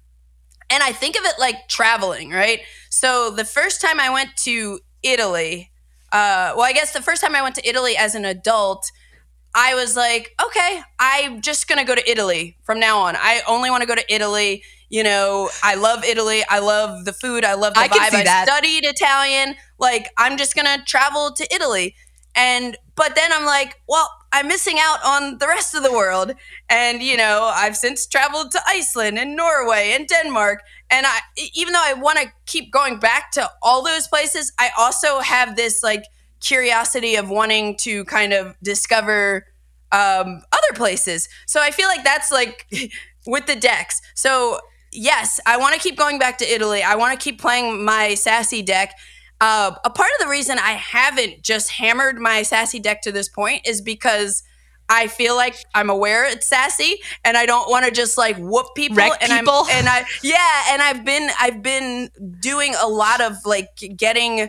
And 0.71 0.83
I 0.83 0.93
think 0.93 1.17
of 1.17 1.25
it 1.25 1.35
like 1.39 1.69
traveling, 1.69 2.31
right? 2.31 2.61
So 2.91 3.31
the 3.31 3.45
first 3.45 3.81
time 3.81 4.01
I 4.01 4.11
went 4.11 4.37
to 4.45 4.81
Italy, 5.03 5.71
uh, 6.13 6.55
well, 6.57 6.65
I 6.65 6.73
guess 6.73 6.93
the 6.93 7.03
first 7.03 7.23
time 7.23 7.35
I 7.35 7.43
went 7.43 7.55
to 7.57 7.69
Italy 7.69 7.97
as 7.97 8.15
an 8.15 8.25
adult, 8.25 8.91
I 9.55 9.75
was 9.75 9.97
like, 9.97 10.35
okay, 10.45 10.81
I'm 10.99 11.41
just 11.41 11.69
gonna 11.69 11.85
go 11.85 11.95
to 11.95 12.11
Italy 12.11 12.57
from 12.63 12.81
now 12.81 12.99
on. 13.01 13.17
I 13.17 13.43
only 13.49 13.71
want 13.71 13.83
to 13.83 13.87
go 13.87 13.95
to 13.95 14.15
Italy. 14.15 14.63
You 14.89 15.03
know, 15.03 15.51
I 15.63 15.75
love 15.75 16.05
Italy. 16.05 16.43
I 16.49 16.61
love 16.61 17.05
the 17.05 17.13
food. 17.13 17.45
I 17.45 17.55
love 17.55 17.75
the 17.75 17.81
I 17.81 17.89
vibe. 17.89 18.15
I 18.15 18.25
that. 18.25 18.47
studied 18.47 18.85
Italian. 18.85 19.57
Like, 19.79 20.09
I'm 20.17 20.37
just 20.37 20.55
gonna 20.55 20.83
travel 20.87 21.33
to 21.33 21.55
Italy. 21.55 21.95
And 22.35 22.77
but 22.95 23.15
then 23.15 23.33
I'm 23.33 23.45
like, 23.47 23.81
well, 23.89 24.09
I'm 24.33 24.49
missing 24.49 24.77
out 24.79 24.99
on 25.05 25.39
the 25.39 25.47
rest 25.47 25.75
of 25.75 25.83
the 25.83 25.93
world. 25.93 26.33
And 26.69 27.03
you 27.03 27.17
know, 27.17 27.51
I've 27.55 27.77
since 27.77 28.07
traveled 28.07 28.51
to 28.53 28.61
Iceland 28.67 29.19
and 29.19 29.35
Norway 29.35 29.93
and 29.97 30.07
Denmark. 30.07 30.61
And 30.91 31.07
I, 31.07 31.19
even 31.55 31.73
though 31.73 31.83
I 31.83 31.95
want 31.95 32.19
to 32.19 32.33
keep 32.47 32.71
going 32.73 32.99
back 32.99 33.33
to 33.33 33.51
all 33.63 33.83
those 33.83 34.07
places, 34.07 34.53
I 34.59 34.71
also 34.79 35.21
have 35.21 35.57
this 35.57 35.83
like 35.83 36.05
curiosity 36.41 37.17
of 37.17 37.29
wanting 37.29 37.77
to 37.79 38.05
kind 38.05 38.33
of 38.33 38.57
discover 38.63 39.47
um, 39.93 40.43
other 40.53 40.75
places. 40.75 41.29
So 41.47 41.61
I 41.61 41.71
feel 41.71 41.89
like 41.89 42.05
that's 42.05 42.31
like 42.31 42.67
with 43.27 43.47
the 43.47 43.57
decks. 43.57 44.01
So 44.15 44.61
yes, 44.97 45.39
I 45.47 45.57
want 45.59 45.75
to 45.75 45.81
keep 45.81 45.97
going 45.97 46.19
back 46.19 46.39
to 46.39 46.45
Italy. 46.53 46.83
I 46.83 46.97
want 46.97 47.19
to 47.19 47.23
keep 47.23 47.41
playing 47.41 47.85
my 47.85 48.15
sassy 48.15 48.63
deck. 48.63 48.95
Uh, 49.41 49.73
a 49.85 49.91
part 49.91 50.11
of 50.19 50.25
the 50.25 50.31
reason 50.31 50.59
I 50.59 50.73
haven't 50.73 51.43
just 51.43 51.71
hammered 51.71 52.19
my 52.19 52.43
sassy 52.43 52.81
deck 52.81 53.03
to 53.03 53.13
this 53.13 53.29
point 53.29 53.67
is 53.67 53.83
because 53.83 54.43
I 54.89 55.09
feel 55.09 55.37
like 55.37 55.57
I'm 55.75 55.91
aware 55.91 56.25
it's 56.25 56.47
sassy, 56.47 56.97
and 57.25 57.37
I 57.37 57.45
don't 57.45 57.69
want 57.69 57.85
to 57.87 57.91
just 57.91 58.17
like 58.17 58.37
whoop 58.39 58.67
people. 58.75 58.97
Wreck 58.97 59.21
and 59.21 59.31
people. 59.31 59.65
I'm 59.67 59.71
and 59.79 59.89
I 59.89 60.05
yeah, 60.23 60.65
and 60.71 60.81
I've 60.81 61.05
been 61.05 61.29
I've 61.39 61.63
been 61.63 62.11
doing 62.41 62.75
a 62.81 62.89
lot 62.89 63.21
of 63.21 63.35
like 63.45 63.69
getting 63.97 64.49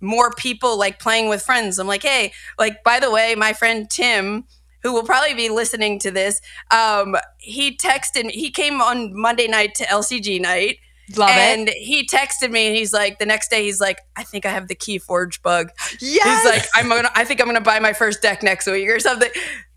more 0.00 0.32
people 0.32 0.78
like 0.78 0.98
playing 0.98 1.28
with 1.28 1.42
friends. 1.42 1.78
I'm 1.78 1.86
like, 1.86 2.02
hey, 2.02 2.32
like 2.58 2.82
by 2.84 3.00
the 3.00 3.10
way, 3.10 3.34
my 3.36 3.52
friend 3.52 3.88
Tim 3.88 4.44
who 4.82 4.92
will 4.92 5.02
probably 5.04 5.34
be 5.34 5.48
listening 5.48 5.98
to 6.00 6.10
this, 6.10 6.40
um, 6.70 7.16
he 7.38 7.76
texted 7.76 8.26
me. 8.26 8.32
He 8.32 8.50
came 8.50 8.80
on 8.80 9.18
Monday 9.18 9.48
night 9.48 9.74
to 9.76 9.84
LCG 9.84 10.40
night. 10.40 10.78
Love 11.16 11.30
and 11.30 11.68
it. 11.68 11.74
he 11.76 12.04
texted 12.04 12.50
me 12.50 12.66
and 12.66 12.74
he's 12.76 12.92
like, 12.92 13.20
the 13.20 13.26
next 13.26 13.48
day, 13.48 13.62
he's 13.62 13.80
like, 13.80 14.00
I 14.16 14.24
think 14.24 14.44
I 14.44 14.50
have 14.50 14.66
the 14.66 14.74
Keyforge 14.74 15.40
bug. 15.40 15.70
Yes. 16.00 16.42
He's 16.42 16.52
like, 16.52 16.68
I'm 16.74 16.88
gonna, 16.88 17.10
I 17.14 17.24
think 17.24 17.40
I'm 17.40 17.46
gonna 17.46 17.60
buy 17.60 17.78
my 17.78 17.92
first 17.92 18.22
deck 18.22 18.42
next 18.42 18.66
week 18.66 18.88
or 18.88 18.98
something. 18.98 19.30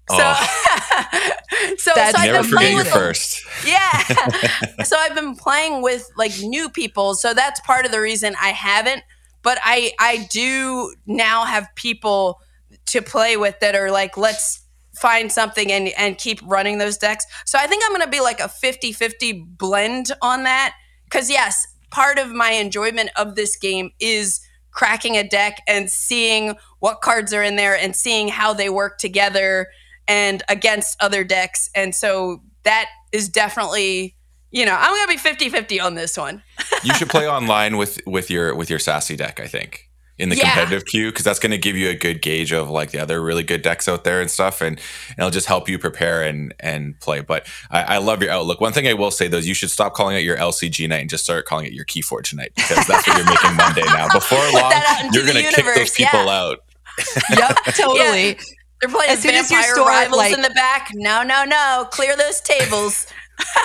So, 0.09 0.17
so, 0.17 0.21
That's- 0.25 1.77
so 1.77 1.91
I've 1.95 2.25
Never 2.25 2.41
been 2.41 2.43
forget 2.43 2.57
playing 2.57 2.71
your 2.75 2.83
with 2.83 2.91
first. 2.91 3.45
yeah. 3.65 4.83
so 4.83 4.97
I've 4.97 5.13
been 5.13 5.35
playing 5.35 5.83
with 5.83 6.09
like 6.17 6.31
new 6.41 6.67
people. 6.69 7.13
So 7.13 7.33
that's 7.35 7.59
part 7.61 7.85
of 7.85 7.91
the 7.91 7.99
reason 8.01 8.35
I 8.41 8.49
haven't. 8.49 9.03
But 9.43 9.59
I 9.63 9.91
I 9.99 10.27
do 10.31 10.93
now 11.05 11.45
have 11.45 11.67
people 11.75 12.41
to 12.87 13.01
play 13.03 13.37
with 13.37 13.59
that 13.59 13.75
are 13.75 13.91
like, 13.91 14.17
let's 14.17 14.58
find 14.99 15.31
something 15.31 15.71
and 15.71 15.89
and 15.97 16.17
keep 16.17 16.39
running 16.43 16.77
those 16.77 16.97
decks. 16.97 17.25
So 17.45 17.57
I 17.57 17.67
think 17.67 17.83
I'm 17.85 17.91
gonna 17.91 18.07
be 18.07 18.21
like 18.21 18.39
a 18.39 18.43
50-50 18.43 19.57
blend 19.57 20.11
on 20.21 20.43
that. 20.43 20.75
Cause 21.09 21.29
yes, 21.29 21.65
part 21.91 22.19
of 22.19 22.29
my 22.31 22.51
enjoyment 22.51 23.09
of 23.15 23.35
this 23.35 23.55
game 23.55 23.91
is 23.99 24.41
cracking 24.71 25.17
a 25.17 25.27
deck 25.27 25.61
and 25.67 25.89
seeing 25.89 26.55
what 26.79 27.01
cards 27.01 27.33
are 27.33 27.43
in 27.43 27.55
there 27.55 27.75
and 27.75 27.95
seeing 27.95 28.27
how 28.27 28.53
they 28.53 28.69
work 28.69 28.97
together 28.97 29.67
and 30.07 30.43
against 30.47 31.01
other 31.01 31.23
decks. 31.23 31.69
And 31.75 31.93
so 31.93 32.41
that 32.63 32.87
is 33.11 33.29
definitely, 33.29 34.15
you 34.51 34.65
know, 34.65 34.75
I'm 34.77 34.93
going 35.07 35.17
to 35.17 35.23
be 35.23 35.49
50-50 35.49 35.83
on 35.83 35.95
this 35.95 36.17
one. 36.17 36.43
you 36.83 36.93
should 36.93 37.09
play 37.09 37.27
online 37.27 37.77
with 37.77 37.99
with 38.05 38.29
your 38.29 38.55
with 38.55 38.69
your 38.69 38.79
sassy 38.79 39.15
deck. 39.15 39.39
I 39.39 39.47
think 39.47 39.88
in 40.19 40.29
the 40.29 40.35
Yeah. 40.35 40.43
competitive 40.53 40.85
queue 40.85 41.11
because 41.11 41.23
that's 41.25 41.39
going 41.39 41.51
to 41.51 41.57
give 41.57 41.75
you 41.75 41.89
a 41.89 41.95
good 41.95 42.21
gauge 42.21 42.51
of 42.51 42.69
like 42.69 42.91
the 42.91 42.99
other 42.99 43.21
really 43.21 43.43
good 43.43 43.61
decks 43.61 43.87
out 43.87 44.03
there 44.03 44.21
and 44.21 44.29
stuff, 44.29 44.61
and, 44.61 44.77
and 45.09 45.17
it'll 45.17 45.31
just 45.31 45.47
help 45.47 45.67
you 45.69 45.79
prepare 45.79 46.21
and 46.21 46.53
and 46.59 46.99
play. 46.99 47.21
But 47.21 47.47
I, 47.71 47.95
I 47.95 47.97
love 47.97 48.21
your 48.21 48.31
outlook. 48.31 48.61
One 48.61 48.73
thing 48.73 48.87
I 48.87 48.93
will 48.93 49.11
say 49.11 49.27
though 49.27 49.37
is 49.37 49.47
you 49.47 49.53
should 49.53 49.71
stop 49.71 49.93
calling 49.93 50.15
it 50.17 50.19
your 50.19 50.37
LCG 50.37 50.87
night 50.89 51.01
and 51.01 51.09
just 51.09 51.23
start 51.23 51.45
calling 51.45 51.65
it 51.65 51.73
your 51.73 51.85
Keyforge 51.85 52.33
night 52.35 52.51
because 52.55 52.85
that's 52.85 53.07
what 53.07 53.17
you're 53.17 53.25
making 53.25 53.55
Monday 53.55 53.83
now. 53.85 54.07
Before 54.13 54.37
long, 54.37 54.69
that 54.69 54.97
out 54.99 55.05
into 55.05 55.17
you're 55.17 55.31
going 55.33 55.43
to 55.43 55.51
kick 55.51 55.65
those 55.75 55.91
people 55.91 56.25
yeah. 56.25 56.39
out. 56.41 56.63
yep, 57.37 57.57
totally. 57.75 58.37
They're 58.81 58.89
playing 58.89 59.11
As 59.11 59.21
soon 59.21 59.35
as 59.35 59.51
your 59.51 59.61
store, 59.63 59.87
rivals 59.87 60.17
like- 60.17 60.33
in 60.33 60.41
the 60.41 60.49
back. 60.51 60.89
No, 60.93 61.23
no, 61.23 61.43
no. 61.45 61.87
Clear 61.91 62.15
those 62.15 62.41
tables. 62.41 63.07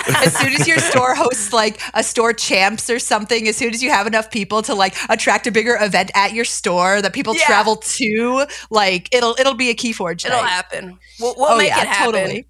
as 0.07 0.35
soon 0.37 0.53
as 0.53 0.67
your 0.67 0.77
store 0.79 1.15
hosts 1.15 1.51
like 1.53 1.81
a 1.93 2.03
store 2.03 2.33
champs 2.33 2.89
or 2.89 2.99
something, 2.99 3.47
as 3.47 3.55
soon 3.57 3.73
as 3.73 3.81
you 3.81 3.89
have 3.89 4.07
enough 4.07 4.29
people 4.29 4.61
to 4.63 4.73
like 4.75 4.95
attract 5.09 5.47
a 5.47 5.51
bigger 5.51 5.77
event 5.81 6.11
at 6.15 6.33
your 6.33 6.45
store 6.45 7.01
that 7.01 7.13
people 7.13 7.33
Yeah. 7.35 7.45
travel 7.45 7.77
to, 7.77 8.45
like 8.69 9.07
it'll 9.13 9.35
it'll 9.39 9.53
be 9.55 9.69
a 9.69 9.73
key 9.73 9.85
Keyforge 9.85 10.25
It'll 10.25 10.41
night. 10.41 10.49
happen. 10.49 10.97
We'll, 11.19 11.35
we'll 11.37 11.51
oh 11.51 11.57
make 11.57 11.67
yeah, 11.67 11.81
it 11.81 11.87
happen. 11.87 12.13
totally. 12.13 12.47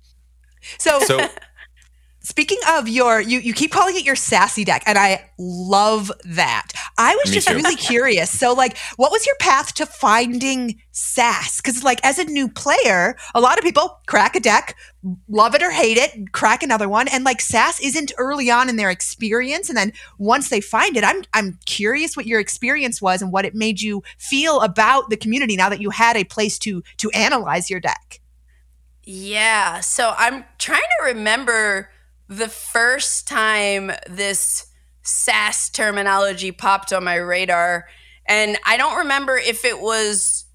So, 0.77 0.99
So 1.01 1.27
speaking 2.25 2.57
of 2.69 2.89
your, 2.89 3.21
you 3.21 3.39
you 3.39 3.53
keep 3.53 3.71
calling 3.71 3.95
it 3.95 4.03
your 4.03 4.15
sassy 4.15 4.65
deck, 4.65 4.83
and 4.85 4.97
I 4.97 5.29
love 5.37 6.11
that. 6.25 6.71
I 6.97 7.15
was 7.15 7.29
Me 7.29 7.35
just 7.35 7.47
too. 7.47 7.55
really 7.55 7.75
curious. 7.75 8.29
So, 8.29 8.53
like, 8.53 8.77
what 8.97 9.11
was 9.11 9.25
your 9.25 9.35
path 9.39 9.73
to 9.75 9.85
finding 9.85 10.81
sass? 10.91 11.61
Because, 11.61 11.83
like, 11.83 11.99
as 12.03 12.17
a 12.19 12.25
new 12.25 12.49
player, 12.49 13.15
a 13.33 13.39
lot 13.39 13.57
of 13.57 13.63
people 13.63 13.99
crack 14.07 14.35
a 14.35 14.39
deck, 14.39 14.75
love 15.29 15.55
it 15.55 15.61
or 15.61 15.71
hate 15.71 15.97
it, 15.97 16.31
crack 16.33 16.63
another 16.63 16.89
one, 16.89 17.07
and 17.07 17.23
like 17.23 17.39
sass 17.41 17.79
isn't 17.79 18.11
early 18.17 18.49
on 18.49 18.69
in 18.69 18.75
their 18.75 18.89
experience, 18.89 19.69
and 19.69 19.77
then 19.77 19.93
once 20.17 20.49
they 20.49 20.61
find 20.61 20.97
it, 20.97 21.03
I'm 21.03 21.23
I'm 21.33 21.59
curious 21.65 22.17
what 22.17 22.25
your 22.25 22.39
experience 22.39 23.01
was 23.01 23.21
and 23.21 23.31
what 23.31 23.45
it 23.45 23.55
made 23.55 23.81
you 23.81 24.03
feel 24.17 24.61
about 24.61 25.09
the 25.09 25.17
community 25.17 25.55
now 25.55 25.69
that 25.69 25.81
you 25.81 25.91
had 25.91 26.17
a 26.17 26.23
place 26.23 26.57
to 26.59 26.83
to 26.97 27.11
analyze 27.11 27.69
your 27.69 27.79
deck. 27.79 28.19
Yeah. 29.03 29.81
So 29.81 30.15
I'm 30.17 30.45
trying 30.57 30.81
to 30.81 31.05
remember 31.05 31.91
the 32.27 32.49
first 32.49 33.27
time 33.27 33.91
this 34.09 34.67
SAS 35.03 35.69
terminology 35.69 36.51
popped 36.51 36.91
on 36.91 37.03
my 37.03 37.15
radar. 37.15 37.87
And 38.27 38.57
I 38.65 38.77
don't 38.77 38.97
remember 38.97 39.37
if 39.37 39.63
it 39.65 39.79
was 39.79 40.45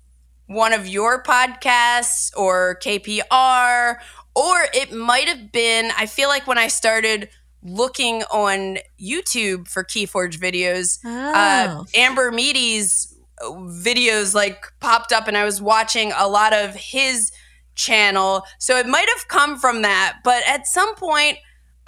one 0.47 0.73
of 0.73 0.89
your 0.89 1.23
podcasts 1.23 2.37
or 2.37 2.77
KPR, 2.83 3.97
or 4.35 4.57
it 4.75 4.93
might 4.93 5.29
have 5.29 5.53
been, 5.53 5.93
I 5.97 6.07
feel 6.07 6.29
like 6.29 6.47
when 6.49 6.59
I 6.59 6.67
started 6.67 7.29
looking 7.63 8.23
on 8.33 8.79
YouTube 9.01 9.69
for 9.69 9.85
Keyforge 9.85 10.39
videos, 10.41 10.99
Oh. 11.05 11.33
uh, 11.35 11.85
Amber 11.95 12.33
Meady's 12.33 13.15
videos 13.41 14.35
like 14.35 14.67
popped 14.81 15.13
up 15.13 15.29
and 15.29 15.37
I 15.37 15.45
was 15.45 15.63
watching 15.63 16.13
a 16.19 16.27
lot 16.27 16.53
of 16.53 16.75
his 16.75 17.31
channel. 17.75 18.45
So 18.59 18.77
it 18.77 18.87
might 18.87 19.09
have 19.17 19.29
come 19.29 19.59
from 19.59 19.83
that, 19.83 20.19
but 20.25 20.43
at 20.47 20.67
some 20.67 20.95
point 20.97 21.39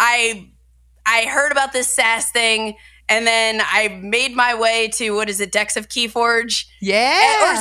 I 0.03 0.51
I 1.07 1.27
heard 1.27 1.53
about 1.53 1.73
this 1.73 1.95
SAS 1.95 2.31
thing 2.31 2.77
and 3.09 3.27
then 3.27 3.61
I 3.63 3.89
made 3.89 4.35
my 4.35 4.55
way 4.55 4.89
to 4.95 5.11
what 5.13 5.29
is 5.29 5.41
it, 5.41 5.53
Decks 5.53 5.77
of 5.77 5.89
Keyforge? 5.89 6.67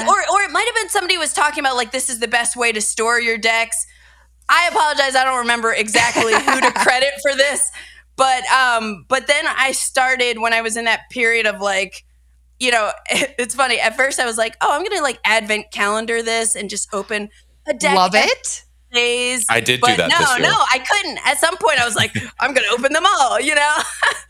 yeah. 0.01 0.08
Or, 0.08 0.13
or 0.13 0.19
or 0.34 0.41
it 0.41 0.51
might 0.51 0.65
have 0.65 0.75
been 0.75 0.89
somebody 0.89 1.17
was 1.17 1.34
talking 1.34 1.60
about 1.60 1.75
like 1.75 1.91
this 1.91 2.10
is 2.10 2.19
the 2.19 2.27
best 2.27 2.56
way 2.56 2.71
to 2.71 2.82
store 2.82 3.19
your 3.19 3.38
decks. 3.38 3.86
I 4.49 4.67
apologize, 4.69 5.15
I 5.15 5.23
don't 5.23 5.39
remember 5.39 5.71
exactly 5.71 6.34
who 6.34 6.62
to 6.62 6.71
credit 6.77 7.13
for 7.21 7.36
this. 7.36 7.71
But 8.15 8.43
um 8.51 9.06
but 9.08 9.27
then 9.27 9.45
I 9.47 9.71
started 9.71 10.39
when 10.39 10.54
I 10.54 10.62
was 10.62 10.77
in 10.77 10.86
that 10.86 11.01
period 11.12 11.45
of 11.45 11.62
like 11.62 12.06
you 12.60 12.71
know, 12.71 12.91
it's 13.10 13.56
funny. 13.56 13.80
At 13.80 13.95
first 13.95 14.19
I 14.19 14.25
was 14.25 14.38
like, 14.38 14.56
"Oh, 14.62 14.71
I'm 14.71 14.82
going 14.82 14.95
to 14.97 15.01
like 15.01 15.19
advent 15.25 15.71
calendar 15.71 16.21
this 16.21 16.56
and 16.56 16.69
just 16.69 16.93
open 16.93 17.30
a 17.67 17.73
deck 17.73 17.95
Love 17.95 18.15
it. 18.15 18.63
I 19.49 19.60
did 19.60 19.82
do 19.82 19.95
that 19.95 20.10
no, 20.10 20.49
no, 20.49 20.56
I 20.71 20.80
couldn't. 20.80 21.19
At 21.25 21.39
some 21.39 21.58
point, 21.58 21.80
I 21.80 21.86
was 21.86 21.95
like, 21.95 22.15
I'm 22.39 22.54
going 22.54 22.67
to 22.67 22.73
open 22.73 22.93
them 22.93 23.06
all, 23.06 23.39
you 23.39 23.56
know? 23.56 23.77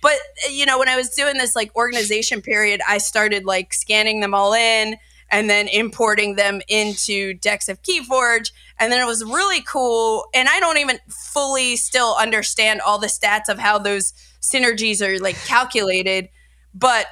but, 0.00 0.12
uh, 0.12 0.50
you 0.50 0.66
know, 0.66 0.78
when 0.78 0.88
I 0.88 0.96
was 0.96 1.10
doing 1.10 1.38
this 1.38 1.56
like 1.56 1.74
organization 1.74 2.42
period, 2.42 2.80
I 2.86 2.98
started 2.98 3.44
like 3.44 3.72
scanning 3.72 4.20
them 4.20 4.34
all 4.34 4.52
in 4.54 4.96
and 5.30 5.50
then 5.50 5.68
importing 5.68 6.36
them 6.36 6.60
into 6.68 7.34
Decks 7.34 7.68
of 7.68 7.82
Keyforge. 7.82 8.52
And 8.78 8.92
then 8.92 9.00
it 9.00 9.06
was 9.06 9.24
really 9.24 9.62
cool. 9.62 10.26
And 10.34 10.48
I 10.48 10.60
don't 10.60 10.78
even 10.78 10.98
fully 11.08 11.76
still 11.76 12.14
understand 12.18 12.80
all 12.80 12.98
the 12.98 13.08
stats 13.08 13.48
of 13.48 13.58
how 13.58 13.78
those 13.78 14.12
synergies 14.40 15.00
are 15.00 15.18
like 15.18 15.36
calculated. 15.44 16.28
But 16.74 17.06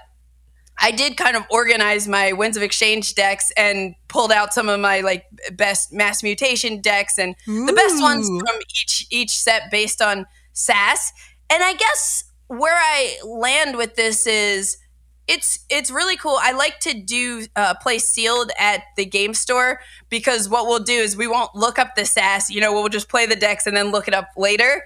I 0.79 0.91
did 0.91 1.17
kind 1.17 1.37
of 1.37 1.45
organize 1.51 2.09
my 2.09 2.33
Winds 2.33 2.57
of 2.57 2.63
Exchange 2.63 3.15
decks 3.15 3.53
and 3.57 3.95
pulled 4.09 4.33
out 4.33 4.53
some 4.53 4.69
of 4.69 4.81
my 4.81 5.01
like 5.01 5.25
best 5.53 5.93
mass 5.93 6.23
mutation 6.23 6.81
decks 6.81 7.19
and 7.19 7.37
the 7.47 7.73
best 7.73 8.03
ones 8.03 8.27
from 8.29 8.57
each 8.71 9.07
each 9.11 9.39
set 9.39 9.71
based 9.71 10.03
on 10.03 10.27
SAS. 10.53 11.13
And 11.51 11.63
I 11.63 11.75
guess 11.75 12.25
where 12.49 12.75
I 12.77 13.17
land 13.25 13.77
with 13.77 13.95
this 13.95 14.27
is 14.27 14.79
it's 15.27 15.61
it's 15.71 15.91
really 15.91 16.17
cool. 16.17 16.37
I 16.41 16.53
like 16.53 16.81
to 16.81 16.93
do 16.93 17.47
uh, 17.57 17.75
play 17.81 17.99
sealed 17.99 18.51
at 18.59 18.83
the 18.97 19.07
game 19.07 19.33
store 19.33 19.81
because 20.11 20.49
what 20.51 20.67
we'll 20.67 20.81
do 20.81 20.93
is 20.93 21.17
we 21.17 21.27
won't 21.27 21.55
look 21.55 21.79
up 21.79 21.95
the 21.95 22.05
SAS. 22.05 22.51
You 22.51 22.61
know, 22.61 22.73
we'll 22.73 22.89
just 22.89 23.09
play 23.09 23.25
the 23.27 23.37
decks 23.37 23.67
and 23.67 23.75
then 23.77 23.91
look 23.91 24.07
it 24.09 24.13
up 24.13 24.29
later. 24.37 24.85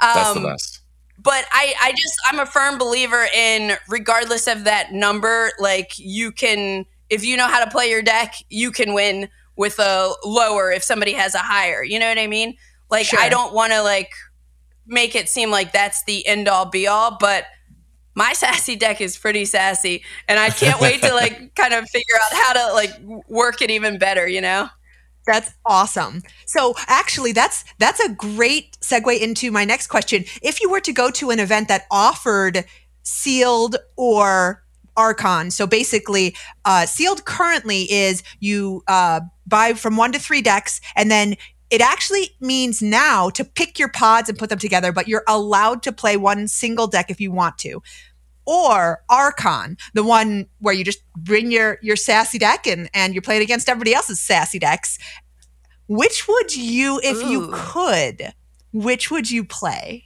That's 0.00 0.32
the 0.34 0.38
Um, 0.40 0.44
best. 0.46 0.80
But 1.24 1.46
I, 1.50 1.74
I 1.82 1.92
just 1.92 2.14
I'm 2.26 2.38
a 2.38 2.46
firm 2.46 2.78
believer 2.78 3.26
in 3.34 3.72
regardless 3.88 4.46
of 4.46 4.64
that 4.64 4.92
number, 4.92 5.50
like 5.58 5.98
you 5.98 6.30
can 6.30 6.86
if 7.10 7.24
you 7.24 7.36
know 7.36 7.48
how 7.48 7.64
to 7.64 7.70
play 7.70 7.90
your 7.90 8.02
deck, 8.02 8.34
you 8.50 8.70
can 8.70 8.92
win 8.92 9.28
with 9.56 9.78
a 9.78 10.14
lower 10.24 10.70
if 10.70 10.82
somebody 10.84 11.12
has 11.12 11.34
a 11.34 11.38
higher. 11.38 11.82
You 11.82 11.98
know 11.98 12.08
what 12.08 12.18
I 12.18 12.26
mean? 12.26 12.56
Like 12.90 13.06
Sure. 13.06 13.18
I 13.18 13.28
don't 13.28 13.54
want 13.54 13.72
to 13.72 13.82
like 13.82 14.12
make 14.86 15.14
it 15.14 15.28
seem 15.28 15.50
like 15.50 15.72
that's 15.72 16.04
the 16.04 16.26
end 16.26 16.46
all 16.46 16.66
be 16.66 16.86
all, 16.86 17.16
but 17.18 17.46
my 18.14 18.32
sassy 18.34 18.76
deck 18.76 19.00
is 19.00 19.16
pretty 19.16 19.46
sassy 19.46 20.04
and 20.28 20.38
I 20.38 20.50
can't 20.50 20.80
wait 20.80 21.00
to 21.02 21.14
like 21.14 21.54
kind 21.56 21.72
of 21.72 21.88
figure 21.88 22.16
out 22.22 22.32
how 22.32 22.52
to 22.52 22.74
like 22.74 23.24
work 23.28 23.62
it 23.62 23.70
even 23.70 23.98
better, 23.98 24.28
you 24.28 24.42
know? 24.42 24.68
That's 25.26 25.54
awesome. 25.64 26.22
So 26.46 26.74
actually 26.86 27.32
that's 27.32 27.64
that's 27.78 28.00
a 28.00 28.10
great 28.10 28.78
segue 28.80 29.18
into 29.18 29.50
my 29.50 29.64
next 29.64 29.86
question. 29.86 30.24
If 30.42 30.60
you 30.60 30.70
were 30.70 30.80
to 30.80 30.92
go 30.92 31.10
to 31.12 31.30
an 31.30 31.40
event 31.40 31.68
that 31.68 31.86
offered 31.90 32.64
sealed 33.02 33.76
or 33.96 34.64
Archon. 34.96 35.50
So 35.50 35.66
basically, 35.66 36.36
uh, 36.64 36.86
sealed 36.86 37.24
currently 37.24 37.90
is 37.90 38.22
you 38.40 38.82
uh, 38.86 39.22
buy 39.46 39.74
from 39.74 39.96
one 39.96 40.12
to 40.12 40.18
three 40.18 40.40
decks, 40.40 40.80
and 40.94 41.10
then 41.10 41.34
it 41.70 41.80
actually 41.80 42.36
means 42.40 42.80
now 42.80 43.30
to 43.30 43.44
pick 43.44 43.78
your 43.78 43.88
pods 43.88 44.28
and 44.28 44.38
put 44.38 44.50
them 44.50 44.58
together, 44.58 44.92
but 44.92 45.08
you're 45.08 45.24
allowed 45.26 45.82
to 45.82 45.92
play 45.92 46.16
one 46.16 46.46
single 46.46 46.86
deck 46.86 47.10
if 47.10 47.20
you 47.20 47.32
want 47.32 47.58
to. 47.58 47.82
Or 48.46 49.02
Archon, 49.08 49.76
the 49.94 50.04
one 50.04 50.46
where 50.58 50.74
you 50.74 50.84
just 50.84 51.00
bring 51.16 51.50
your 51.50 51.78
your 51.82 51.96
sassy 51.96 52.38
deck 52.38 52.66
and 52.66 52.90
and 52.94 53.14
you 53.14 53.20
play 53.22 53.36
it 53.36 53.42
against 53.42 53.68
everybody 53.68 53.94
else's 53.94 54.20
sassy 54.20 54.58
decks. 54.58 54.98
Which 55.86 56.26
would 56.26 56.56
you, 56.56 56.98
if 57.04 57.22
you 57.22 57.50
could, 57.52 58.32
which 58.72 59.10
would 59.10 59.30
you 59.30 59.44
play? 59.44 60.04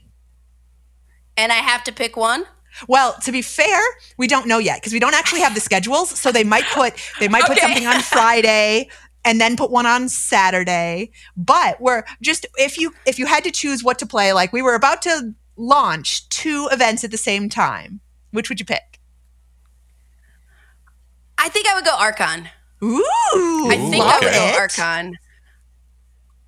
And 1.37 1.51
I 1.53 1.55
have 1.55 1.83
to 1.85 1.93
pick 1.93 2.17
one. 2.17 2.45
Well, 2.87 3.15
to 3.23 3.31
be 3.31 3.41
fair, 3.41 3.79
we 4.17 4.27
don't 4.27 4.45
know 4.45 4.57
yet 4.57 4.79
because 4.79 4.93
we 4.93 4.99
don't 4.99 5.13
actually 5.15 5.39
have 5.41 5.55
the 5.55 5.61
schedules. 5.61 6.09
So 6.19 6.31
they 6.31 6.43
might 6.43 6.65
put 6.65 6.93
they 7.19 7.27
might 7.27 7.43
put 7.45 7.57
Okay. 7.57 7.61
something 7.61 7.87
on 7.87 8.01
Friday 8.01 8.89
and 9.25 9.39
then 9.39 9.55
put 9.57 9.71
one 9.71 9.85
on 9.85 10.09
Saturday. 10.09 11.11
But 11.35 11.79
we're 11.81 12.03
just 12.21 12.45
if 12.55 12.77
you 12.77 12.93
if 13.05 13.17
you 13.17 13.25
had 13.25 13.43
to 13.45 13.51
choose 13.51 13.83
what 13.83 13.99
to 13.99 14.05
play, 14.05 14.33
like 14.33 14.53
we 14.53 14.61
were 14.61 14.75
about 14.75 15.01
to 15.03 15.33
launch 15.55 16.27
two 16.29 16.67
events 16.71 17.03
at 17.03 17.11
the 17.11 17.17
same 17.17 17.49
time, 17.49 18.01
which 18.31 18.49
would 18.49 18.59
you 18.59 18.65
pick? 18.65 18.99
I 21.37 21.49
think 21.49 21.67
I 21.67 21.75
would 21.75 21.85
go 21.85 21.95
Archon. 21.97 22.49
Ooh, 22.83 23.03
I 23.69 23.77
think 23.89 24.03
I 24.03 24.19
would 24.19 24.27
it. 24.27 24.33
go 24.33 24.59
Archon. 24.59 25.17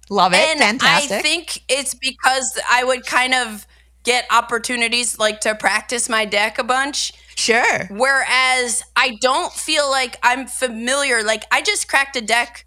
Love 0.10 0.34
it, 0.34 0.40
and 0.40 0.60
fantastic. 0.60 1.12
I 1.12 1.22
think 1.22 1.64
it's 1.70 1.94
because 1.94 2.60
I 2.70 2.84
would 2.84 3.06
kind 3.06 3.34
of 3.34 3.66
get 4.04 4.26
opportunities 4.32 5.18
like 5.20 5.40
to 5.42 5.56
practice 5.56 6.10
my 6.10 6.26
deck 6.26 6.58
a 6.60 6.64
bunch. 6.64 7.14
sure. 7.36 7.86
Whereas 7.90 8.84
I 8.96 9.18
don't 9.22 9.54
feel 9.54 9.90
like 9.90 10.18
I'm 10.24 10.48
familiar. 10.48 11.24
Like 11.24 11.44
I 11.52 11.62
just 11.62 11.88
cracked 11.88 12.18
a 12.18 12.22
deck 12.22 12.66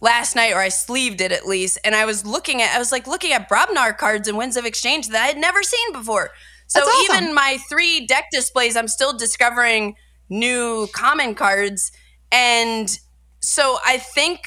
last 0.00 0.36
night, 0.36 0.52
or 0.54 0.60
I 0.60 0.70
sleeved 0.70 1.20
it 1.20 1.32
at 1.32 1.46
least, 1.46 1.78
and 1.84 1.94
I 1.94 2.06
was 2.06 2.24
looking 2.24 2.62
at 2.62 2.74
I 2.74 2.78
was 2.78 2.92
like 2.92 3.06
looking 3.06 3.32
at 3.32 3.48
Brobnar 3.48 3.96
cards 3.98 4.26
and 4.26 4.38
Winds 4.38 4.56
of 4.56 4.64
Exchange 4.64 5.08
that 5.08 5.22
I 5.22 5.26
had 5.26 5.36
never 5.36 5.62
seen 5.62 5.92
before. 5.92 6.30
So 6.66 6.80
awesome. 6.80 7.16
even 7.24 7.34
my 7.34 7.58
three 7.68 8.06
deck 8.06 8.24
displays, 8.32 8.76
I'm 8.76 8.88
still 8.88 9.16
discovering 9.16 9.94
new 10.28 10.88
common 10.92 11.34
cards. 11.34 11.92
And 12.32 12.98
so 13.40 13.78
I 13.86 13.98
think 13.98 14.40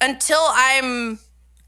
until 0.00 0.40
I'm 0.40 1.18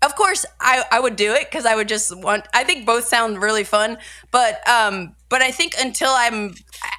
of 0.03 0.17
course 0.17 0.45
I, 0.61 0.85
I 0.93 1.01
would 1.01 1.17
do 1.17 1.33
it 1.33 1.51
because 1.51 1.65
I 1.67 1.75
would 1.75 1.89
just 1.89 2.15
want 2.17 2.47
I 2.53 2.65
think 2.65 2.87
both 2.87 3.05
sound 3.07 3.41
really 3.43 3.65
fun. 3.65 3.99
But 4.31 4.67
um 4.69 5.15
but 5.29 5.43
I 5.43 5.51
think 5.51 5.75
until 5.79 6.11
I'm 6.11 6.55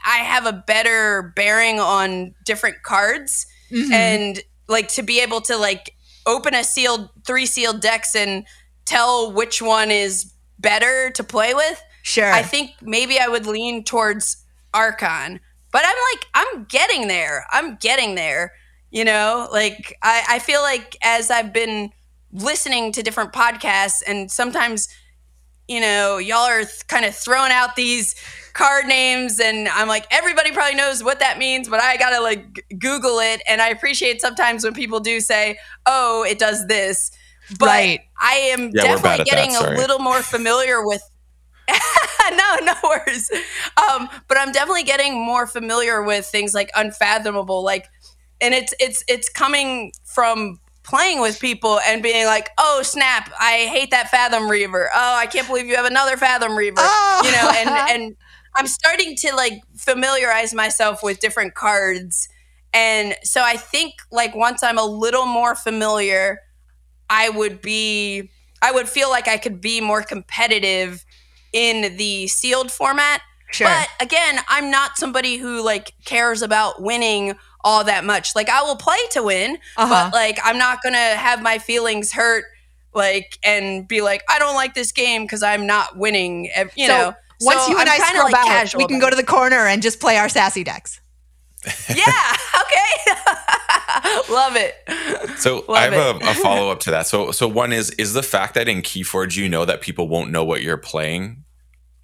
I 0.06 0.18
have 0.18 0.46
a 0.46 0.54
better 0.54 1.34
bearing 1.36 1.80
on 1.80 2.36
different 2.46 2.84
cards 2.84 3.46
Mhm. 3.72 3.92
and 3.92 4.40
like 4.68 4.88
to 4.90 5.02
be 5.04 5.20
able 5.22 5.42
to 5.42 5.58
like 5.58 5.96
open 6.28 6.54
a 6.54 6.64
sealed 6.64 7.10
three 7.26 7.46
sealed 7.48 7.82
decks 7.82 8.16
and 8.16 8.46
tell 8.86 9.32
which 9.32 9.62
one 9.62 9.90
is 9.92 10.32
better 10.60 11.10
to 11.12 11.24
play 11.24 11.54
with 11.54 11.82
sure. 12.06 12.32
i 12.32 12.42
think 12.42 12.72
maybe 12.82 13.20
i 13.20 13.28
would 13.28 13.46
lean 13.46 13.84
towards 13.84 14.38
archon 14.74 15.40
but 15.72 15.84
i'm 15.86 15.98
like 16.14 16.26
i'm 16.34 16.64
getting 16.66 17.08
there. 17.08 17.46
I'm 17.52 17.76
getting 17.78 18.16
there 18.16 18.54
you 18.92 19.04
know? 19.04 19.50
Like 19.52 19.98
i, 20.04 20.24
I 20.36 20.40
feel 20.40 20.62
like 20.62 20.96
as 21.04 21.30
i've 21.32 21.52
been 21.52 21.92
listening 22.32 22.92
to 22.94 23.04
different 23.04 23.34
podcasts 23.34 24.02
and 24.08 24.30
sometimes 24.32 24.88
you 25.68 25.80
know 25.82 26.18
y'all 26.18 26.48
are 26.48 26.64
th- 26.64 26.88
kind 26.88 27.06
of 27.06 27.16
throwing 27.16 27.52
out 27.52 27.76
these 27.76 28.16
card 28.54 28.86
names 28.86 29.40
and 29.40 29.68
i'm 29.70 29.88
like 29.88 30.06
everybody 30.12 30.52
probably 30.52 30.76
knows 30.76 31.04
what 31.04 31.20
that 31.20 31.38
means 31.40 31.68
but 31.68 31.82
i 31.82 31.98
gotta 31.98 32.22
like 32.22 32.54
g- 32.54 32.76
google 32.78 33.20
it. 33.20 33.42
And 33.48 33.62
i 33.62 33.70
appreciate 33.70 34.22
sometimes 34.22 34.64
when 34.64 34.74
people 34.74 35.00
do 35.00 35.20
say 35.20 35.58
oh 35.86 36.24
it 36.24 36.40
does 36.40 36.68
this. 36.68 37.12
But 37.60 37.66
Right. 37.68 38.00
i 38.22 38.34
am 38.54 38.72
Yeah, 38.74 38.84
definitely 38.84 39.10
at 39.12 39.18
that, 39.18 39.26
getting 39.28 39.56
a 39.56 39.78
little 39.78 40.00
more 40.00 40.22
familiar 40.22 40.86
with 40.86 41.02
no, 42.32 42.56
no 42.62 42.74
worries. 42.84 43.32
Um, 43.78 44.10
but 44.28 44.38
I'm 44.38 44.52
definitely 44.52 44.84
getting 44.84 45.14
more 45.14 45.48
familiar 45.48 46.02
with 46.04 46.26
things 46.26 46.54
like 46.54 46.72
unfathomable, 46.76 47.64
like, 47.64 47.88
and 48.42 48.54
it's 48.54 48.74
it's 48.80 49.04
it's 49.08 49.30
coming 49.30 49.92
from 50.04 50.60
playing 50.84 51.20
with 51.20 51.40
people 51.40 51.80
and 51.88 52.04
being 52.04 52.26
like, 52.26 52.50
oh 52.58 52.82
snap, 52.84 53.32
I 53.40 53.68
hate 53.72 53.92
that 53.92 54.10
Fathom 54.10 54.50
Reaver. 54.50 54.90
Oh, 54.94 55.16
I 55.16 55.26
can't 55.26 55.48
believe 55.48 55.66
you 55.66 55.76
have 55.76 55.86
another 55.86 56.18
Fathom 56.18 56.56
Reaver. 56.56 56.78
Oh. 56.80 57.22
You 57.26 57.32
know, 57.32 57.52
and 57.56 57.70
and 58.04 58.16
I'm 58.56 58.68
starting 58.68 59.16
to 59.18 59.36
like 59.36 59.62
familiarize 59.76 60.54
myself 60.54 61.04
with 61.04 61.20
different 61.20 61.56
cards, 61.56 62.30
and 62.74 63.16
so 63.24 63.42
I 63.42 63.58
think 63.58 63.94
like 64.12 64.36
once 64.36 64.64
I'm 64.64 64.78
a 64.78 64.86
little 64.86 65.26
more 65.26 65.56
familiar, 65.56 66.40
I 67.10 67.30
would 67.30 67.62
be 67.62 68.30
I 68.62 68.72
would 68.72 68.88
feel 68.90 69.10
like 69.10 69.28
I 69.28 69.38
could 69.38 69.62
be 69.62 69.82
more 69.82 70.02
competitive 70.02 71.06
in 71.56 71.96
the 71.98 72.28
sealed 72.28 72.70
format. 72.72 73.22
sure. 73.52 73.66
But 73.68 73.88
again, 74.00 74.40
I'm 74.50 74.70
not 74.70 74.98
somebody 74.98 75.38
who 75.38 75.64
like 75.64 75.94
cares 76.06 76.42
about 76.44 76.82
winning 76.82 77.34
all 77.64 77.84
that 77.86 78.04
much. 78.04 78.36
Like 78.36 78.50
I 78.50 78.62
will 78.62 78.76
play 78.76 78.98
to 79.12 79.24
win, 79.24 79.58
Uh-huh. 79.78 80.10
but 80.12 80.14
like 80.14 80.38
I'm 80.44 80.58
not 80.58 80.84
going 80.84 80.94
to 80.94 81.00
have 81.00 81.42
my 81.42 81.58
feelings 81.58 82.12
hurt 82.12 82.44
like 82.94 83.40
and 83.44 83.88
be 83.88 84.02
like 84.02 84.22
I 84.30 84.38
don't 84.40 84.56
like 84.56 84.74
this 84.76 84.92
game 84.92 85.24
because 85.24 85.42
I'm 85.44 85.66
not 85.66 85.98
winning, 85.98 86.46
you 86.76 86.88
So, 86.88 86.94
know. 86.98 87.14
Once 87.42 87.62
So 87.64 87.72
you 87.72 87.78
and 87.80 87.90
I'm 87.90 88.02
I 88.02 88.06
scrub 88.06 88.32
like, 88.32 88.48
out, 88.50 88.76
we 88.78 88.86
can 88.86 88.98
about 88.98 89.06
go 89.06 89.10
to 89.12 89.16
the 89.16 89.24
corner 89.24 89.66
and 89.68 89.82
just 89.82 90.00
play 90.00 90.18
our 90.18 90.30
sassy 90.30 90.64
decks. 90.64 91.00
yeah, 91.90 92.36
okay. 92.62 93.14
Love 94.30 94.56
it. 94.56 94.76
So 95.40 95.58
Love 95.68 95.70
I 95.70 95.82
have 95.82 95.94
it. 96.18 96.24
a, 96.24 96.30
a 96.32 96.34
follow 96.36 96.70
up 96.72 96.80
to 96.82 96.92
that. 96.92 97.08
So 97.08 97.32
so 97.32 97.48
one 97.48 97.74
is 97.74 97.90
is 97.92 98.14
the 98.14 98.24
fact 98.24 98.54
that 98.56 98.68
in 98.68 98.82
Keyforge 98.82 99.36
you 99.38 99.50
know 99.50 99.66
that 99.66 99.82
people 99.82 100.08
won't 100.08 100.32
know 100.32 100.44
what 100.44 100.62
you're 100.62 100.78
playing. 100.78 101.44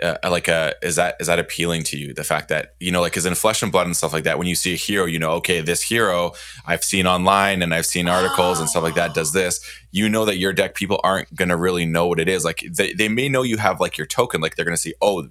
Uh, 0.01 0.17
like 0.29 0.49
uh 0.49 0.73
is 0.81 0.95
that 0.95 1.15
is 1.19 1.27
that 1.27 1.37
appealing 1.39 1.83
to 1.83 1.97
you? 1.97 2.13
The 2.13 2.23
fact 2.23 2.47
that 2.49 2.73
you 2.79 2.91
know 2.91 3.01
like 3.01 3.11
because 3.11 3.25
in 3.25 3.35
flesh 3.35 3.61
and 3.61 3.71
blood 3.71 3.85
and 3.85 3.95
stuff 3.95 4.13
like 4.13 4.23
that 4.23 4.37
when 4.39 4.47
you 4.47 4.55
see 4.55 4.73
a 4.73 4.75
hero 4.75 5.05
you 5.05 5.19
know 5.19 5.31
okay 5.33 5.61
this 5.61 5.83
hero 5.83 6.31
i've 6.65 6.83
seen 6.83 7.05
online 7.05 7.61
and 7.61 7.71
i've 7.73 7.85
seen 7.85 8.07
articles 8.07 8.59
and 8.59 8.67
stuff 8.67 8.81
like 8.83 8.95
that 8.95 9.13
does 9.13 9.31
this 9.33 9.59
you 9.91 10.09
know 10.09 10.25
that 10.25 10.37
your 10.37 10.53
deck 10.53 10.73
people 10.73 10.99
aren't 11.03 11.33
gonna 11.35 11.55
really 11.57 11.85
know 11.85 12.07
what 12.07 12.19
it 12.19 12.27
is. 12.29 12.43
Like 12.43 12.63
they, 12.75 12.93
they 12.93 13.09
may 13.09 13.29
know 13.29 13.43
you 13.43 13.57
have 13.57 13.79
like 13.79 13.97
your 13.97 14.07
token 14.07 14.41
like 14.41 14.55
they're 14.55 14.65
gonna 14.65 14.77
see 14.77 14.93
oh 15.01 15.27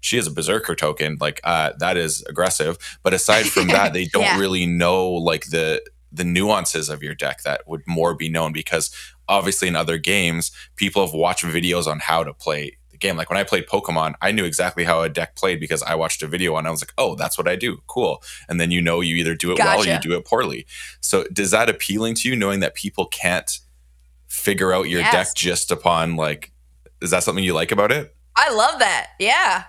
she 0.00 0.16
has 0.16 0.26
a 0.26 0.30
berserker 0.30 0.74
token 0.74 1.18
like 1.20 1.40
uh 1.44 1.72
that 1.78 1.96
is 1.96 2.22
aggressive. 2.28 2.78
But 3.02 3.12
aside 3.14 3.46
from 3.46 3.68
that 3.68 3.92
they 3.92 4.04
don't 4.12 4.22
Yeah. 4.22 4.38
really 4.38 4.64
know 4.66 5.08
like 5.10 5.46
the 5.50 5.82
the 6.12 6.24
nuances 6.24 6.88
of 6.88 7.02
your 7.02 7.14
deck 7.14 7.42
that 7.42 7.66
would 7.68 7.82
more 7.86 8.14
be 8.14 8.28
known 8.30 8.52
because 8.52 8.90
obviously 9.28 9.68
in 9.68 9.76
other 9.76 9.98
games 9.98 10.52
people 10.76 11.04
have 11.04 11.12
watched 11.14 11.44
videos 11.44 11.86
on 11.86 11.98
how 11.98 12.22
to 12.24 12.32
play 12.32 12.78
the 13.00 13.06
game 13.06 13.16
like 13.16 13.30
when 13.30 13.38
i 13.38 13.44
played 13.44 13.66
pokemon 13.66 14.14
i 14.22 14.30
knew 14.32 14.44
exactly 14.44 14.84
how 14.84 15.02
a 15.02 15.08
deck 15.08 15.36
played 15.36 15.60
because 15.60 15.82
i 15.84 15.94
watched 15.94 16.22
a 16.22 16.26
video 16.26 16.56
and 16.56 16.66
i 16.66 16.70
was 16.70 16.82
like 16.82 16.92
oh 16.98 17.14
that's 17.14 17.36
what 17.38 17.46
i 17.48 17.54
do 17.56 17.78
cool 17.86 18.22
and 18.48 18.60
then 18.60 18.70
you 18.70 18.80
know 18.80 19.00
you 19.00 19.14
either 19.16 19.34
do 19.34 19.52
it 19.52 19.58
well 19.58 19.80
or 19.80 19.84
you 19.84 19.98
do 20.00 20.12
it 20.16 20.24
poorly 20.24 20.66
so 21.00 21.24
does 21.32 21.50
that 21.50 21.68
appealing 21.68 22.14
to 22.14 22.28
you 22.28 22.36
knowing 22.36 22.60
that 22.60 22.74
people 22.74 23.06
can't 23.06 23.60
figure 24.28 24.72
out 24.72 24.88
your 24.88 25.00
Yes. 25.00 25.12
deck 25.12 25.34
just 25.36 25.70
upon 25.70 26.16
like 26.16 26.52
is 27.00 27.10
that 27.10 27.22
something 27.22 27.44
you 27.44 27.54
like 27.54 27.72
about 27.72 27.92
it 27.92 28.12
I 28.38 28.52
love 28.52 28.80
that. 28.80 29.12
Yeah. 29.18 29.64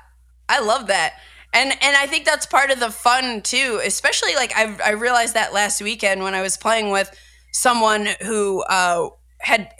I 0.49 0.59
love 0.59 0.88
that. 0.88 1.13
And 1.53 1.71
and 1.71 1.95
I 1.95 2.05
think 2.05 2.25
that's 2.25 2.45
part 2.45 2.69
of 2.69 2.82
the 2.82 2.91
fun 2.91 3.41
too, 3.41 3.80
especially 3.84 4.36
like 4.36 4.51
I 4.57 4.75
I 4.84 4.89
realized 4.91 5.36
that 5.36 5.53
last 5.53 5.82
weekend 5.82 6.21
when 6.21 6.34
I 6.34 6.41
was 6.41 6.57
playing 6.57 6.91
with 6.91 7.09
someone 7.53 8.09
who 8.21 8.63
uh 8.63 9.07
had 9.39 9.71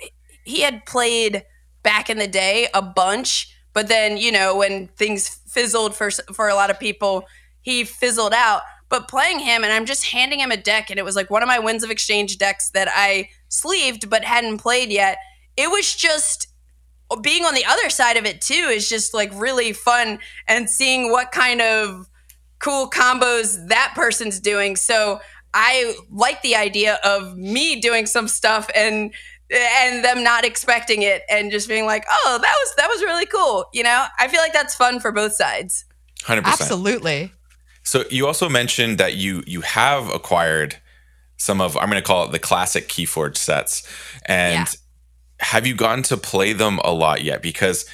he 0.46 0.62
had 0.62 0.86
played 0.86 1.44
back 1.88 2.10
in 2.10 2.18
the 2.18 2.28
day 2.28 2.68
a 2.74 2.82
bunch, 2.82 3.56
but 3.72 3.88
then, 3.88 4.18
you 4.18 4.30
know, 4.30 4.58
when 4.58 4.90
things 4.98 5.30
fizzled 5.48 5.96
for 5.96 6.12
for 6.12 6.50
a 6.50 6.54
lot 6.54 6.70
of 6.70 6.78
people, 6.78 7.26
he 7.62 7.86
fizzled 7.86 8.34
out. 8.34 8.64
But 8.90 9.08
playing 9.08 9.40
him 9.40 9.64
and 9.64 9.72
I'm 9.72 9.86
just 9.86 10.08
handing 10.08 10.42
him 10.42 10.52
a 10.52 10.58
deck 10.58 10.90
and 10.90 11.00
it 11.00 11.06
was 11.06 11.16
like 11.16 11.32
one 11.32 11.44
of 11.44 11.48
my 11.48 11.60
Winds 11.60 11.86
of 11.86 11.90
Exchange 11.90 12.38
decks 12.38 12.72
that 12.72 12.90
I 12.92 13.30
sleeved 13.48 14.10
but 14.10 14.26
hadn't 14.26 14.58
played 14.58 14.90
yet. 14.90 15.18
It 15.56 15.72
was 15.72 15.96
just 15.96 16.48
being 17.22 17.46
on 17.46 17.54
the 17.54 17.64
other 17.64 17.90
side 17.90 18.18
of 18.18 18.26
it 18.26 18.42
too 18.42 18.54
is 18.54 18.90
just 18.90 19.14
like 19.14 19.32
really 19.34 19.72
fun 19.72 20.20
and 20.46 20.70
seeing 20.70 21.10
what 21.10 21.32
kind 21.32 21.62
of 21.62 22.10
cool 22.60 22.90
combos 22.90 23.70
that 23.70 23.94
person's 23.96 24.42
doing. 24.42 24.76
So 24.76 25.22
I 25.54 25.96
like 26.12 26.42
the 26.42 26.58
idea 26.58 27.00
of 27.06 27.38
me 27.38 27.80
doing 27.80 28.08
some 28.08 28.28
stuff 28.28 28.70
and 28.76 29.14
and 29.52 30.04
them 30.04 30.24
not 30.24 30.44
expecting 30.46 31.02
it 31.04 31.24
and 31.30 31.52
just 31.52 31.68
being 31.68 31.86
like, 31.86 32.06
"Oh, 32.10 32.40
that 32.42 32.56
was 32.60 32.76
that 32.76 32.88
was 32.90 33.02
really 33.02 33.26
cool." 33.26 33.66
You 33.74 33.84
know? 33.84 34.06
I 34.20 34.28
feel 34.28 34.42
like 34.42 34.54
that's 34.54 34.76
fun 34.76 35.00
for 35.00 35.12
both 35.12 35.34
sides. 35.34 35.86
100% 36.24 36.44
Absolutely. 36.46 37.32
So 37.84 38.04
you 38.10 38.28
also 38.28 38.50
mentioned 38.50 38.98
that 38.98 39.16
you 39.16 39.44
you 39.48 39.62
have 39.62 40.10
acquired 40.10 40.78
some 41.38 41.62
of 41.62 41.78
I'm 41.78 41.90
going 41.90 42.02
to 42.02 42.06
call 42.06 42.26
it 42.26 42.32
the 42.32 42.40
classic 42.40 42.90
Keyforge 42.90 43.38
sets, 43.38 43.88
and 44.26 44.54
Yeah. 44.68 45.46
have 45.46 45.66
you 45.68 45.76
gotten 45.76 46.04
to 46.04 46.18
play 46.18 46.52
them 46.54 46.80
a 46.84 46.92
lot 46.92 47.24
yet? 47.24 47.42
Because 47.42 47.86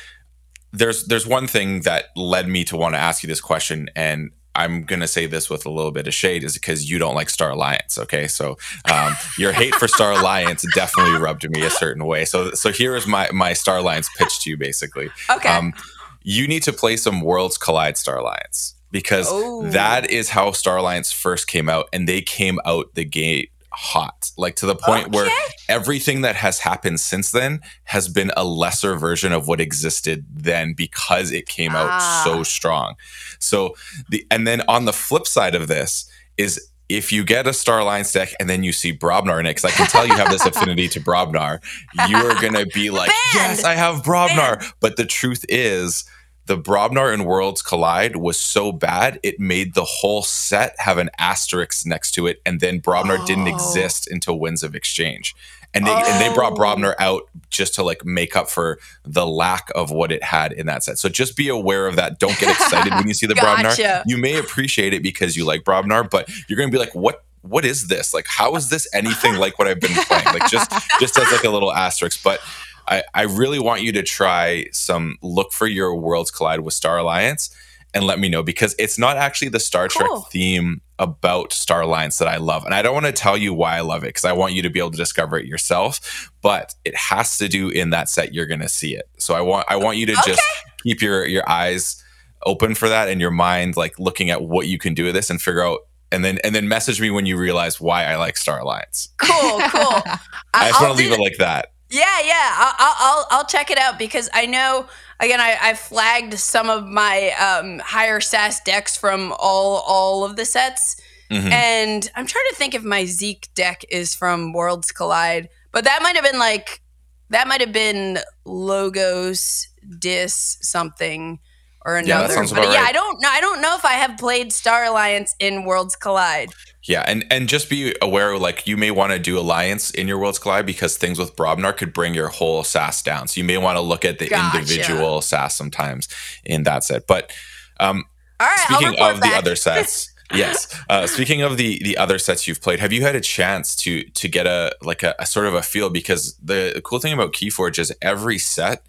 there's 0.72 1.06
there's 1.06 1.28
one 1.28 1.46
thing 1.48 1.82
that 1.82 2.06
led 2.16 2.48
me 2.48 2.64
to 2.66 2.78
want 2.78 2.96
to 2.96 3.00
ask 3.00 3.22
you 3.22 3.28
this 3.28 3.42
question, 3.42 3.90
and 3.96 4.32
I'm 4.56 4.84
gonna 4.84 5.08
say 5.08 5.26
this 5.26 5.50
with 5.50 5.66
a 5.66 5.70
little 5.70 5.92
bit 5.92 6.08
of 6.08 6.14
shade 6.14 6.44
is 6.44 6.54
because 6.54 6.90
you 6.90 7.00
don't 7.00 7.16
like 7.16 7.30
Star 7.30 7.50
Alliance. 7.52 7.98
Okay, 7.98 8.28
so 8.28 8.58
um, 8.92 9.16
your 9.38 9.52
hate 9.52 9.74
for 9.76 9.88
Star 9.88 10.12
Alliance 10.12 10.64
definitely 10.76 11.20
rubbed 11.20 11.50
me 11.50 11.64
a 11.64 11.70
certain 11.70 12.06
way. 12.06 12.26
So 12.26 12.52
so 12.52 12.72
here 12.72 12.96
is 12.96 13.08
my 13.08 13.30
my 13.32 13.54
Star 13.54 13.78
Alliance 13.78 14.10
pitch 14.18 14.42
to 14.42 14.50
you 14.52 14.58
basically. 14.58 15.10
Okay. 15.30 15.50
Um, 15.50 15.74
you 16.22 16.48
need 16.48 16.64
to 16.64 16.74
play 16.74 16.98
some 16.98 17.22
Worlds 17.22 17.58
Collide 17.58 17.98
Star 17.98 18.18
Alliance 18.20 18.76
because 18.92 19.28
Oh. 19.30 19.68
that 19.70 20.10
is 20.12 20.30
how 20.30 20.52
Star 20.52 20.78
Alliance 20.78 21.12
first 21.12 21.48
came 21.48 21.68
out, 21.68 21.90
and 21.92 22.08
they 22.08 22.22
came 22.22 22.60
out 22.66 22.94
the 22.94 23.04
gate 23.06 23.50
hot, 23.74 24.32
like 24.38 24.56
to 24.58 24.66
the 24.66 24.76
point 24.76 25.12
where 25.12 25.30
everything 25.68 26.22
that 26.22 26.36
has 26.36 26.60
happened 26.60 27.00
since 27.00 27.32
then 27.32 27.60
has 27.86 28.08
been 28.08 28.32
a 28.38 28.44
lesser 28.44 28.96
version 28.96 29.34
of 29.34 29.48
what 29.48 29.60
existed 29.60 30.26
then 30.32 30.74
because 30.74 31.32
it 31.32 31.48
came 31.48 31.72
out 31.72 31.90
Ah. 31.90 32.22
so 32.24 32.44
strong. 32.44 32.96
So 33.40 33.76
the 34.10 34.26
and 34.30 34.46
then 34.48 34.62
on 34.68 34.86
the 34.86 34.94
flip 34.94 35.28
side 35.28 35.56
of 35.56 35.68
this 35.68 36.10
is 36.38 36.70
if 36.90 37.12
you 37.12 37.24
get 37.24 37.48
a 37.48 37.54
Star 37.54 37.82
deck 38.12 38.34
and 38.40 38.50
then 38.50 38.64
you 38.64 38.72
see 38.72 38.96
Brobnar 38.96 39.40
in 39.40 39.46
it, 39.46 39.52
because 39.56 39.66
I 39.66 39.72
can 39.72 39.88
tell 39.88 40.06
you 40.06 40.14
have 40.16 40.30
this 40.30 40.46
affinity 40.46 40.88
to 40.90 41.00
Brobnar, 41.00 41.60
you 42.08 42.18
are 42.18 42.40
gonna 42.42 42.66
be 42.68 42.90
like, 42.90 43.10
Banned. 43.34 43.58
Yes, 43.58 43.64
I 43.64 43.74
have 43.74 44.04
Brobnar. 44.04 44.72
But 44.80 44.98
the 44.98 45.06
truth 45.06 45.44
is 45.50 46.04
the 46.46 46.58
Brobnar 46.58 47.14
and 47.14 47.26
Worlds 47.26 47.62
Collide 47.62 48.16
was 48.18 48.40
so 48.40 48.72
bad, 48.72 49.20
it 49.24 49.40
made 49.40 49.74
the 49.76 49.86
whole 49.86 50.22
set 50.24 50.76
have 50.80 50.98
an 50.98 51.10
asterisk 51.18 51.86
next 51.86 52.12
to 52.12 52.28
it, 52.28 52.42
and 52.46 52.60
then 52.60 52.82
Brobnar 52.82 53.26
didn't 53.26 53.48
Oh. 53.48 53.56
exist 53.56 54.08
until 54.10 54.38
Winds 54.40 54.62
of 54.64 54.76
Exchange. 54.76 55.36
And 55.76 55.88
they, 55.88 55.92
and 55.92 56.22
they 56.22 56.32
brought 56.36 56.52
Oh. 56.52 56.56
Brobnar 56.56 56.94
out 57.00 57.24
just 57.50 57.74
to 57.76 57.84
like 57.84 58.06
make 58.06 58.36
up 58.36 58.48
for 58.50 58.78
the 59.04 59.26
lack 59.26 59.70
of 59.74 59.90
what 59.90 60.12
it 60.12 60.22
had 60.24 60.52
in 60.54 60.68
that 60.68 60.84
set. 60.84 61.00
So 61.00 61.10
just 61.10 61.36
be 61.36 61.48
aware 61.50 61.88
of 61.88 61.96
that. 61.96 62.20
Don't 62.20 62.38
get 62.40 62.50
excited 62.52 62.94
when 62.94 63.08
you 63.08 63.14
see 63.16 63.26
the 63.26 63.34
Brobnar. 63.36 64.04
You 64.06 64.18
may 64.18 64.38
appreciate 64.38 64.94
it 64.94 65.02
because 65.02 65.36
you 65.36 65.46
like 65.46 65.64
Brobnar, 65.64 66.08
but 66.08 66.30
you're 66.48 66.58
going 66.58 66.70
to 66.70 66.72
be 66.72 66.80
like, 66.80 66.94
what? 66.94 67.24
What 67.42 67.66
is 67.66 67.88
this? 67.90 68.14
Like, 68.14 68.26
how 68.30 68.56
is 68.56 68.70
this 68.70 68.88
anything 68.94 69.36
like 69.36 69.60
what 69.60 69.68
I've 69.68 69.82
been 69.82 69.92
playing? 69.92 70.24
Like, 70.28 70.50
just 70.50 70.72
just 71.02 71.18
as 71.20 71.30
like 71.30 71.44
a 71.44 71.50
little 71.50 71.74
asterisk. 71.74 72.24
But 72.24 72.40
I, 72.88 73.04
I 73.14 73.24
really 73.24 73.60
want 73.60 73.82
you 73.82 73.92
to 73.94 74.04
try 74.04 74.68
some 74.72 75.18
look 75.22 75.52
for 75.52 75.68
your 75.68 75.96
worlds 75.96 76.32
collide 76.32 76.62
with 76.62 76.74
Star 76.74 76.98
Alliance 76.98 77.50
and 77.94 78.06
let 78.06 78.20
me 78.20 78.28
know 78.28 78.44
because 78.44 78.76
it's 78.80 78.98
not 78.98 79.18
actually 79.18 79.50
the 79.50 79.60
Star 79.60 79.88
Cool. 79.88 80.22
Trek 80.22 80.32
theme 80.32 80.82
about 81.00 81.54
Star 81.54 81.82
Alliance 81.82 82.18
that 82.18 82.28
I 82.28 82.38
love. 82.38 82.66
And 82.66 82.74
I 82.74 82.82
don't 82.82 82.94
want 82.94 83.06
to 83.06 83.12
tell 83.12 83.38
you 83.38 83.54
why 83.54 83.78
I 83.78 83.82
love 83.82 84.04
it 84.04 84.08
because 84.08 84.26
I 84.26 84.34
want 84.34 84.54
you 84.54 84.62
to 84.64 84.70
be 84.70 84.80
able 84.80 84.92
to 84.92 84.98
discover 84.98 85.38
it 85.38 85.46
yourself, 85.46 86.32
but 86.42 86.74
it 86.86 86.96
has 86.96 87.38
to 87.38 87.48
do 87.48 87.70
in 87.70 87.92
that 87.92 88.10
set 88.10 88.34
you're 88.34 88.46
gonna 88.46 88.70
see 88.70 88.96
it. 88.96 89.10
So 89.18 89.34
I 89.34 89.42
want 89.42 89.66
I 89.70 89.76
want 89.76 89.98
you 89.98 90.06
to 90.08 90.14
just 90.26 90.42
keep 90.84 91.02
your 91.02 91.26
your 91.26 91.48
eyes 91.50 92.04
open 92.46 92.76
for 92.76 92.90
that 92.90 93.08
and 93.08 93.22
your 93.22 93.32
mind 93.32 93.78
like 93.78 93.98
looking 94.00 94.30
at 94.30 94.42
what 94.42 94.68
you 94.68 94.78
can 94.78 94.94
do 94.94 95.06
with 95.06 95.16
this 95.16 95.30
and 95.30 95.42
figure 95.42 95.66
out 95.66 95.80
and 96.12 96.24
then 96.24 96.38
and 96.44 96.54
then 96.54 96.68
message 96.68 97.02
me 97.02 97.10
when 97.10 97.26
you 97.26 97.38
realize 97.38 97.82
why 97.82 98.06
I 98.06 98.16
like 98.18 98.38
Star 98.38 98.60
Alliance. 98.60 99.10
Cool, 99.18 99.60
cool. 99.70 100.02
I 100.54 100.70
just 100.70 100.82
want 100.82 100.94
to 100.96 100.98
leave 100.98 101.12
it 101.12 101.20
like 101.20 101.38
that. 101.38 101.73
Yeah, 101.94 102.20
yeah. 102.26 102.52
I'll, 102.56 102.96
I'll, 102.98 103.28
I'll, 103.30 103.46
check 103.46 103.70
it 103.70 103.78
out 103.78 104.00
because 104.00 104.28
I 104.34 104.48
know, 104.48 104.88
again, 105.20 105.40
I, 105.40 105.58
I 105.62 105.74
flagged 105.76 106.40
some 106.40 106.68
of 106.68 106.88
my 106.88 107.30
um, 107.34 107.80
higher 107.80 108.20
SAS 108.20 108.62
decks 108.62 108.98
from 108.98 109.32
all 109.38 109.84
all 109.88 110.26
of 110.26 110.36
the 110.36 110.44
sets. 110.44 111.00
Mhm. 111.30 111.52
And 111.52 112.12
I'm 112.16 112.26
trying 112.26 112.46
to 112.50 112.56
think 112.56 112.74
if 112.74 112.84
my 112.84 113.06
Zeke 113.06 113.48
deck 113.54 113.86
is 113.90 114.16
from 114.16 114.54
Worlds 114.54 114.92
Collide, 114.92 115.50
but 115.72 115.84
that 115.84 116.02
might 116.02 116.16
have 116.16 116.26
been 116.26 116.40
like, 116.40 116.82
that 117.30 117.48
might 117.48 117.62
have 117.62 117.74
been 117.74 118.20
Logos, 118.44 119.68
Dis, 120.00 120.58
something. 120.62 121.40
Or 121.86 121.98
another. 121.98 122.22
Yeah, 122.22 122.28
that 122.28 122.34
sounds 122.34 122.54
but 122.54 122.72
yeah, 122.72 122.80
right. 122.80 122.90
I 122.90 122.92
don't 122.94 123.22
know. 123.22 123.28
I 123.30 123.42
don't 123.42 123.62
know 123.62 123.76
if 123.76 123.84
I 123.84 123.94
have 123.94 124.18
played 124.18 124.54
Star 124.54 124.86
Alliance 124.86 125.36
in 125.40 125.66
Worlds 125.66 125.98
Collide. 125.98 126.54
Yeah, 126.86 127.04
and 127.08 127.26
and 127.32 127.48
just 127.48 127.70
be 127.70 127.96
aware, 128.02 128.38
like 128.38 128.68
you 128.68 128.76
may 128.76 128.92
want 128.92 129.14
to 129.14 129.20
do 129.20 129.40
alliance 129.40 129.90
in 129.90 130.08
your 130.08 130.18
worlds 130.18 130.38
collide 130.38 130.66
because 130.66 130.98
things 130.98 131.18
with 131.18 131.36
Brobnar 131.36 131.76
could 131.76 131.94
bring 131.94 132.14
your 132.14 132.28
whole 132.28 132.64
SAS 132.64 133.02
down. 133.02 133.28
So 133.30 133.40
you 133.40 133.46
may 133.46 133.58
want 133.58 133.78
to 133.78 133.82
look 133.82 134.04
at 134.04 134.20
the 134.20 134.28
Gotcha. 134.28 134.58
individual 134.58 135.22
SAS 135.22 135.56
sometimes 135.56 136.10
in 136.44 136.64
that 136.64 136.84
set. 136.84 137.08
But 137.08 137.32
um, 137.80 138.04
right, 138.40 138.60
speaking 138.60 139.00
of 139.00 139.22
the 139.22 139.32
other 139.34 139.56
sets, 139.56 140.14
yes. 140.34 140.78
Uh, 140.90 141.08
speaking 141.08 141.42
of 141.42 141.56
the 141.56 141.82
the 141.84 141.98
other 141.98 142.20
sets 142.20 142.50
you've 142.50 142.62
played, 142.62 142.80
have 142.82 142.92
you 142.92 143.02
had 143.02 143.16
a 143.16 143.22
chance 143.22 143.78
to 143.78 144.04
to 144.04 144.28
get 144.28 144.46
a 144.46 144.76
like 144.82 145.04
a, 145.04 145.16
a 145.20 145.26
sort 145.26 145.46
of 145.46 145.54
a 145.54 145.62
feel? 145.62 145.90
Because 145.90 146.36
the 146.44 146.82
cool 146.84 147.00
thing 147.00 147.14
about 147.14 147.32
Keyforge 147.32 147.80
is 147.80 147.96
every 148.02 148.38
set 148.38 148.84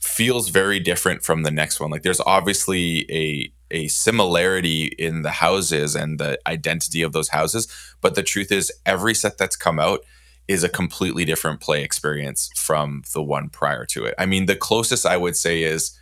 feels 0.00 0.48
very 0.48 0.80
different 0.80 1.22
from 1.22 1.42
the 1.42 1.50
next 1.50 1.80
one. 1.80 1.90
Like 1.90 2.02
there's 2.02 2.20
obviously 2.20 3.06
a 3.10 3.52
a 3.72 3.86
similarity 3.86 4.86
in 4.98 5.22
the 5.22 5.30
houses 5.30 5.94
and 5.94 6.18
the 6.18 6.36
identity 6.46 7.02
of 7.02 7.12
those 7.12 7.28
houses, 7.28 7.68
but 8.00 8.16
the 8.16 8.22
truth 8.22 8.50
is 8.50 8.72
every 8.84 9.14
set 9.14 9.38
that's 9.38 9.54
come 9.54 9.78
out 9.78 10.00
is 10.48 10.64
a 10.64 10.68
completely 10.68 11.24
different 11.24 11.60
play 11.60 11.84
experience 11.84 12.50
from 12.56 13.04
the 13.14 13.22
one 13.22 13.48
prior 13.48 13.86
to 13.86 14.04
it. 14.04 14.14
I 14.18 14.26
mean, 14.26 14.46
the 14.46 14.56
closest 14.56 15.06
I 15.06 15.16
would 15.16 15.36
say 15.36 15.62
is 15.62 15.96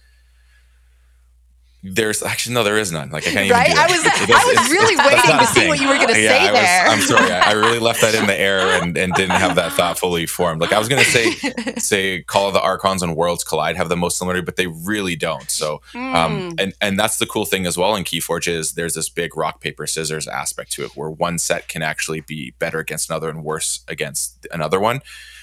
there's 1.90 2.22
actually 2.22 2.54
no, 2.54 2.62
there 2.64 2.78
is 2.78 2.92
none. 2.92 3.10
Like 3.10 3.26
I 3.26 3.30
can't 3.30 3.46
even. 3.46 3.56
Right? 3.56 3.76
I 3.76 3.86
was- 3.86 4.04
It 4.04 4.30
I 4.30 4.44
was 4.44 4.70
really 4.70 4.96
waiting 4.96 5.38
to 5.38 5.46
see 5.46 5.68
what 5.68 5.80
you 5.80 5.88
were 5.88 5.94
gonna 5.98 6.14
say 6.14 6.48
I 6.48 6.52
was- 6.52 6.92
I'm 6.94 7.00
sorry. 7.02 7.32
I, 7.32 7.50
I 7.50 7.52
really 7.52 7.78
left 7.78 8.00
that 8.02 8.14
in 8.14 8.26
the 8.26 8.38
air 8.38 8.60
and, 8.82 8.96
and 8.96 9.12
didn't 9.14 9.36
have 9.36 9.54
that 9.56 9.72
thought 9.72 9.98
fully 9.98 10.26
formed. 10.26 10.60
Like 10.60 10.72
I 10.72 10.78
was 10.78 10.88
gonna 10.88 11.04
say, 11.04 11.30
say 11.78 12.22
Call 12.22 12.48
of 12.48 12.54
the 12.54 12.60
Archons 12.60 13.02
and 13.02 13.16
Worlds 13.16 13.44
Collide 13.44 13.76
have 13.76 13.88
the 13.88 13.96
most 13.96 14.18
similarity, 14.18 14.44
but 14.44 14.56
they 14.56 14.66
really 14.66 15.16
don't. 15.16 15.50
So, 15.50 15.80
Hmm. 15.92 16.14
um, 16.14 16.54
and 16.58 16.74
and 16.80 16.98
that's 16.98 17.18
the 17.18 17.26
cool 17.26 17.44
thing 17.44 17.66
as 17.66 17.76
well 17.76 17.94
in 17.96 18.04
Keyforge 18.04 18.48
is 18.48 18.72
there's 18.72 18.94
this 18.94 19.08
big 19.08 19.36
rock 19.36 19.60
paper 19.60 19.86
scissors 19.86 20.26
aspect 20.28 20.72
to 20.72 20.84
it, 20.84 20.92
where 20.96 21.10
one 21.10 21.38
set 21.38 21.68
can 21.68 21.82
actually 21.82 22.20
be 22.20 22.52
better 22.58 22.78
against 22.78 23.10
another 23.10 23.28
and 23.28 23.44
worse 23.44 23.80
against 23.88 24.46
another 24.52 24.78
one. 24.80 25.00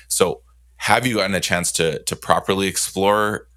So, 0.08 0.42
have 0.78 1.08
you 1.08 1.16
gotten 1.16 1.36
a 1.36 1.40
chance 1.40 1.72
to 1.74 2.00
to 2.04 2.16
properly 2.16 2.68
explore 2.68 3.48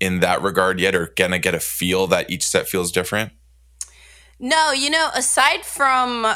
in 0.00 0.20
that 0.20 0.42
regard 0.42 0.78
yet, 0.80 0.94
or 0.94 1.12
gonna 1.16 1.38
get 1.38 1.54
a 1.54 1.60
feel 1.60 2.06
that 2.08 2.30
each 2.30 2.46
set 2.46 2.68
feels 2.68 2.92
different? 2.92 3.32
No, 4.38 4.70
you 4.72 4.90
know, 4.90 5.10
aside 5.14 5.64
from 5.64 6.26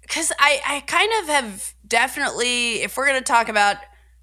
because 0.00 0.32
I, 0.38 0.60
I 0.66 0.80
kind 0.80 1.10
of 1.22 1.28
have 1.28 1.74
definitely, 1.86 2.82
if 2.82 2.96
we're 2.96 3.06
going 3.06 3.18
to 3.18 3.24
talk 3.24 3.48
about 3.48 3.76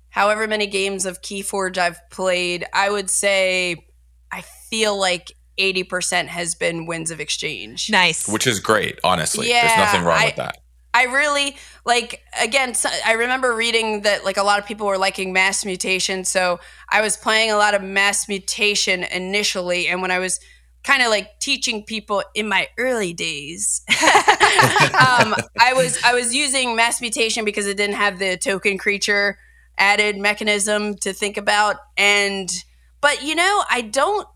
however 0.09 0.45
many 0.47 0.67
games 0.67 1.05
of 1.05 1.21
Keyforge 1.21 1.77
I've 1.77 1.99
played, 2.09 2.65
I 2.73 2.89
would 2.91 3.09
say 3.09 3.87
I 4.31 4.41
feel 4.41 4.99
like 4.99 5.31
80% 5.57 6.27
has 6.27 6.53
been 6.53 6.85
Winds 6.85 7.11
of 7.11 7.19
Exchange. 7.19 7.89
nice. 7.89 8.27
Which 8.27 8.45
is 8.45 8.59
great, 8.59 8.99
honestly. 9.03 9.49
Yeah, 9.49 9.65
There's 9.67 9.77
nothing 9.79 10.03
wrong 10.03 10.19
I- 10.21 10.25
with 10.25 10.35
that. 10.35 10.57
I 10.93 11.03
really 11.03 11.55
like 11.89 12.23
again 12.39 12.75
I 13.03 13.13
remember 13.13 13.53
reading 13.55 14.03
that 14.03 14.23
like 14.23 14.37
a 14.37 14.43
lot 14.43 14.59
of 14.59 14.65
people 14.65 14.85
were 14.85 14.97
liking 14.97 15.33
mass 15.33 15.65
mutation 15.65 16.23
so 16.23 16.59
I 16.87 17.01
was 17.01 17.17
playing 17.17 17.49
a 17.49 17.57
lot 17.57 17.73
of 17.73 17.81
mass 17.81 18.29
mutation 18.29 19.03
initially 19.03 19.87
and 19.87 19.99
when 20.01 20.11
I 20.11 20.19
was 20.19 20.39
kind 20.83 21.01
of 21.01 21.09
like 21.09 21.39
teaching 21.39 21.83
people 21.83 22.23
in 22.35 22.47
my 22.47 22.67
early 22.77 23.11
days 23.11 23.81
um, 23.89 25.35
I 25.59 25.73
was 25.75 25.99
I 26.05 26.13
was 26.13 26.33
using 26.33 26.75
mass 26.75 27.01
mutation 27.01 27.43
because 27.43 27.65
it 27.65 27.75
didn't 27.75 27.95
have 27.95 28.19
the 28.19 28.37
token 28.37 28.77
creature 28.77 29.39
added 29.79 30.15
mechanism 30.15 30.95
to 30.97 31.11
think 31.11 31.37
about 31.37 31.77
and 31.97 32.49
but 33.01 33.23
you 33.23 33.33
know 33.33 33.63
I 33.67 33.81
don't 33.81 34.27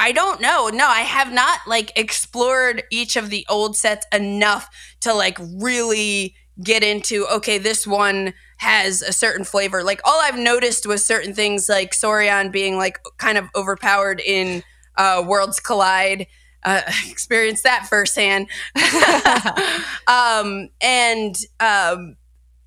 I 0.00 0.12
don't 0.12 0.40
know. 0.40 0.68
No, 0.68 0.86
I 0.86 1.00
have 1.00 1.32
not 1.32 1.58
like 1.66 1.90
explored 1.96 2.84
each 2.88 3.16
of 3.16 3.30
the 3.30 3.44
old 3.48 3.76
sets 3.76 4.06
enough 4.12 4.70
to 5.00 5.12
like 5.12 5.36
really 5.40 6.36
get 6.62 6.82
into 6.82 7.26
okay, 7.28 7.58
this 7.58 7.86
one 7.86 8.34
has 8.58 9.02
a 9.02 9.12
certain 9.12 9.44
flavor. 9.44 9.82
Like 9.82 10.00
all 10.04 10.20
I've 10.20 10.38
noticed 10.38 10.86
was 10.86 11.04
certain 11.04 11.34
things 11.34 11.68
like 11.68 11.94
Saurian 11.94 12.50
being 12.50 12.76
like 12.76 12.98
kind 13.18 13.38
of 13.38 13.48
overpowered 13.54 14.20
in 14.20 14.62
uh, 14.96 15.22
Worlds 15.26 15.60
Collide. 15.60 16.26
Uh, 16.64 16.82
experienced 17.08 17.62
that 17.62 17.86
firsthand. 17.88 18.48
um, 20.08 20.68
and 20.80 21.36
um, 21.60 22.16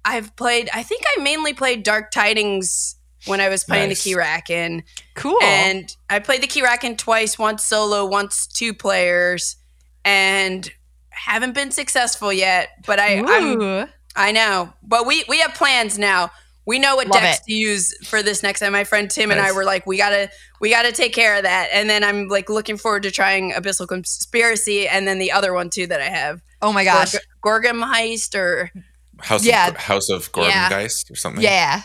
I've 0.05 0.35
played. 0.35 0.69
I 0.73 0.83
think 0.83 1.03
I 1.17 1.21
mainly 1.21 1.53
played 1.53 1.83
Dark 1.83 2.11
Tidings 2.11 2.95
when 3.25 3.39
I 3.41 3.49
was 3.49 3.63
playing 3.63 3.89
Nice. 3.89 4.03
the 4.03 4.11
Keyraken. 4.11 4.83
cool. 5.15 5.37
And 5.43 5.95
I 6.09 6.19
played 6.19 6.41
the 6.41 6.47
Keyraken 6.47 6.97
twice, 6.97 7.37
once 7.37 7.63
solo, 7.63 8.05
once 8.05 8.47
two 8.47 8.73
players, 8.73 9.57
and 10.03 10.71
haven't 11.11 11.53
been 11.53 11.71
successful 11.71 12.33
yet. 12.33 12.69
But 12.85 12.99
I, 12.99 13.23
I'm, 13.25 13.87
I 14.15 14.31
know. 14.31 14.73
But 14.83 15.05
we 15.05 15.23
we 15.29 15.39
have 15.39 15.53
plans 15.53 15.99
now. 15.99 16.31
We 16.65 16.77
know 16.77 16.95
what 16.95 17.07
Love 17.07 17.21
decks 17.21 17.39
it. 17.39 17.45
to 17.45 17.53
use 17.53 17.93
for 18.07 18.21
this 18.21 18.43
next 18.43 18.59
time. 18.59 18.71
My 18.73 18.83
friend 18.83 19.09
Tim 19.09 19.31
and 19.31 19.39
I 19.39 19.51
were 19.51 19.63
like, 19.65 19.87
we 19.87 19.97
gotta 19.97 20.29
we 20.59 20.69
gotta 20.69 20.91
take 20.91 21.13
care 21.13 21.35
of 21.37 21.43
that. 21.43 21.69
And 21.73 21.89
then 21.89 22.03
I'm 22.03 22.27
like 22.27 22.49
looking 22.49 22.77
forward 22.77 23.03
to 23.03 23.11
trying 23.11 23.51
Abyssal 23.53 23.87
Conspiracy, 23.87 24.87
and 24.87 25.07
then 25.07 25.17
the 25.19 25.31
other 25.31 25.53
one 25.53 25.69
too 25.69 25.87
that 25.87 26.01
I 26.01 26.05
have, 26.09 26.41
oh 26.61 26.71
my 26.71 26.83
gosh. 26.83 27.15
Gorg- 27.41 27.63
Gorgum 27.63 27.83
Heist, 27.83 28.35
or 28.35 28.71
House 29.19 29.43
Yeah. 29.43 29.69
of 29.69 29.77
House 29.77 30.09
of 30.09 30.29
Yeah. 30.37 30.69
Gorgongeist 30.69 31.09
or 31.11 31.15
something. 31.15 31.43
Yeah. 31.43 31.81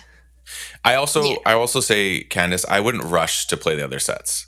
I 0.85 0.95
also 0.95 1.23
Yeah. 1.23 1.37
I 1.47 1.55
also 1.55 1.81
say, 1.81 2.25
Candice, 2.25 2.65
I 2.69 2.81
wouldn't 2.81 3.05
rush 3.05 3.47
to 3.47 3.57
play 3.57 3.77
the 3.77 3.85
other 3.85 3.99
sets. 3.99 4.47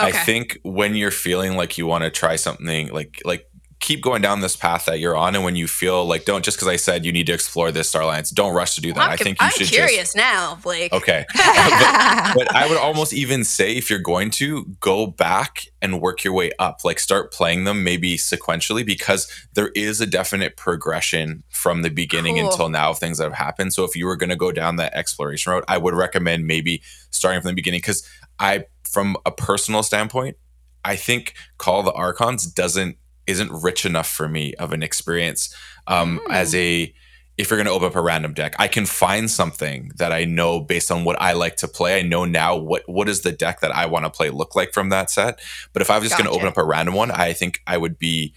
I 0.00 0.12
think 0.12 0.58
when 0.62 0.94
you're 0.94 1.10
feeling 1.10 1.56
like 1.56 1.76
you 1.76 1.86
want 1.86 2.04
to 2.04 2.10
try 2.10 2.36
something 2.36 2.88
like 2.88 3.20
like 3.24 3.44
keep 3.80 4.02
going 4.02 4.20
down 4.20 4.40
this 4.40 4.56
path 4.56 4.84
that 4.84 5.00
you're 5.00 5.16
on 5.16 5.34
and 5.34 5.42
when 5.42 5.56
you 5.56 5.66
feel 5.66 6.04
like 6.04 6.26
don't 6.26 6.44
just 6.44 6.58
because 6.58 6.68
i 6.68 6.76
said 6.76 7.04
you 7.04 7.10
need 7.10 7.26
to 7.26 7.32
explore 7.32 7.72
this 7.72 7.88
star 7.88 8.02
alliance 8.02 8.30
don't 8.30 8.54
rush 8.54 8.74
to 8.74 8.80
do 8.80 8.92
that 8.92 9.00
I'm, 9.00 9.10
i 9.10 9.16
think 9.16 9.38
I'm 9.40 9.50
should 9.50 9.68
curious 9.68 10.14
now, 10.14 10.58
Blake. 10.62 10.92
okay 10.92 11.24
but, 11.34 12.32
but 12.36 12.54
i 12.54 12.66
would 12.68 12.76
almost 12.76 13.12
even 13.14 13.42
say 13.42 13.72
if 13.72 13.88
you're 13.88 13.98
going 13.98 14.30
to 14.32 14.66
go 14.80 15.06
back 15.06 15.64
and 15.80 16.00
work 16.00 16.22
your 16.22 16.34
way 16.34 16.52
up 16.58 16.84
like 16.84 16.98
start 16.98 17.32
playing 17.32 17.64
them 17.64 17.82
maybe 17.82 18.16
sequentially 18.16 18.84
because 18.84 19.30
there 19.54 19.70
is 19.74 20.00
a 20.00 20.06
definite 20.06 20.56
progression 20.56 21.42
from 21.48 21.82
the 21.82 21.90
beginning 21.90 22.36
Cool. 22.36 22.50
until 22.50 22.68
now 22.68 22.90
of 22.90 22.98
things 22.98 23.18
that 23.18 23.24
have 23.24 23.32
happened 23.32 23.72
so 23.72 23.84
if 23.84 23.96
you 23.96 24.04
were 24.06 24.16
going 24.16 24.30
to 24.30 24.36
go 24.36 24.52
down 24.52 24.76
that 24.76 24.94
exploration 24.94 25.52
road 25.52 25.64
i 25.68 25.78
would 25.78 25.94
recommend 25.94 26.46
maybe 26.46 26.82
starting 27.10 27.40
from 27.40 27.48
the 27.48 27.54
beginning 27.54 27.78
because 27.78 28.06
i 28.38 28.64
from 28.84 29.16
a 29.24 29.30
personal 29.30 29.82
standpoint 29.82 30.36
i 30.84 30.96
think 30.96 31.34
call 31.56 31.80
of 31.80 31.86
the 31.86 31.92
archons 31.92 32.44
doesn't 32.46 32.98
isn't 33.26 33.50
rich 33.52 33.84
enough 33.86 34.08
for 34.08 34.28
me 34.28 34.54
of 34.54 34.72
an 34.72 34.82
experience 34.82 35.54
um, 35.86 36.20
Hmm. 36.24 36.32
as 36.32 36.54
a 36.54 36.94
if 37.38 37.48
you're 37.48 37.56
going 37.56 37.66
to 37.66 37.72
open 37.72 37.86
up 37.88 37.96
a 37.96 38.02
random 38.02 38.34
deck 38.34 38.54
i 38.58 38.68
can 38.68 38.84
find 38.84 39.30
something 39.30 39.90
that 39.96 40.12
i 40.12 40.24
know 40.24 40.60
based 40.60 40.90
on 40.90 41.04
what 41.04 41.16
i 41.22 41.32
like 41.32 41.56
to 41.56 41.68
play. 41.68 41.98
I 41.98 42.02
know 42.02 42.24
now 42.26 42.54
what 42.56 42.82
what 42.86 43.08
is 43.08 43.22
the 43.22 43.32
deck 43.32 43.60
that 43.60 43.74
i 43.74 43.86
want 43.86 44.04
to 44.04 44.10
play 44.10 44.28
look 44.30 44.54
like 44.54 44.74
from 44.74 44.90
that 44.90 45.10
set. 45.10 45.40
But 45.72 45.80
if 45.80 45.90
i 45.90 45.98
was 45.98 46.08
just 46.08 46.18
going 46.20 46.30
to 46.30 46.36
open 46.36 46.48
up 46.48 46.58
a 46.58 46.64
random 46.64 46.94
one 46.94 47.10
i 47.10 47.32
think 47.32 47.60
i 47.66 47.78
would 47.78 47.98
be 47.98 48.34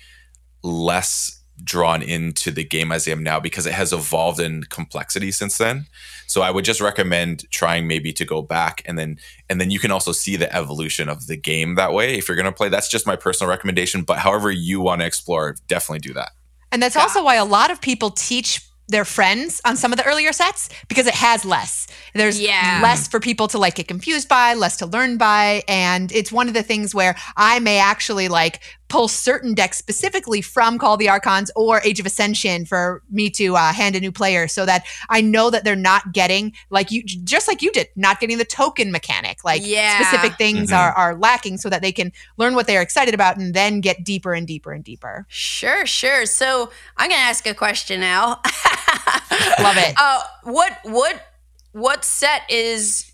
less 0.64 1.43
drawn 1.64 2.02
into 2.02 2.52
the 2.52 2.64
game 2.64 2.92
as 2.92 3.08
I 3.08 3.12
am 3.12 3.24
now 3.24 3.40
because 3.40 3.66
it 3.66 3.74
has 3.74 3.94
evolved 3.94 4.40
in 4.40 4.64
complexity 4.64 5.32
since 5.32 5.58
then. 5.58 5.86
So 6.28 6.42
I 6.42 6.52
would 6.52 6.66
just 6.66 6.82
recommend 6.82 7.50
trying 7.52 7.88
maybe 7.88 8.12
to 8.14 8.26
go 8.26 8.42
back 8.42 8.82
and 8.86 8.98
then 8.98 9.18
and 9.50 9.60
then 9.62 9.72
you 9.72 9.80
can 9.80 9.92
also 9.92 10.12
see 10.12 10.36
the 10.36 10.54
evolution 10.56 11.10
of 11.10 11.28
the 11.28 11.38
game 11.38 11.76
that 11.76 11.94
way 11.94 12.16
if 12.18 12.28
you're 12.28 12.36
going 12.38 12.46
to 12.46 12.52
play. 12.52 12.70
That's 12.70 12.90
just 12.90 13.06
my 13.08 13.16
personal 13.16 13.50
recommendation, 13.50 14.04
but 14.04 14.20
however 14.20 14.52
you 14.52 14.82
want 14.82 15.02
to 15.02 15.06
explore, 15.08 15.56
definitely 15.68 16.00
do 16.00 16.14
that. 16.14 16.32
And 16.72 16.82
that's 16.82 16.96
also 16.96 17.24
why 17.24 17.36
a 17.36 17.46
lot 17.46 17.70
of 17.72 17.82
people 17.82 18.10
teach 18.10 18.62
their 18.90 19.06
friends 19.06 19.62
on 19.64 19.78
some 19.78 19.94
of 19.94 19.98
the 19.98 20.04
earlier 20.06 20.34
sets 20.34 20.70
because 20.90 21.08
it 21.08 21.14
has 21.14 21.46
less. 21.46 21.88
There's 22.14 22.40
Yeah. 22.40 22.80
less 22.84 23.08
for 23.08 23.20
people 23.20 23.48
to 23.50 23.58
like 23.58 23.76
get 23.76 23.88
confused 23.88 24.28
by, 24.28 24.56
less 24.56 24.76
to 24.78 24.86
learn 24.86 25.18
by. 25.18 25.64
And 25.70 26.12
it's 26.12 26.32
one 26.34 26.48
of 26.50 26.54
the 26.54 26.64
things 26.64 26.94
where 26.94 27.16
I 27.38 27.60
may 27.60 27.78
actually 27.80 28.28
like 28.28 28.60
pull 28.90 29.08
certain 29.08 29.56
decks 29.56 29.78
specifically 29.78 30.40
from 30.42 30.78
Call 30.78 30.94
of 30.94 31.00
the 31.00 31.10
Archons 31.10 31.50
or 31.56 31.82
Age 31.84 32.00
of 32.00 32.06
Ascension 32.06 32.64
for 32.66 33.02
me 33.10 33.30
to 33.32 33.56
uh, 33.56 33.74
hand 33.74 33.96
a 33.96 34.00
new 34.00 34.12
player 34.12 34.48
so 34.48 34.66
that 34.68 34.86
I 35.10 35.20
know 35.22 35.50
that 35.50 35.64
they're 35.64 35.76
not 35.76 36.12
getting 36.14 36.54
like 36.70 36.92
you, 36.92 37.04
just 37.04 37.48
like 37.48 37.62
you 37.64 37.72
did, 37.72 37.88
not 37.96 38.20
getting 38.20 38.38
the 38.38 38.46
token 38.46 38.92
mechanic. 38.92 39.44
Like 39.44 39.62
Yeah. 39.66 40.00
specific 40.00 40.38
things 40.38 40.70
Mhm. 40.70 40.78
are, 40.78 40.92
are 40.94 41.16
lacking 41.16 41.58
so 41.58 41.70
that 41.70 41.82
they 41.82 41.92
can 41.92 42.12
learn 42.38 42.54
what 42.54 42.68
they're 42.68 42.82
excited 42.84 43.14
about 43.16 43.38
and 43.38 43.54
then 43.56 43.82
get 43.82 44.04
deeper 44.04 44.34
and 44.34 44.46
deeper 44.46 44.72
and 44.74 44.84
deeper. 44.84 45.26
Sure, 45.28 45.86
sure. 45.88 46.28
So 46.28 46.70
I'm 46.98 47.10
gonna 47.10 47.20
ask 47.22 47.48
a 47.48 47.54
question 47.56 48.00
now. 48.00 48.42
Love 49.60 49.78
it. 49.78 49.94
Uh, 50.04 50.22
what 50.44 50.78
what 50.84 51.28
what 51.72 52.06
set 52.06 52.42
is 52.50 53.12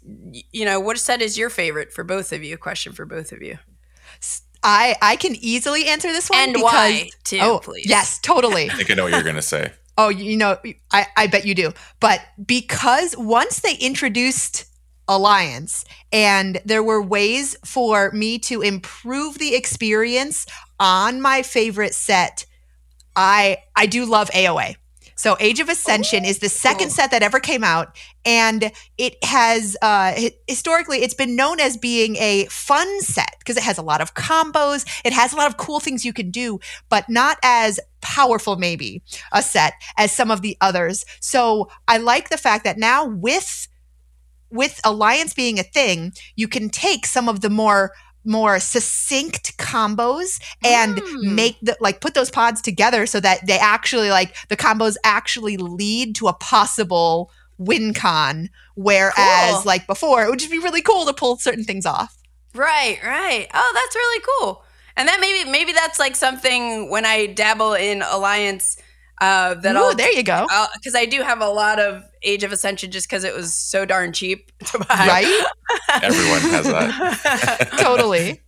you 0.52 0.66
know 0.66 0.80
what 0.80 0.98
set 0.98 1.22
is 1.22 1.38
your 1.38 1.50
favorite 1.50 1.94
for 1.94 2.04
both 2.04 2.34
of 2.34 2.44
you? 2.44 2.58
Question 2.58 2.92
for 2.94 3.06
both 3.06 3.32
of 3.32 3.42
you, 3.42 3.58
I 4.64 4.96
I 5.02 5.16
can 5.16 5.36
easily 5.36 5.88
answer 5.88 6.12
this 6.12 6.30
one 6.30 6.40
and 6.40 6.54
because 6.54 6.72
why 6.72 7.10
too, 7.24 7.40
oh 7.42 7.60
please. 7.60 7.88
yes, 7.88 8.20
totally. 8.20 8.70
I 8.70 8.74
think 8.74 8.92
I 8.92 8.94
know 8.94 9.04
what 9.04 9.14
you're 9.14 9.24
going 9.24 9.36
to 9.36 9.42
say. 9.42 9.72
oh, 9.98 10.10
you 10.10 10.38
know, 10.38 10.58
I 10.92 11.08
I 11.16 11.28
bet 11.28 11.46
you 11.46 11.56
do. 11.56 11.72
But 12.00 12.22
because 12.44 13.16
once 13.18 13.60
they 13.60 13.76
introduced 13.76 14.66
Alliance 15.08 15.86
and 16.12 16.62
there 16.66 16.84
were 16.84 17.02
ways 17.02 17.56
for 17.66 18.12
me 18.12 18.38
to 18.40 18.62
improve 18.62 19.40
the 19.40 19.56
experience 19.56 20.46
on 20.80 21.22
my 21.22 21.42
favorite 21.42 21.96
set, 21.96 22.46
I 23.16 23.58
I 23.76 23.86
do 23.86 24.06
love 24.06 24.30
AOA. 24.32 24.76
So 25.20 25.36
Age 25.42 25.60
of 25.60 25.68
Ascension 25.68 26.24
is 26.24 26.40
the 26.40 26.48
second 26.48 26.88
cool. 26.88 26.96
set 26.96 27.12
that 27.12 27.24
ever 27.24 27.42
came 27.42 27.62
out, 27.62 27.94
and 28.24 28.72
it 28.98 29.22
has 29.22 29.76
uh, 29.82 30.14
historically 30.48 31.00
it's 31.00 31.14
been 31.14 31.36
known 31.36 31.60
as 31.60 31.76
being 31.76 32.16
a 32.16 32.46
fun 32.46 33.02
set 33.02 33.36
because 33.40 33.58
it 33.58 33.64
has 33.64 33.78
a 33.78 33.82
lot 33.82 34.00
of 34.00 34.14
combos, 34.14 34.86
it 35.04 35.12
has 35.12 35.34
a 35.34 35.36
lot 35.36 35.48
of 35.48 35.58
cool 35.58 35.82
things 35.82 36.06
you 36.06 36.14
can 36.14 36.32
do, 36.32 36.62
but 36.88 37.10
not 37.10 37.38
as 37.44 37.82
powerful 38.00 38.56
maybe 38.56 39.04
a 39.34 39.42
set 39.42 39.74
as 39.98 40.14
some 40.14 40.32
of 40.32 40.42
the 40.42 40.56
others. 40.62 41.04
So 41.20 41.70
I 41.86 41.98
like 41.98 42.30
the 42.30 42.38
fact 42.38 42.64
that 42.64 42.78
now 42.78 43.06
with 43.06 43.68
with 44.50 44.80
alliance 44.86 45.34
being 45.34 45.60
a 45.60 45.64
thing, 45.64 46.14
you 46.38 46.48
can 46.48 46.70
take 46.70 47.06
some 47.06 47.28
of 47.28 47.42
the 47.42 47.50
more 47.50 47.92
more 48.30 48.60
succinct 48.60 49.58
combos 49.58 50.40
and 50.64 50.98
Mm. 51.02 51.34
make 51.36 51.58
the 51.62 51.76
like 51.82 52.00
put 52.00 52.14
those 52.14 52.30
pods 52.32 52.62
together 52.62 53.06
so 53.06 53.20
that 53.20 53.46
they 53.48 53.58
actually 53.58 54.10
like 54.12 54.36
the 54.50 54.56
combos 54.56 54.96
actually 55.04 55.58
lead 55.58 56.16
to 56.16 56.28
a 56.28 56.34
possible 56.34 57.32
win 57.58 57.94
con 57.94 58.50
whereas 58.76 59.56
Cool. 59.56 59.64
like 59.66 59.86
before 59.88 60.24
it 60.24 60.30
would 60.30 60.40
just 60.40 60.52
be 60.52 60.60
really 60.60 60.82
cool 60.82 61.06
to 61.06 61.14
pull 61.14 61.38
certain 61.38 61.64
things 61.66 61.86
off 61.86 62.16
Right, 62.56 62.98
right. 63.06 63.48
Oh, 63.54 63.72
that's 63.76 63.96
really 63.96 64.24
cool. 64.40 64.64
And 64.98 65.08
then 65.08 65.22
maybe 65.22 65.50
maybe 65.50 65.72
that's 65.72 66.00
like 66.00 66.16
something 66.16 66.90
when 66.90 67.06
I 67.06 67.28
dabble 67.28 67.74
in 67.76 68.02
Alliance 68.02 68.76
uh, 69.22 69.54
that 69.54 69.76
Ooh, 69.76 69.80
I'll 69.80 69.96
there 69.96 70.12
you 70.12 70.24
go 70.24 70.48
because 70.76 70.96
I 70.96 71.06
do 71.06 71.22
have 71.22 71.42
a 71.42 71.48
lot 71.50 71.80
of 71.80 72.04
Age 72.24 72.44
of 72.44 72.52
Ascension 72.52 72.92
just 72.92 73.08
because 73.10 73.24
it 73.24 73.34
was 73.34 73.54
so 73.54 73.86
darn 73.86 74.14
cheap 74.14 74.52
to 74.66 74.80
buy. 74.80 74.86
right 74.90 75.46
Everyone 76.04 76.42
has 76.42 76.66
that. 76.66 77.70
totally 77.80 78.42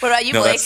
what 0.00 0.08
about 0.08 0.26
you, 0.26 0.32
No, 0.34 0.42
Blake? 0.42 0.60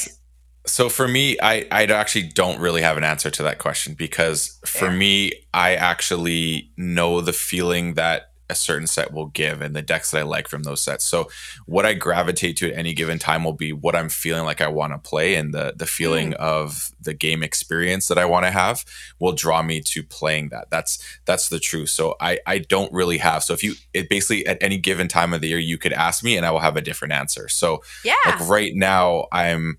So 0.66 0.88
for 0.88 1.06
me, 1.08 1.36
I 1.40 1.66
I 1.70 1.84
actually 1.84 2.24
don't 2.24 2.58
really 2.60 2.82
have 2.82 2.96
an 2.96 3.04
answer 3.04 3.30
to 3.30 3.42
that 3.44 3.58
question 3.58 3.94
because 3.94 4.58
for 4.66 4.86
Fair. 4.86 4.90
me, 4.90 5.32
I 5.54 5.74
actually 5.74 6.70
know 6.76 7.20
the 7.20 7.32
feeling 7.32 7.94
that 7.94 8.29
a 8.50 8.54
certain 8.54 8.86
set 8.86 9.12
will 9.12 9.26
give 9.26 9.62
and 9.62 9.74
the 9.74 9.82
decks 9.82 10.10
that 10.10 10.18
I 10.18 10.22
like 10.22 10.48
from 10.48 10.64
those 10.64 10.82
sets. 10.82 11.04
So 11.04 11.30
what 11.66 11.86
I 11.86 11.94
gravitate 11.94 12.56
to 12.58 12.70
at 12.70 12.78
any 12.78 12.92
given 12.92 13.18
time 13.18 13.44
will 13.44 13.52
be 13.52 13.72
what 13.72 13.96
I'm 13.96 14.08
feeling 14.08 14.44
like 14.44 14.60
I 14.60 14.68
want 14.68 14.92
to 14.92 14.98
play 14.98 15.34
and 15.36 15.54
the 15.54 15.72
the 15.76 15.86
feeling 15.86 16.32
mm. 16.32 16.34
of 16.34 16.90
the 17.00 17.14
game 17.14 17.42
experience 17.42 18.08
that 18.08 18.18
I 18.18 18.24
want 18.24 18.44
to 18.44 18.50
have 18.50 18.84
will 19.18 19.32
draw 19.32 19.62
me 19.62 19.80
to 19.80 20.02
playing 20.02 20.50
that. 20.50 20.68
That's 20.70 21.02
that's 21.24 21.48
the 21.48 21.60
truth. 21.60 21.90
So 21.90 22.16
I 22.20 22.38
I 22.46 22.58
don't 22.58 22.92
really 22.92 23.18
have. 23.18 23.42
So 23.44 23.54
if 23.54 23.62
you 23.62 23.74
it 23.94 24.08
basically 24.08 24.46
at 24.46 24.58
any 24.60 24.78
given 24.78 25.08
time 25.08 25.32
of 25.32 25.40
the 25.40 25.48
year 25.48 25.58
you 25.58 25.78
could 25.78 25.92
ask 25.92 26.22
me 26.22 26.36
and 26.36 26.44
I 26.44 26.50
will 26.50 26.58
have 26.58 26.76
a 26.76 26.82
different 26.82 27.12
answer. 27.12 27.48
So 27.48 27.82
yeah. 28.04 28.14
like 28.26 28.48
right 28.48 28.74
now 28.74 29.26
i'm 29.32 29.78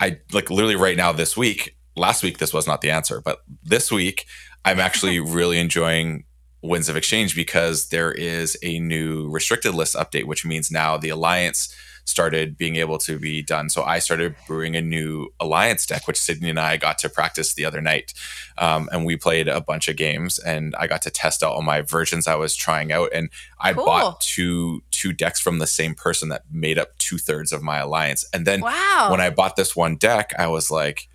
i 0.00 0.18
like 0.32 0.50
literally 0.50 0.76
right 0.76 0.96
now 0.96 1.12
this 1.12 1.36
week 1.36 1.76
last 1.96 2.22
week 2.22 2.38
this 2.38 2.52
was 2.52 2.66
not 2.66 2.80
the 2.80 2.90
answer 2.90 3.20
but 3.20 3.42
this 3.62 3.90
week 3.90 4.26
i'm 4.64 4.80
actually 4.80 5.20
really 5.38 5.58
enjoying 5.58 6.24
winds 6.62 6.88
of 6.88 6.96
exchange 6.96 7.34
because 7.34 7.88
there 7.88 8.12
is 8.12 8.56
a 8.62 8.78
new 8.78 9.28
restricted 9.28 9.74
list 9.74 9.94
update 9.94 10.24
which 10.24 10.44
means 10.44 10.70
now 10.70 10.96
the 10.96 11.08
alliance 11.08 11.74
started 12.04 12.56
being 12.56 12.76
able 12.76 12.98
to 12.98 13.18
be 13.18 13.40
done 13.42 13.68
so 13.68 13.82
i 13.84 13.98
started 13.98 14.34
brewing 14.46 14.74
a 14.74 14.80
new 14.80 15.28
alliance 15.38 15.86
deck 15.86 16.08
which 16.08 16.18
Sydnie 16.18 16.50
and 16.50 16.58
i 16.58 16.76
got 16.76 16.98
to 16.98 17.08
practice 17.08 17.54
the 17.54 17.64
other 17.64 17.80
night 17.80 18.12
um, 18.58 18.88
and 18.90 19.04
we 19.04 19.16
played 19.16 19.48
a 19.48 19.60
bunch 19.60 19.86
of 19.86 19.96
games 19.96 20.38
and 20.38 20.74
i 20.76 20.86
got 20.86 21.02
to 21.02 21.10
test 21.10 21.42
out 21.42 21.52
all 21.52 21.62
my 21.62 21.82
versions 21.82 22.26
i 22.26 22.34
was 22.34 22.56
trying 22.56 22.90
out 22.90 23.10
and 23.14 23.30
i 23.60 23.72
Cool. 23.72 23.84
bought 23.84 24.20
two 24.20 24.82
two 24.90 25.12
decks 25.12 25.40
from 25.40 25.58
the 25.58 25.66
same 25.66 25.94
person 25.94 26.30
that 26.30 26.42
made 26.50 26.78
up 26.78 26.96
two-thirds 26.98 27.52
of 27.52 27.62
my 27.62 27.78
alliance 27.78 28.24
and 28.32 28.46
then 28.46 28.60
wow. 28.60 29.08
when 29.10 29.20
I 29.20 29.30
bought 29.30 29.56
this 29.56 29.74
one 29.76 29.96
deck, 29.96 30.32
I 30.38 30.46
was 30.46 30.70
like, 30.70 31.08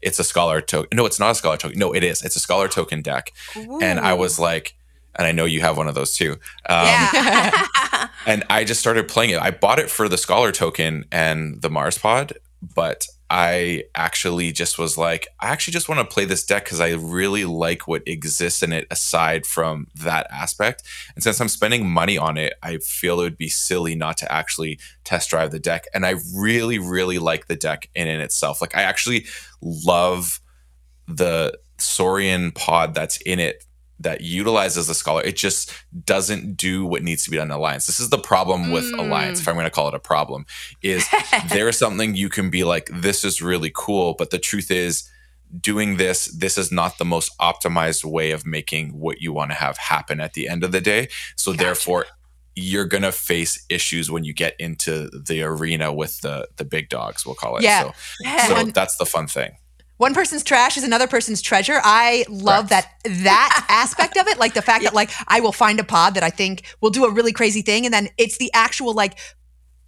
it's 0.00 0.18
a 0.18 0.24
scholar 0.24 0.60
token. 0.60 0.96
No, 0.96 1.06
it's 1.06 1.20
not 1.20 1.32
a 1.32 1.34
scholar 1.34 1.56
token. 1.56 1.78
No, 1.78 1.92
it 1.92 2.02
is. 2.02 2.22
It's 2.22 2.36
a 2.36 2.40
scholar 2.40 2.68
token 2.68 3.02
deck. 3.02 3.32
And 3.54 4.00
I 4.00 4.14
was 4.14 4.38
like, 4.38 4.74
and 5.16 5.26
I 5.26 5.32
know 5.32 5.44
you 5.44 5.60
have 5.60 5.76
one 5.76 5.88
of 5.88 5.94
those 5.94 6.16
too. 6.16 6.32
Um, 6.68 6.86
yeah. 6.86 7.66
And 8.26 8.44
I 8.48 8.64
just 8.64 8.80
started 8.80 9.08
playing 9.08 9.30
it. 9.30 9.40
I 9.40 9.50
bought 9.50 9.78
it 9.78 9.90
for 9.90 10.08
the 10.08 10.18
scholar 10.18 10.52
token 10.52 11.04
and 11.10 11.60
the 11.60 11.70
Mars 11.70 11.98
pod, 11.98 12.34
but 12.62 13.06
I 13.28 13.84
actually 13.94 14.52
just 14.52 14.78
was 14.78 14.96
like, 14.98 15.26
I 15.40 15.48
actually 15.48 15.72
just 15.72 15.88
want 15.88 15.98
to 16.08 16.14
play 16.14 16.26
this 16.26 16.44
deck 16.44 16.64
because 16.64 16.80
I 16.80 16.90
really 16.90 17.44
like 17.44 17.88
what 17.88 18.06
exists 18.06 18.62
in 18.62 18.72
it 18.72 18.86
aside 18.90 19.46
from 19.46 19.88
that 19.94 20.26
aspect. 20.30 20.82
And 21.14 21.24
since 21.24 21.40
I'm 21.40 21.48
spending 21.48 21.88
money 21.88 22.18
on 22.18 22.36
it, 22.36 22.52
I 22.62 22.76
feel 22.78 23.20
it 23.20 23.24
would 23.24 23.38
be 23.38 23.48
silly 23.48 23.94
not 23.94 24.18
to 24.18 24.30
actually 24.30 24.78
test 25.02 25.30
drive 25.30 25.50
the 25.50 25.58
deck. 25.58 25.86
And 25.94 26.04
I 26.04 26.16
really, 26.36 26.78
really 26.78 27.18
like 27.18 27.46
the 27.46 27.56
deck 27.56 27.88
in 27.94 28.06
and 28.06 28.22
itself. 28.22 28.60
Like 28.60 28.76
I 28.76 28.82
actually 28.82 29.26
love 29.62 30.40
the 31.08 31.58
Saurian 31.78 32.52
pod 32.52 32.94
that's 32.94 33.16
in 33.22 33.40
it 33.40 33.64
that 34.02 34.20
utilizes 34.20 34.86
the 34.86 34.94
scholar. 34.94 35.22
It 35.22 35.36
just 35.36 35.72
doesn't 36.04 36.56
do 36.56 36.84
what 36.86 37.02
needs 37.02 37.24
to 37.24 37.30
be 37.30 37.36
done 37.36 37.48
in 37.48 37.52
Alliance. 37.52 37.86
This 37.86 38.00
is 38.00 38.10
the 38.10 38.18
problem 38.18 38.70
with 38.70 38.84
Mm. 38.84 38.98
Alliance, 38.98 39.40
if 39.40 39.48
I'm 39.48 39.54
going 39.54 39.64
to 39.64 39.70
call 39.70 39.88
it 39.88 39.94
a 39.94 39.98
problem, 40.00 40.44
is 40.82 41.06
there 41.50 41.68
is 41.68 41.78
something 41.78 42.14
you 42.14 42.28
can 42.28 42.50
be 42.50 42.64
like, 42.64 42.88
this 42.92 43.24
is 43.24 43.40
really 43.42 43.70
cool, 43.74 44.14
but 44.18 44.30
the 44.30 44.38
truth 44.38 44.70
is, 44.70 45.08
doing 45.60 45.98
this, 45.98 46.26
this 46.26 46.56
is 46.56 46.72
not 46.72 46.96
the 46.98 47.04
most 47.04 47.30
optimized 47.38 48.04
way 48.04 48.30
of 48.30 48.46
making 48.46 48.98
what 48.98 49.20
you 49.20 49.32
want 49.34 49.50
to 49.50 49.54
have 49.54 49.76
happen 49.76 50.18
at 50.20 50.32
the 50.32 50.48
end 50.48 50.64
of 50.64 50.72
the 50.72 50.80
day. 50.80 51.08
So 51.36 51.52
Gotcha. 51.52 51.64
therefore, 51.64 52.06
you're 52.54 52.86
gonna 52.86 53.12
face 53.12 53.64
issues 53.68 54.10
when 54.10 54.24
you 54.24 54.32
get 54.34 54.54
into 54.58 55.08
the 55.10 55.42
arena 55.42 55.92
with 55.92 56.20
the 56.22 56.48
the 56.56 56.64
big 56.64 56.88
dogs. 56.88 57.24
We'll 57.26 57.34
call 57.34 57.56
it. 57.58 57.62
Yeah. 57.64 57.82
So, 57.82 57.92
Yeah. 58.20 58.46
so 58.64 58.64
that's 58.72 58.96
the 58.96 59.06
fun 59.06 59.26
thing. 59.26 59.52
One 60.02 60.14
person's 60.14 60.42
trash 60.42 60.76
is 60.76 60.82
another 60.82 61.06
person's 61.06 61.40
treasure. 61.40 61.80
I 61.80 62.24
love 62.28 62.68
Correct. 62.68 63.04
that 63.04 63.22
that 63.22 63.66
aspect 63.70 64.16
of 64.16 64.26
it, 64.26 64.36
like 64.36 64.52
the 64.52 64.60
fact 64.60 64.82
that 64.82 64.94
like 64.94 65.10
I 65.28 65.38
will 65.38 65.52
find 65.52 65.78
a 65.78 65.84
pod 65.84 66.14
that 66.14 66.24
I 66.24 66.30
think 66.30 66.64
will 66.80 66.90
do 66.90 67.04
a 67.04 67.10
really 67.12 67.32
crazy 67.32 67.62
thing, 67.62 67.84
and 67.84 67.94
then 67.94 68.08
it's 68.18 68.36
the 68.36 68.50
actual 68.52 68.94
like 68.94 69.16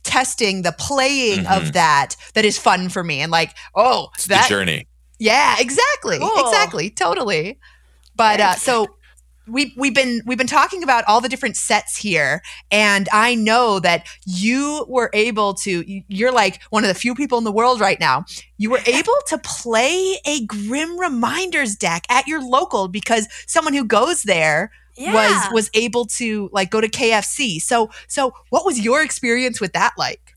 testing, 0.05 0.62
the 0.62 0.71
playing 0.71 1.47
of 1.49 1.73
that 1.73 2.15
that 2.35 2.45
is 2.45 2.57
fun 2.57 2.91
for 2.91 3.03
me, 3.03 3.23
and 3.23 3.33
like 3.33 3.57
oh 3.75 4.11
It's 4.15 4.27
that 4.27 4.45
the 4.45 4.55
journey. 4.55 4.87
yeah, 5.19 5.57
exactly. 5.59 6.21
Cool. 6.21 6.47
Exactly. 6.47 6.91
Totally. 6.91 7.59
But 8.15 8.41
uh, 8.41 8.55
so 8.55 8.87
we 9.47 9.75
we've 9.77 9.95
been 9.95 10.21
we've 10.27 10.39
been 10.39 10.47
talking 10.47 10.83
about 10.83 11.05
all 11.07 11.21
the 11.21 11.29
different 11.29 11.57
sets 11.57 11.97
here 11.97 12.43
and 12.71 13.09
I 13.13 13.35
know 13.35 13.79
that 13.81 14.07
you 14.27 14.87
were 14.89 15.11
able 15.13 15.55
to 15.55 15.83
you- 15.91 16.03
you're 16.09 16.33
like 16.33 16.63
one 16.71 16.85
of 16.85 16.89
the 16.89 16.95
few 16.95 17.15
people 17.15 17.39
in 17.39 17.45
the 17.45 17.53
world 17.53 17.81
right 17.81 18.01
now. 18.01 18.25
You 18.57 18.71
were 18.71 18.81
able 18.87 19.15
to 19.29 19.39
play 19.39 20.19
a 20.25 20.45
Grim 20.47 20.99
Reminders 20.99 21.77
deck 21.77 22.05
at 22.11 22.27
your 22.27 22.43
local 22.43 22.89
because 22.89 23.29
someone 23.47 23.75
who 23.75 23.85
goes 23.85 24.23
there 24.23 24.71
Yeah. 24.97 25.13
was 25.13 25.53
was 25.53 25.71
able 25.75 26.07
to 26.19 26.49
like 26.53 26.71
go 26.71 26.81
to 26.81 26.89
KFC. 26.89 27.61
So 27.61 27.91
so 28.09 28.33
what 28.51 28.65
was 28.65 28.81
your 28.81 29.03
experience 29.03 29.61
with 29.61 29.73
that 29.75 29.93
like? 29.99 30.35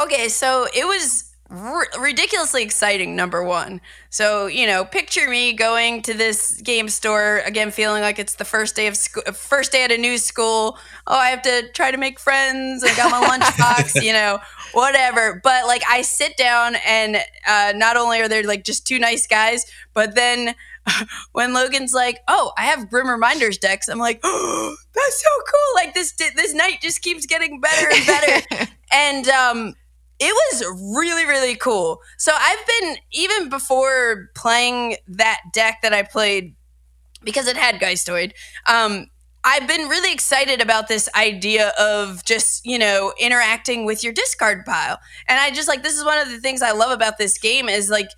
Okay, 0.00 0.28
so 0.28 0.66
it 0.74 0.86
was 0.86 1.31
r- 1.52 1.88
ridiculously 2.00 2.62
exciting, 2.62 3.14
number 3.14 3.42
one. 3.42 3.80
So, 4.10 4.46
you 4.46 4.66
know, 4.66 4.84
picture 4.84 5.28
me 5.28 5.52
going 5.52 6.02
to 6.02 6.14
this 6.14 6.60
game 6.62 6.88
store, 6.88 7.42
again, 7.44 7.70
feeling 7.70 8.02
like 8.02 8.18
it's 8.18 8.34
the 8.34 8.44
first 8.44 8.74
day 8.74 8.86
of 8.86 8.96
school, 8.96 9.22
first 9.32 9.72
day 9.72 9.84
at 9.84 9.92
a 9.92 9.98
new 9.98 10.18
school. 10.18 10.78
Oh, 11.06 11.16
I 11.16 11.28
have 11.28 11.42
to 11.42 11.68
try 11.72 11.90
to 11.90 11.98
make 11.98 12.18
friends. 12.18 12.82
I 12.84 12.94
got 12.96 13.10
my 13.10 13.26
lunchbox, 13.38 14.02
you 14.02 14.12
know, 14.12 14.40
whatever. 14.72 15.40
But 15.42 15.66
like, 15.66 15.82
I 15.88 16.02
sit 16.02 16.36
down, 16.36 16.76
and 16.86 17.18
uh, 17.46 17.72
not 17.76 17.96
only 17.96 18.20
are 18.20 18.28
there 18.28 18.42
like 18.42 18.64
just 18.64 18.86
two 18.86 18.98
nice 18.98 19.26
guys, 19.26 19.64
but 19.94 20.14
then 20.14 20.54
when 21.32 21.52
Logan's 21.52 21.94
like, 21.94 22.20
"Oh, 22.28 22.52
I 22.56 22.62
have 22.66 22.90
Grim 22.90 23.08
Reminders 23.08 23.58
decks," 23.58 23.88
I'm 23.88 23.98
like, 23.98 24.20
"Oh, 24.22 24.74
that's 24.94 25.22
so 25.22 25.30
cool! 25.50 25.84
Like 25.84 25.94
this, 25.94 26.12
this 26.12 26.54
night 26.54 26.78
just 26.80 27.02
keeps 27.02 27.26
getting 27.26 27.60
better 27.60 27.88
and 27.94 28.06
better." 28.06 28.68
and 28.92 29.28
um, 29.28 29.74
it 30.22 30.34
was 30.34 30.94
really 30.96 31.26
really 31.26 31.56
cool. 31.56 32.00
So 32.18 32.32
i've 32.34 32.66
been 32.66 32.96
even 33.12 33.48
before 33.48 34.30
playing 34.34 34.96
that 35.08 35.40
deck 35.52 35.80
that 35.82 35.92
i 35.92 36.02
played 36.02 36.54
because 37.24 37.46
it 37.46 37.56
had 37.56 37.76
geistoid 37.76 38.32
um, 38.66 39.06
i've 39.44 39.66
been 39.66 39.88
really 39.88 40.12
excited 40.12 40.60
about 40.60 40.88
this 40.88 41.08
idea 41.16 41.72
of 41.78 42.24
just 42.24 42.64
you 42.64 42.78
know 42.78 43.12
interacting 43.20 43.84
with 43.84 44.04
your 44.04 44.12
discard 44.12 44.64
pile. 44.64 44.98
And 45.28 45.40
i 45.40 45.50
just 45.50 45.68
like 45.68 45.82
this 45.82 45.96
is 45.96 46.04
one 46.04 46.18
of 46.18 46.28
the 46.30 46.40
things 46.40 46.62
i 46.62 46.72
love 46.72 46.92
about 46.92 47.18
this 47.18 47.38
game 47.38 47.68
is 47.68 47.90
like 47.90 48.08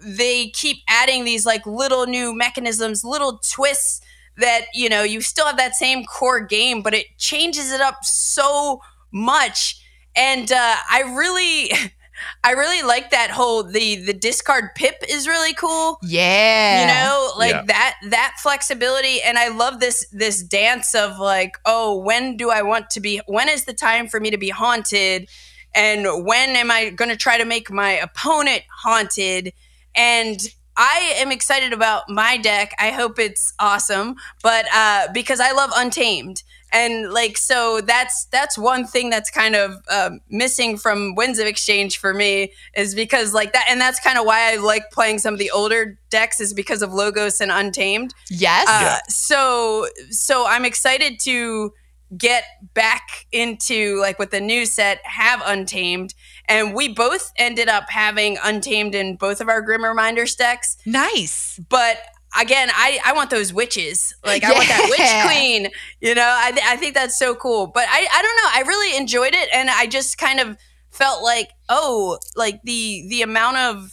they 0.00 0.48
keep 0.50 0.78
adding 0.88 1.24
these 1.24 1.46
like 1.46 1.64
little 1.66 2.06
new 2.06 2.34
mechanisms 2.34 3.04
little 3.04 3.40
twists 3.52 4.00
that 4.36 4.62
you 4.74 4.88
know 4.88 5.02
you 5.02 5.20
still 5.20 5.46
have 5.46 5.56
that 5.56 5.74
same 5.74 6.04
core 6.04 6.40
game 6.40 6.82
but 6.82 6.94
it 6.94 7.06
changes 7.18 7.72
it 7.72 7.80
up 7.80 8.04
so 8.04 8.80
much 9.12 9.80
and 10.16 10.50
uh, 10.50 10.76
I 10.90 11.02
really, 11.16 11.70
I 12.44 12.52
really 12.52 12.82
like 12.82 13.10
that 13.10 13.30
whole 13.30 13.62
the 13.64 13.96
the 13.96 14.12
discard 14.12 14.74
pip 14.74 15.02
is 15.08 15.26
really 15.26 15.52
cool. 15.54 15.98
yeah. 16.02 16.80
You 16.80 16.86
know, 16.86 17.32
like 17.36 17.52
Yeah. 17.52 17.62
that 17.66 17.94
that 18.10 18.34
flexibility, 18.42 19.20
and 19.22 19.36
I 19.38 19.48
love 19.48 19.80
this 19.80 20.06
this 20.12 20.42
dance 20.42 20.94
of 20.94 21.18
like, 21.18 21.58
oh, 21.66 21.98
when 21.98 22.36
do 22.36 22.50
I 22.50 22.62
want 22.62 22.90
to 22.90 23.00
be? 23.00 23.20
When 23.26 23.48
is 23.48 23.64
the 23.64 23.74
time 23.74 24.08
for 24.08 24.20
me 24.20 24.30
to 24.30 24.38
be 24.38 24.50
haunted? 24.50 25.28
And 25.74 26.24
when 26.24 26.50
am 26.50 26.70
I 26.70 26.90
going 26.90 27.08
to 27.10 27.16
try 27.16 27.36
to 27.36 27.44
make 27.44 27.68
my 27.68 27.90
opponent 27.92 28.62
haunted? 28.70 29.52
And 29.96 30.38
I 30.76 31.14
am 31.16 31.32
excited 31.32 31.72
about 31.72 32.08
my 32.08 32.36
deck. 32.36 32.72
I 32.78 32.90
hope 32.90 33.18
it's 33.18 33.52
awesome, 33.58 34.14
but 34.42 34.66
uh, 34.72 35.08
because 35.12 35.40
I 35.40 35.50
love 35.52 35.70
Untamed, 35.74 36.44
and 36.74 37.12
like 37.12 37.38
so 37.38 37.80
that's 37.80 38.26
that's 38.26 38.58
one 38.58 38.84
thing 38.84 39.08
that's 39.08 39.30
kind 39.30 39.54
of 39.54 39.76
um, 39.88 40.20
missing 40.28 40.76
from 40.76 41.14
Winds 41.14 41.38
of 41.38 41.46
Exchange 41.46 41.98
for 41.98 42.12
me 42.12 42.52
is 42.76 42.94
because 42.94 43.32
like 43.32 43.52
that, 43.52 43.66
and 43.70 43.80
that's 43.80 44.00
kind 44.00 44.18
of 44.18 44.26
why 44.26 44.52
I 44.52 44.56
like 44.56 44.90
playing 44.90 45.20
some 45.20 45.32
of 45.32 45.38
the 45.38 45.50
older 45.52 45.98
decks 46.10 46.40
is 46.40 46.52
because 46.52 46.82
of 46.82 46.92
Logos 46.92 47.40
and 47.40 47.50
Untamed. 47.50 48.12
Yes. 48.28 48.68
Uh, 48.68 48.80
Yeah. 48.82 48.98
So 49.08 49.86
so 50.10 50.46
I'm 50.46 50.64
excited 50.64 51.20
to 51.20 51.72
get 52.18 52.44
back 52.74 53.26
into 53.32 53.98
like 54.00 54.18
with 54.18 54.30
the 54.30 54.40
new 54.40 54.66
set 54.66 55.00
have 55.04 55.42
untamed 55.44 56.14
and 56.48 56.74
we 56.74 56.86
both 56.86 57.32
ended 57.38 57.68
up 57.68 57.88
having 57.88 58.36
untamed 58.44 58.94
in 58.94 59.16
both 59.16 59.40
of 59.40 59.48
our 59.48 59.60
grim 59.60 59.82
reminders 59.82 60.36
decks 60.36 60.76
nice. 60.86 61.58
but 61.68 61.98
again 62.38 62.68
i 62.72 62.98
i 63.04 63.12
want 63.12 63.30
those 63.30 63.52
witches. 63.52 64.14
Like 64.24 64.44
i 64.44 64.52
want 64.52 64.68
that 64.68 64.86
witch 64.88 65.26
queen 65.26 65.68
you 66.00 66.14
know? 66.14 66.36
I, 66.36 66.50
th- 66.52 66.66
I 66.66 66.76
think 66.76 66.94
that's 66.94 67.18
so 67.18 67.34
cool. 67.34 67.66
But 67.66 67.86
i 67.88 68.06
i 68.12 68.22
don't 68.22 68.36
know. 68.36 68.50
I 68.52 68.68
really 68.68 68.96
enjoyed 68.96 69.34
it 69.34 69.48
and 69.52 69.70
i 69.70 69.86
just 69.86 70.18
kind 70.18 70.40
of 70.40 70.56
felt 70.90 71.22
like 71.22 71.50
oh 71.68 72.18
like 72.36 72.60
the 72.62 73.04
the 73.08 73.22
amount 73.22 73.56
of 73.56 73.90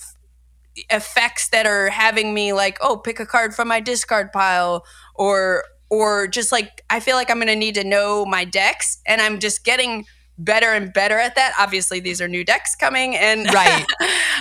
effects 0.89 1.49
that 1.49 1.65
are 1.65 1.89
having 1.89 2.33
me 2.33 2.53
like 2.53 2.77
oh 2.81 2.97
pick 2.97 3.19
a 3.19 3.25
card 3.25 3.53
from 3.53 3.67
my 3.67 3.79
discard 3.79 4.31
pile 4.31 4.85
or 5.15 5.63
or 5.89 6.27
just 6.27 6.51
like 6.51 6.81
i 6.89 6.99
feel 6.99 7.15
like 7.15 7.29
i'm 7.29 7.39
gonna 7.39 7.55
need 7.55 7.75
to 7.75 7.83
know 7.83 8.25
my 8.25 8.45
decks 8.45 9.01
and 9.05 9.21
i'm 9.21 9.39
just 9.39 9.65
getting 9.65 10.05
better 10.37 10.67
and 10.73 10.91
better 10.93 11.17
at 11.19 11.35
that 11.35 11.53
obviously 11.59 11.99
these 11.99 12.19
are 12.21 12.27
new 12.27 12.43
decks 12.43 12.75
coming 12.75 13.15
and 13.15 13.45
Right. 13.53 13.85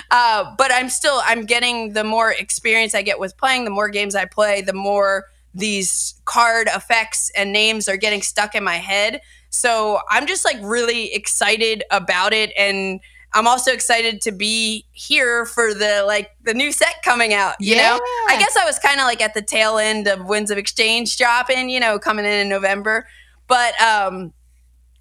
uh, 0.09 0.55
but 0.57 0.71
i'm 0.71 0.89
still 0.89 1.21
i'm 1.25 1.45
getting 1.45 1.93
the 1.93 2.03
more 2.03 2.31
experience 2.31 2.95
i 2.95 3.01
get 3.01 3.19
with 3.19 3.37
playing 3.37 3.65
the 3.65 3.69
more 3.71 3.89
games 3.89 4.15
i 4.15 4.25
play 4.25 4.61
the 4.61 4.73
more 4.73 5.25
these 5.53 6.15
card 6.25 6.67
effects 6.73 7.29
and 7.35 7.51
names 7.51 7.87
are 7.89 7.97
getting 7.97 8.21
stuck 8.21 8.55
in 8.55 8.63
my 8.63 8.77
head 8.77 9.21
so 9.49 9.99
i'm 10.09 10.25
just 10.25 10.45
like 10.45 10.57
really 10.61 11.13
excited 11.13 11.83
about 11.91 12.31
it 12.33 12.51
and 12.57 12.99
i'm 13.33 13.45
also 13.45 13.71
excited 13.71 14.21
to 14.21 14.31
be 14.31 14.85
here 14.93 15.45
for 15.45 15.73
the 15.73 16.03
like 16.07 16.31
the 16.43 16.53
new 16.53 16.71
set 16.71 16.95
coming 17.03 17.33
out 17.33 17.55
you 17.59 17.75
know 17.75 17.99
I 18.29 18.39
guess 18.39 18.55
I 18.55 18.63
was 18.65 18.79
kind 18.79 18.99
of 19.01 19.05
like 19.05 19.21
at 19.21 19.33
the 19.33 19.41
tail 19.41 19.77
end 19.77 20.07
of 20.07 20.25
Winds 20.25 20.51
of 20.51 20.57
Exchange 20.57 21.17
dropping, 21.17 21.69
you 21.69 21.81
know, 21.81 21.99
coming 21.99 22.23
in 22.23 22.31
in 22.31 22.47
November. 22.49 23.05
But 23.47 23.73
um 23.81 24.31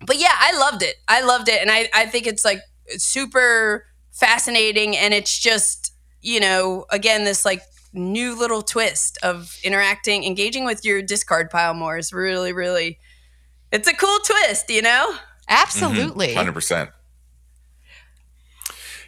but 0.06 0.18
yeah, 0.18 0.34
I 0.38 0.56
loved 0.58 0.82
it. 0.82 0.96
I 1.08 1.22
loved 1.22 1.48
it 1.48 1.60
and 1.60 1.70
I 1.70 1.88
I 1.94 2.06
think 2.06 2.26
it's 2.26 2.44
like 2.44 2.60
super 2.96 3.86
fascinating 4.12 4.96
and 4.96 5.14
it's 5.14 5.38
just, 5.38 5.94
you 6.20 6.40
know, 6.40 6.84
again 6.90 7.24
this 7.24 7.44
like 7.44 7.62
new 7.92 8.38
little 8.38 8.62
twist 8.62 9.18
of 9.22 9.58
interacting, 9.64 10.24
engaging 10.24 10.64
with 10.64 10.84
your 10.84 11.02
discard 11.02 11.50
pile 11.50 11.74
more 11.74 11.98
is 11.98 12.12
really 12.12 12.52
really 12.52 12.98
it's 13.72 13.88
a 13.88 13.94
cool 13.94 14.18
twist, 14.20 14.70
you 14.70 14.82
know? 14.82 15.14
Absolutely. 15.48 16.28
Mm-hmm. 16.28 16.36
Hundred 16.36 16.54
percent. 16.54 16.90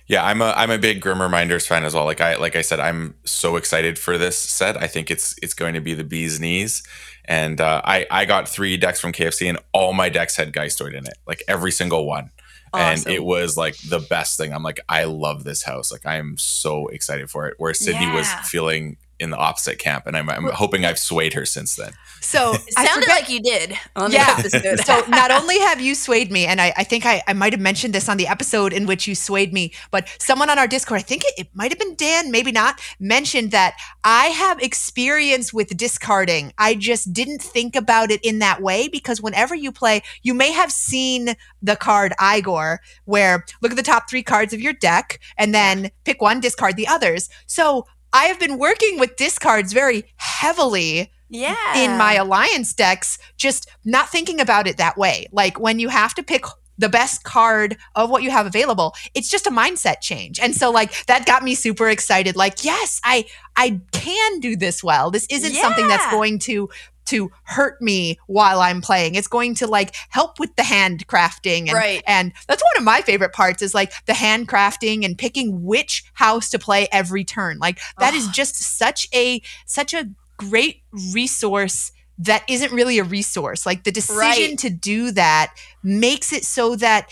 Yeah, 0.06 0.24
I'm 0.24 0.42
a 0.42 0.52
I'm 0.56 0.70
a 0.70 0.78
big 0.78 1.00
Grim 1.00 1.22
Reminders 1.22 1.66
fan 1.66 1.84
as 1.84 1.94
well. 1.94 2.04
Like 2.04 2.20
I 2.20 2.36
like 2.36 2.56
I 2.56 2.62
said, 2.62 2.80
I'm 2.80 3.14
so 3.24 3.56
excited 3.56 3.98
for 3.98 4.18
this 4.18 4.36
set. 4.36 4.76
I 4.76 4.86
think 4.86 5.10
it's 5.10 5.36
it's 5.40 5.54
going 5.54 5.74
to 5.74 5.80
be 5.80 5.94
the 5.94 6.04
bee's 6.04 6.40
knees. 6.40 6.82
And 7.24 7.60
uh, 7.60 7.82
I 7.84 8.06
I 8.10 8.24
got 8.24 8.48
three 8.48 8.76
decks 8.76 9.00
from 9.00 9.12
KFC, 9.12 9.48
and 9.48 9.58
all 9.72 9.92
my 9.92 10.08
decks 10.08 10.36
had 10.36 10.52
Geistoid 10.52 10.94
in 10.94 11.06
it, 11.06 11.18
like 11.26 11.42
every 11.48 11.70
single 11.72 12.06
one. 12.06 12.30
And 12.74 13.06
it 13.06 13.22
was 13.22 13.56
like 13.56 13.76
the 13.88 13.98
best 13.98 14.38
thing. 14.38 14.52
I'm 14.52 14.62
like, 14.62 14.80
I 14.88 15.04
love 15.04 15.44
this 15.44 15.62
house. 15.62 15.92
Like 15.92 16.06
I 16.06 16.16
am 16.16 16.36
so 16.38 16.88
excited 16.88 17.30
for 17.30 17.46
it. 17.46 17.54
Where 17.58 17.72
Sydnie 17.72 18.14
was 18.14 18.32
feeling 18.48 18.96
in 19.22 19.30
the 19.30 19.36
opposite 19.38 19.78
camp, 19.78 20.06
and 20.06 20.16
I'm, 20.16 20.28
I'm 20.28 20.44
hoping 20.50 20.84
I've 20.84 20.98
swayed 20.98 21.32
her 21.34 21.46
since 21.46 21.76
then. 21.76 21.92
So 22.20 22.52
It 22.54 22.60
I 22.76 22.84
sounded 22.86 23.04
forget- 23.04 23.20
like 23.22 23.30
you 23.30 23.40
did 23.40 23.78
on 23.96 24.12
Yeah. 24.12 24.34
episode. 24.38 24.80
so 24.84 25.04
not 25.08 25.30
only 25.30 25.58
have 25.60 25.80
you 25.80 25.94
swayed 25.94 26.30
me, 26.30 26.46
and 26.46 26.60
I, 26.60 26.72
I 26.76 26.84
think 26.84 27.06
I, 27.06 27.22
I 27.26 27.32
might 27.32 27.52
have 27.52 27.60
mentioned 27.60 27.94
this 27.94 28.08
on 28.08 28.16
the 28.16 28.26
episode 28.28 28.72
in 28.72 28.86
which 28.86 29.06
you 29.08 29.14
swayed 29.14 29.52
me, 29.52 29.72
but 29.90 30.08
someone 30.18 30.50
on 30.50 30.58
our 30.58 30.66
Discord, 30.66 30.98
I 31.00 31.02
think 31.02 31.22
it, 31.24 31.34
it 31.38 31.48
might 31.54 31.70
have 31.70 31.78
been 31.78 31.94
Dan, 31.94 32.30
maybe 32.30 32.52
not, 32.52 32.80
mentioned 33.00 33.50
that 33.52 33.74
I 34.04 34.26
have 34.26 34.60
experience 34.60 35.52
with 35.54 35.76
discarding. 35.76 36.52
I 36.58 36.74
just 36.74 37.12
didn't 37.12 37.40
think 37.42 37.76
about 37.76 38.10
it 38.10 38.20
in 38.24 38.40
that 38.40 38.60
way 38.60 38.88
because 38.88 39.20
whenever 39.22 39.54
you 39.54 39.72
play, 39.72 40.02
you 40.22 40.34
may 40.34 40.52
have 40.52 40.72
seen 40.72 41.34
the 41.62 41.76
card 41.76 42.12
Eyegor, 42.20 42.78
where 43.04 43.44
look 43.60 43.70
at 43.72 43.76
the 43.76 43.82
top 43.82 44.10
three 44.10 44.22
cards 44.22 44.52
of 44.52 44.60
your 44.60 44.72
deck 44.72 45.20
and 45.38 45.54
then 45.54 45.90
pick 46.04 46.20
one, 46.20 46.40
discard 46.40 46.76
the 46.76 46.88
others. 46.88 47.28
So 47.46 47.86
I 48.12 48.24
have 48.24 48.38
been 48.38 48.58
working 48.58 48.98
with 48.98 49.16
discards 49.16 49.72
very 49.72 50.04
heavily 50.16 51.10
yeah. 51.28 51.76
in 51.76 51.96
my 51.96 52.14
alliance 52.14 52.74
decks, 52.74 53.18
just 53.36 53.68
not 53.84 54.10
thinking 54.10 54.40
about 54.40 54.66
it 54.66 54.76
that 54.76 54.96
way. 54.96 55.26
Like 55.32 55.58
when 55.58 55.78
you 55.78 55.88
have 55.88 56.14
to 56.14 56.22
pick 56.22 56.44
the 56.78 56.88
best 56.88 57.22
card 57.22 57.76
of 57.94 58.10
what 58.10 58.22
you 58.22 58.30
have 58.30 58.46
available, 58.46 58.94
it's 59.14 59.30
just 59.30 59.46
a 59.46 59.50
mindset 59.50 60.00
change. 60.00 60.38
And 60.40 60.54
so 60.54 60.70
like 60.70 61.06
that 61.06 61.26
got 61.26 61.42
me 61.42 61.54
super 61.54 61.88
excited. 61.88 62.36
Like, 62.36 62.64
yes, 62.64 63.00
I 63.04 63.24
I 63.56 63.80
can 63.92 64.40
do 64.40 64.56
this 64.56 64.82
well. 64.82 65.10
This 65.10 65.26
isn't 65.30 65.54
something 65.54 65.86
that's 65.88 66.10
going 66.10 66.38
to 66.40 66.68
to 67.06 67.30
hurt 67.44 67.80
me 67.82 68.18
while 68.26 68.60
I'm 68.60 68.80
playing. 68.80 69.14
It's 69.14 69.28
going 69.28 69.54
to 69.56 69.66
like 69.66 69.94
help 70.08 70.38
with 70.38 70.54
the 70.56 70.62
handcrafting. 70.62 71.62
And, 71.68 71.72
Right. 71.72 72.02
and 72.06 72.32
that's 72.46 72.62
one 72.62 72.76
of 72.78 72.84
my 72.84 73.02
favorite 73.02 73.32
parts 73.32 73.62
is 73.62 73.74
like 73.74 73.92
the 74.06 74.12
handcrafting 74.12 75.04
and 75.04 75.16
picking 75.18 75.64
which 75.64 76.04
house 76.14 76.50
to 76.50 76.58
play 76.58 76.88
every 76.92 77.24
turn. 77.24 77.58
Like 77.58 77.80
that 77.98 78.14
is 78.14 78.28
just 78.28 78.56
such 78.56 79.08
a 79.14 79.42
such 79.66 79.94
a 79.94 80.08
great 80.36 80.82
resource 81.12 81.92
that 82.18 82.44
isn't 82.48 82.72
really 82.72 82.98
a 82.98 83.04
resource. 83.04 83.66
Like 83.66 83.84
the 83.84 83.92
decision 83.92 84.18
Right. 84.50 84.58
to 84.58 84.70
do 84.70 85.10
that 85.12 85.54
makes 85.82 86.32
it 86.32 86.44
so 86.44 86.76
that 86.76 87.10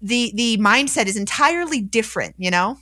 the 0.00 0.32
the 0.34 0.56
mindset 0.58 1.06
is 1.06 1.16
entirely 1.16 1.80
different, 1.80 2.34
you 2.38 2.50
know? 2.50 2.78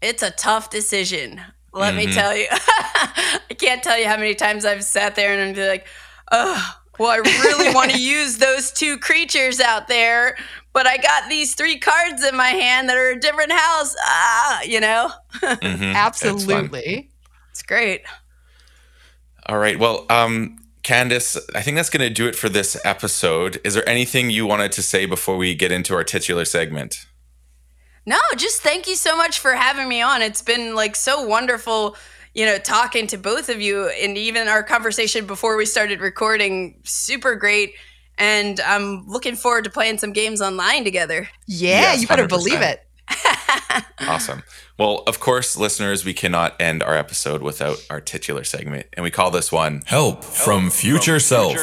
It's 0.00 0.22
a 0.22 0.30
tough 0.30 0.70
decision. 0.70 1.40
Let 1.72 1.94
me 1.94 2.06
Mhm. 2.06 2.14
tell 2.14 2.36
you. 2.36 2.46
I 2.50 3.54
can't 3.58 3.82
tell 3.82 3.98
you 3.98 4.06
how 4.06 4.16
many 4.16 4.34
times 4.34 4.64
I've 4.64 4.84
sat 4.84 5.14
there 5.14 5.32
and 5.32 5.42
I'm 5.42 5.52
be 5.54 5.66
like, 5.68 5.86
oh, 6.32 6.74
well, 6.98 7.10
I 7.10 7.16
really 7.18 7.74
want 7.74 7.92
to 7.92 8.00
use 8.02 8.38
those 8.38 8.72
two 8.72 8.98
creatures 8.98 9.60
out 9.60 9.86
there, 9.88 10.36
but 10.72 10.86
I 10.86 10.96
got 10.96 11.28
these 11.28 11.54
three 11.54 11.78
cards 11.78 12.24
in 12.24 12.36
my 12.36 12.48
hand 12.48 12.88
that 12.88 12.96
are 12.96 13.10
a 13.10 13.20
different 13.20 13.52
house. 13.52 13.94
Ah, 14.04 14.62
you 14.62 14.80
know? 14.80 15.10
Mhm. 15.42 15.90
It's. 15.90 15.96
Absolutely. 15.96 17.10
It's 17.50 17.62
great. 17.62 18.02
All 19.46 19.58
right. 19.58 19.78
Well, 19.78 20.04
um, 20.10 20.58
Candice, 20.82 21.38
I 21.54 21.62
think 21.62 21.76
that's 21.76 21.90
going 21.90 22.06
to 22.06 22.10
do 22.14 22.26
it 22.28 22.34
for 22.36 22.48
this 22.48 22.76
episode. 22.84 23.60
Is 23.64 23.74
there 23.74 23.86
anything 23.88 24.30
you 24.30 24.46
wanted 24.46 24.72
to 24.72 24.82
say 24.82 25.06
before 25.06 25.36
we 25.36 25.54
get 25.54 25.70
into 25.72 25.94
our 25.94 26.04
titular 26.04 26.44
segment? 26.44 27.06
No, 28.08 28.18
just 28.36 28.62
thank 28.62 28.86
you 28.86 28.94
so 28.94 29.16
much 29.16 29.38
for 29.38 29.52
having 29.52 29.88
me 29.88 30.00
on. 30.00 30.22
It's 30.22 30.40
been 30.42 30.74
like 30.74 30.96
so 30.96 31.20
wonderful, 31.26 31.94
you 32.34 32.46
know, 32.46 32.56
talking 32.58 33.06
to 33.08 33.18
both 33.18 33.48
of 33.50 33.60
you 33.60 33.88
and 33.88 34.16
even 34.16 34.48
our 34.48 34.62
conversation 34.62 35.26
before 35.26 35.56
we 35.56 35.66
started 35.66 36.00
recording, 36.00 36.80
super 36.84 37.34
great. 37.34 37.74
And 38.16 38.60
I'm 38.60 39.06
looking 39.06 39.36
forward 39.36 39.64
to 39.64 39.70
playing 39.70 39.98
some 39.98 40.12
games 40.12 40.40
online 40.40 40.84
together. 40.84 41.28
Yeah, 41.46 41.80
Yes, 41.92 42.00
you 42.02 42.08
better 42.08 42.24
100%. 42.26 42.28
believe 42.28 42.62
it. 42.62 42.84
Awesome. 44.00 44.42
Well, 44.78 45.02
of 45.06 45.20
course, 45.20 45.56
listeners, 45.56 46.04
we 46.04 46.14
cannot 46.14 46.60
end 46.60 46.82
our 46.82 46.96
episode 46.96 47.42
without 47.42 47.76
our 47.90 48.00
titular 48.00 48.42
segment, 48.42 48.86
and 48.94 49.04
we 49.04 49.10
call 49.10 49.30
this 49.30 49.52
one 49.52 49.82
Help 49.86 50.24
from 50.24 50.70
future 50.70 51.20
self. 51.20 51.54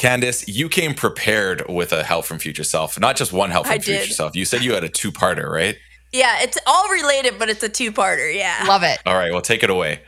Candice, 0.00 0.44
you 0.48 0.70
came 0.70 0.94
prepared 0.94 1.62
with 1.68 1.92
a 1.92 2.02
help 2.02 2.24
from 2.24 2.38
future 2.38 2.64
self, 2.64 2.98
not 2.98 3.16
just 3.16 3.34
one 3.34 3.50
help 3.50 3.66
from 3.66 3.74
I 3.74 3.78
future 3.80 4.06
did. 4.06 4.14
self. 4.14 4.34
You 4.34 4.46
said 4.46 4.64
you 4.64 4.72
had 4.72 4.82
a 4.82 4.88
two-parter, 4.88 5.46
right? 5.46 5.76
Yeah, 6.10 6.38
it's 6.40 6.56
all 6.66 6.88
related, 6.88 7.38
but 7.38 7.50
it's 7.50 7.62
a 7.62 7.68
two 7.68 7.92
parter. 7.92 8.34
Yeah. 8.34 8.64
Love 8.66 8.82
it. 8.82 8.98
All 9.04 9.14
right, 9.14 9.30
well, 9.30 9.42
take 9.42 9.62
it 9.62 9.68
away. 9.68 10.00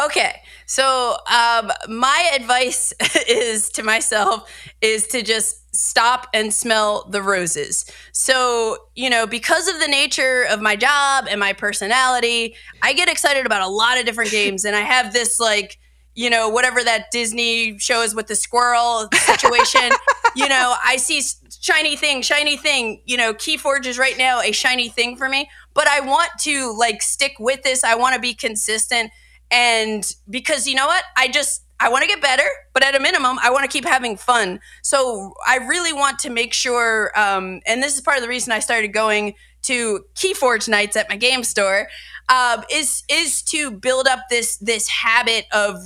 Okay. 0.00 0.40
So, 0.66 1.16
um, 1.30 1.72
my 1.88 2.30
advice 2.34 2.92
is 3.28 3.68
to 3.70 3.82
myself 3.82 4.48
is 4.80 5.08
to 5.08 5.22
just 5.22 5.74
stop 5.74 6.28
and 6.32 6.54
smell 6.54 7.08
the 7.10 7.20
roses. 7.20 7.84
So, 8.12 8.78
you 8.94 9.10
know, 9.10 9.26
because 9.26 9.66
of 9.66 9.80
the 9.80 9.88
nature 9.88 10.46
of 10.48 10.62
my 10.62 10.76
job 10.76 11.26
and 11.28 11.40
my 11.40 11.52
personality, 11.52 12.54
I 12.82 12.92
get 12.92 13.08
excited 13.08 13.46
about 13.46 13.62
a 13.62 13.68
lot 13.68 13.98
of 13.98 14.06
different 14.06 14.30
games 14.40 14.64
and 14.64 14.76
I 14.76 14.82
have 14.82 15.12
this 15.12 15.40
like, 15.40 15.78
you 16.14 16.30
know, 16.30 16.48
whatever 16.48 16.82
that 16.82 17.10
Disney 17.10 17.78
shows 17.78 18.14
with 18.14 18.26
the 18.26 18.36
squirrel 18.36 19.08
situation, 19.12 19.90
you 20.36 20.48
know, 20.48 20.74
I 20.84 20.96
see 20.96 21.22
shiny 21.60 21.96
thing, 21.96 22.22
shiny 22.22 22.56
thing, 22.56 23.02
you 23.04 23.16
know, 23.16 23.34
Keyforge 23.34 23.86
is 23.86 23.98
right 23.98 24.16
now 24.16 24.40
a 24.40 24.52
shiny 24.52 24.88
thing 24.88 25.16
for 25.16 25.28
me, 25.28 25.48
but 25.74 25.88
I 25.88 26.00
want 26.00 26.30
to 26.40 26.72
like 26.78 27.02
stick 27.02 27.34
with 27.38 27.62
this. 27.62 27.84
I 27.84 27.94
want 27.94 28.14
to 28.14 28.20
be 28.20 28.34
consistent 28.34 29.10
and 29.50 30.14
because 30.28 30.66
you 30.66 30.74
know 30.74 30.86
what 30.86 31.04
i 31.16 31.28
just 31.28 31.64
i 31.80 31.88
want 31.88 32.02
to 32.02 32.08
get 32.08 32.20
better 32.20 32.46
but 32.72 32.82
at 32.82 32.94
a 32.94 33.00
minimum 33.00 33.38
i 33.42 33.50
want 33.50 33.62
to 33.62 33.68
keep 33.68 33.84
having 33.84 34.16
fun 34.16 34.58
so 34.82 35.32
i 35.46 35.56
really 35.58 35.92
want 35.92 36.18
to 36.18 36.30
make 36.30 36.52
sure 36.52 37.12
um, 37.18 37.60
and 37.66 37.82
this 37.82 37.94
is 37.94 38.00
part 38.00 38.16
of 38.16 38.22
the 38.22 38.28
reason 38.28 38.52
i 38.52 38.58
started 38.58 38.88
going 38.88 39.34
to 39.62 40.04
keyforge 40.14 40.68
nights 40.68 40.96
at 40.96 41.08
my 41.08 41.16
game 41.16 41.44
store 41.44 41.86
um, 42.28 42.64
is 42.70 43.02
is 43.10 43.42
to 43.42 43.70
build 43.70 44.06
up 44.06 44.20
this 44.30 44.56
this 44.58 44.88
habit 44.88 45.46
of 45.52 45.76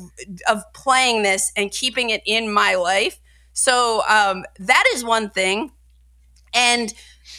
of 0.49 0.62
playing 0.74 1.22
this 1.22 1.53
and 1.57 1.70
keeping 1.70 2.11
it 2.11 2.22
in 2.26 2.53
my 2.53 2.74
life 2.74 3.20
so 3.53 4.03
um, 4.09 4.45
that 4.59 4.84
is 4.95 5.05
one 5.05 5.30
thing 5.30 5.72
and 6.55 6.93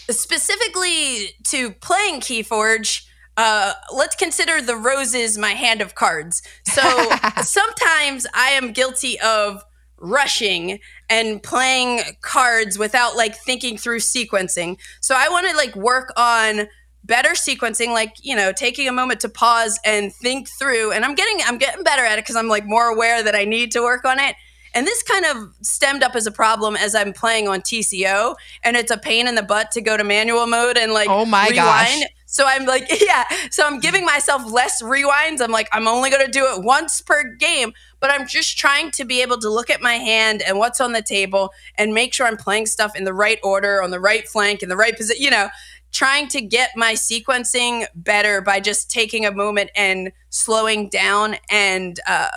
specifically 0.10 1.36
to 1.47 1.72
playing 1.72 2.22
Keyforge, 2.22 3.06
uh, 3.38 3.74
let's 3.93 4.16
consider 4.16 4.62
the 4.62 4.76
roses 4.76 5.38
my 5.38 5.52
hand 5.52 5.82
of 5.82 5.95
cards. 5.95 6.41
So 6.66 6.82
sometimes 7.41 8.28
I 8.34 8.50
am 8.52 8.72
guilty 8.74 9.20
of 9.20 9.64
rushing 9.97 10.80
and 11.10 11.41
playing 11.43 12.02
cards 12.22 12.78
without 12.78 13.16
like 13.16 13.36
thinking 13.36 13.78
through 13.78 14.00
sequencing. 14.00 14.78
So 15.02 15.16
I 15.18 15.30
want 15.30 15.47
to 15.50 15.56
like 15.56 15.76
work 15.76 16.12
on 16.18 16.68
better 17.04 17.30
sequencing 17.30 17.88
like 17.93 18.14
you 18.22 18.36
know 18.36 18.52
taking 18.52 18.88
a 18.88 18.91
moment 18.91 19.20
to 19.20 19.30
pause 19.30 19.80
and 19.86 20.14
think 20.14 20.47
through 20.47 20.91
and 20.91 21.04
i'm 21.06 21.16
getting 21.16 21.39
i'm 21.45 21.58
getting 21.58 21.84
better 21.84 22.04
at 22.04 22.20
it 22.20 22.24
because 22.24 22.36
i'm 22.36 22.47
like 22.47 22.66
more 22.66 22.86
aware 22.86 23.24
that 23.24 23.36
i 23.36 23.45
need 23.45 23.72
to 23.72 23.82
work 23.82 24.06
on 24.06 24.20
it 24.20 24.36
and 24.76 24.86
this 24.86 25.02
kind 25.02 25.26
of 25.26 25.52
stemmed 25.62 26.04
up 26.04 26.16
as 26.16 26.28
a 26.28 26.32
problem 26.32 26.76
as 26.76 26.93
i'm 26.93 27.12
playing 27.14 27.47
on 27.47 27.62
tco 27.62 28.36
and 28.64 28.76
it's 28.78 28.91
a 28.91 28.97
pain 28.97 29.28
in 29.28 29.36
the 29.36 29.41
butt 29.41 29.72
to 29.72 29.82
go 29.82 29.97
to 29.97 30.04
manual 30.04 30.45
mode 30.45 30.78
and 30.78 30.91
like 30.93 31.10
Oh 31.10 31.26
my 31.26 31.45
rewind. 31.50 31.56
gosh. 31.56 32.04
So 32.32 32.45
I'm 32.45 32.68
like, 32.68 32.88
yeah. 33.02 33.24
So 33.50 33.66
I'm 33.66 33.80
giving 33.80 34.06
myself 34.06 34.52
less 34.52 34.84
rewinds. 34.84 35.41
I'm 35.41 35.50
like, 35.50 35.68
I'm 35.72 35.88
only 35.88 36.12
going 36.12 36.24
to 36.24 36.32
do 36.32 36.45
it 36.45 36.64
once 36.64 37.02
per 37.02 37.24
game, 37.24 37.74
but 38.00 38.12
I'm 38.12 38.28
just 38.28 38.56
trying 38.56 38.91
to 38.91 39.04
be 39.04 39.24
able 39.24 39.39
to 39.39 39.50
look 39.50 39.72
at 39.72 39.82
my 39.82 39.95
hand 39.95 40.43
and 40.43 40.60
what's 40.60 40.80
on 40.80 40.93
the 40.93 41.02
table 41.02 41.50
and 41.76 41.91
make 41.91 42.14
sure 42.14 42.28
I'm 42.28 42.38
playing 42.38 42.68
stuff 42.68 42.95
in 42.95 43.04
the 43.04 43.16
right 43.16 43.39
order, 43.43 43.82
on 43.82 43.89
the 43.89 44.00
right 44.00 44.30
flank, 44.30 44.62
in 44.62 44.70
the 44.70 44.78
right 44.78 44.95
position, 44.95 45.24
you 45.24 45.32
know, 45.32 45.50
trying 45.92 46.28
to 46.30 46.42
get 46.42 46.72
my 46.76 46.94
sequencing 46.94 47.86
better 47.96 48.42
by 48.42 48.60
just 48.60 48.92
taking 48.92 49.26
a 49.26 49.32
moment 49.32 49.72
and 49.76 50.12
slowing 50.30 50.90
down 50.90 51.36
and 51.50 52.00
uh, 52.08 52.30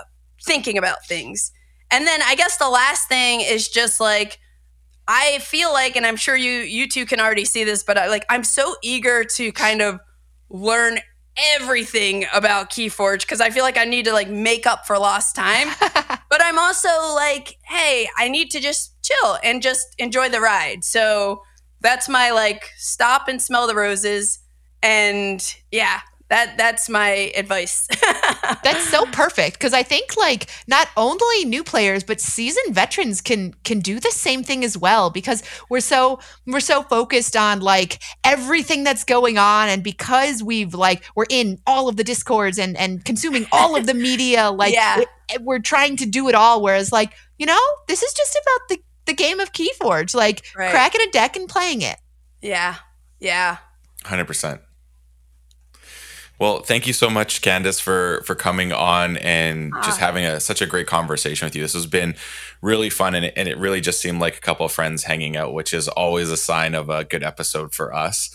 thinking 0.43 0.79
about 0.79 1.05
things. 1.07 1.53
And 1.91 2.07
then 2.07 2.21
I 2.23 2.35
guess 2.35 2.57
the 2.57 2.71
last 2.71 3.09
thing 3.09 3.43
is 3.43 3.69
just 3.69 4.01
like, 4.01 4.39
I 5.07 5.39
feel 5.41 5.73
like, 5.73 5.97
and 5.97 6.07
I'm 6.07 6.17
sure 6.17 6.37
you 6.37 6.51
you 6.61 6.89
two 6.89 7.05
can 7.05 7.21
already 7.21 7.45
see 7.45 7.65
this, 7.65 7.83
but 7.83 7.99
I, 7.99 8.09
like 8.09 8.25
I'm 8.31 8.45
so 8.45 8.77
eager 8.83 9.25
to 9.25 9.53
kind 9.53 9.83
of 9.83 10.01
learn 10.49 11.01
everything 11.57 12.27
about 12.33 12.71
Keyforge 12.71 13.23
because 13.23 13.41
I 13.41 13.51
feel 13.51 13.65
like 13.65 13.79
I 13.79 13.85
need 13.85 14.05
to 14.05 14.13
like 14.13 14.29
make 14.29 14.67
up 14.67 14.87
for 14.87 14.99
lost 14.99 15.35
time. 15.35 15.69
but 15.81 16.43
I'm 16.43 16.59
also 16.59 16.89
like, 17.15 17.59
hey, 17.65 18.09
I 18.19 18.29
need 18.29 18.51
to 18.53 18.61
just 18.61 18.95
chill 19.03 19.39
and 19.43 19.63
just 19.63 19.95
enjoy 19.99 20.29
the 20.29 20.41
ride. 20.41 20.85
So 20.85 21.43
that's 21.83 22.09
my 22.09 22.31
like 22.31 22.71
stop 22.77 23.29
and 23.29 23.41
smell 23.43 23.67
the 23.67 23.75
roses, 23.75 24.39
and 24.83 25.55
yeah, 25.71 26.01
that 26.29 26.57
that's 26.57 26.89
my 26.89 27.31
advice. 27.37 27.87
That's 28.65 28.89
so 28.89 29.07
perfect 29.07 29.59
because 29.59 29.73
I 29.75 29.83
think 29.83 30.17
like 30.17 30.49
not 30.69 30.89
only 30.97 31.45
new 31.45 31.65
players 31.65 32.05
but 32.05 32.21
seasoned 32.21 32.75
veterans 32.75 33.21
can 33.21 33.55
can 33.65 33.81
do 33.81 33.99
the 33.99 34.11
same 34.11 34.43
thing 34.45 34.65
as 34.65 34.79
well 34.79 35.11
because 35.11 35.43
we're 35.69 35.81
so 35.81 36.21
we're 36.47 36.61
so 36.61 36.83
focused 36.83 37.35
on 37.37 37.61
like 37.61 38.01
everything 38.25 38.85
that's 38.85 39.05
going 39.05 39.37
on 39.39 39.69
and 39.69 39.83
because 39.83 40.43
we've 40.43 40.75
like 40.75 41.05
we're 41.17 41.27
in 41.29 41.59
all 41.67 41.89
of 41.89 41.97
the 41.97 42.05
discords 42.05 42.59
and 42.59 42.77
and 42.77 43.05
consuming 43.05 43.47
all 43.53 43.75
of 43.77 43.87
the 43.87 43.95
media 43.95 44.51
like 44.51 44.73
Yeah. 44.83 45.01
it- 45.01 45.43
we're 45.43 45.59
trying 45.61 45.97
to 45.97 46.07
do 46.07 46.29
it 46.29 46.35
all 46.35 46.63
whereas 46.63 46.93
like 46.93 47.13
you 47.39 47.47
know 47.47 47.61
this 47.89 48.03
is 48.03 48.13
just 48.13 48.35
about 48.43 48.61
the 48.69 48.79
the 49.07 49.15
game 49.15 49.41
of 49.41 49.53
Keyforge 49.53 50.15
like 50.15 50.45
Right. 50.57 50.71
cracking 50.71 51.01
a 51.01 51.11
deck 51.11 51.37
and 51.37 51.49
playing 51.49 51.83
it. 51.83 51.99
yeah, 52.41 52.77
yeah. 53.21 53.59
Hundred 54.05 54.27
percent. 54.27 54.61
Well, 56.39 56.63
thank 56.63 56.89
you 56.89 56.93
so 56.93 57.09
much, 57.09 57.41
Candice, 57.41 57.81
for 57.81 58.23
for 58.27 58.35
coming 58.35 58.73
on 58.73 59.17
and 59.19 59.73
just 59.85 59.99
Ah. 60.01 60.07
having 60.07 60.25
a 60.25 60.41
such 60.41 60.61
a 60.61 60.67
great 60.67 60.89
conversation 60.89 61.47
with 61.47 61.55
you. 61.55 61.63
This 61.63 61.75
has 61.75 61.87
been 61.87 62.17
really 62.61 62.91
fun, 62.91 63.15
and 63.15 63.27
it, 63.27 63.35
and 63.37 63.49
it 63.49 63.57
really 63.59 63.81
just 63.81 64.01
seemed 64.01 64.21
like 64.21 64.37
a 64.39 64.41
couple 64.41 64.67
of 64.67 64.73
friends 64.73 65.05
hanging 65.05 65.37
out, 65.37 65.53
which 65.55 65.73
is 65.73 65.87
always 65.87 66.31
a 66.31 66.37
sign 66.37 66.75
of 66.75 66.91
a 66.91 67.05
good 67.05 67.23
episode 67.23 67.73
for 67.75 67.95
us. 67.95 68.35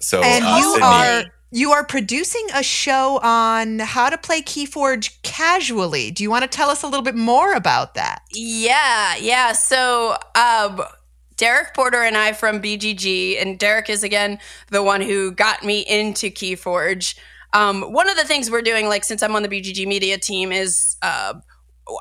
So, 0.00 0.20
and 0.22 0.44
uh, 0.44 0.56
you 0.58 0.76
Sydnie- 0.80 0.82
are 0.82 1.24
you 1.50 1.72
are 1.72 1.84
producing 1.84 2.46
a 2.54 2.62
show 2.62 3.18
on 3.22 3.78
how 3.78 4.10
to 4.10 4.18
play 4.18 4.42
Keyforge 4.42 5.22
casually. 5.22 6.10
Do 6.10 6.22
you 6.22 6.30
want 6.30 6.42
to 6.42 6.48
tell 6.48 6.70
us 6.70 6.82
a 6.82 6.86
little 6.86 7.04
bit 7.04 7.14
more 7.14 7.54
about 7.54 7.94
that? 7.94 8.22
Yeah, 8.32 9.16
yeah. 9.16 9.52
So, 9.52 10.16
um, 10.34 10.82
Derek 11.36 11.74
Porter 11.74 12.02
and 12.02 12.16
I 12.16 12.32
from 12.32 12.60
BGG, 12.60 13.40
and 13.40 13.58
Derek 13.58 13.90
is 13.90 14.02
again 14.02 14.38
the 14.70 14.82
one 14.82 15.00
who 15.00 15.32
got 15.32 15.62
me 15.62 15.80
into 15.80 16.30
Keyforge. 16.30 17.16
Um, 17.52 17.92
one 17.92 18.08
of 18.08 18.16
the 18.16 18.24
things 18.24 18.50
we're 18.50 18.62
doing, 18.62 18.88
like 18.88 19.04
since 19.04 19.22
I'm 19.22 19.36
on 19.36 19.42
the 19.42 19.48
BGG 19.48 19.86
media 19.86 20.18
team, 20.18 20.50
is 20.50 20.96
uh, 21.02 21.34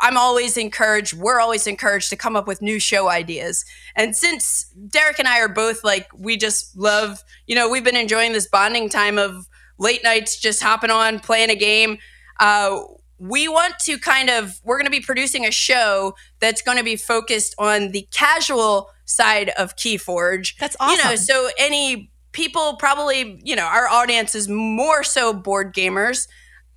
I'm 0.01 0.17
always 0.17 0.57
encouraged, 0.57 1.13
we're 1.13 1.39
always 1.39 1.67
encouraged 1.67 2.09
to 2.09 2.15
come 2.15 2.36
up 2.36 2.47
with 2.47 2.61
new 2.61 2.79
show 2.79 3.07
ideas. 3.09 3.65
And 3.95 4.15
since 4.15 4.65
Derek 4.89 5.19
and 5.19 5.27
I 5.27 5.39
are 5.41 5.47
both 5.47 5.83
like, 5.83 6.07
we 6.17 6.38
just 6.38 6.75
love, 6.75 7.23
you 7.45 7.55
know, 7.55 7.69
we've 7.69 7.83
been 7.83 7.95
enjoying 7.95 8.33
this 8.33 8.47
bonding 8.47 8.89
time 8.89 9.17
of 9.17 9.47
late 9.77 10.03
nights, 10.03 10.39
just 10.39 10.63
hopping 10.63 10.89
on, 10.89 11.19
playing 11.19 11.49
a 11.49 11.55
game. 11.55 11.99
Uh, 12.39 12.79
we 13.17 13.47
want 13.47 13.79
to 13.79 13.97
kind 13.97 14.29
of 14.29 14.59
we're 14.63 14.77
going 14.77 14.86
to 14.86 14.91
be 14.91 14.99
producing 14.99 15.45
a 15.45 15.51
show 15.51 16.15
that's 16.39 16.61
going 16.61 16.77
to 16.77 16.83
be 16.83 16.95
focused 16.95 17.55
on 17.57 17.91
the 17.91 18.07
casual 18.11 18.89
side 19.05 19.49
of 19.57 19.75
keyforge 19.75 20.57
That's 20.57 20.75
awesome. 20.79 20.97
you 20.97 21.03
know 21.03 21.15
so 21.15 21.49
any 21.57 22.11
people 22.33 22.75
probably 22.77 23.39
you 23.43 23.55
know 23.55 23.65
our 23.65 23.88
audience 23.88 24.36
is 24.36 24.49
more 24.49 25.03
so 25.03 25.33
board 25.33 25.73
gamers 25.73 26.27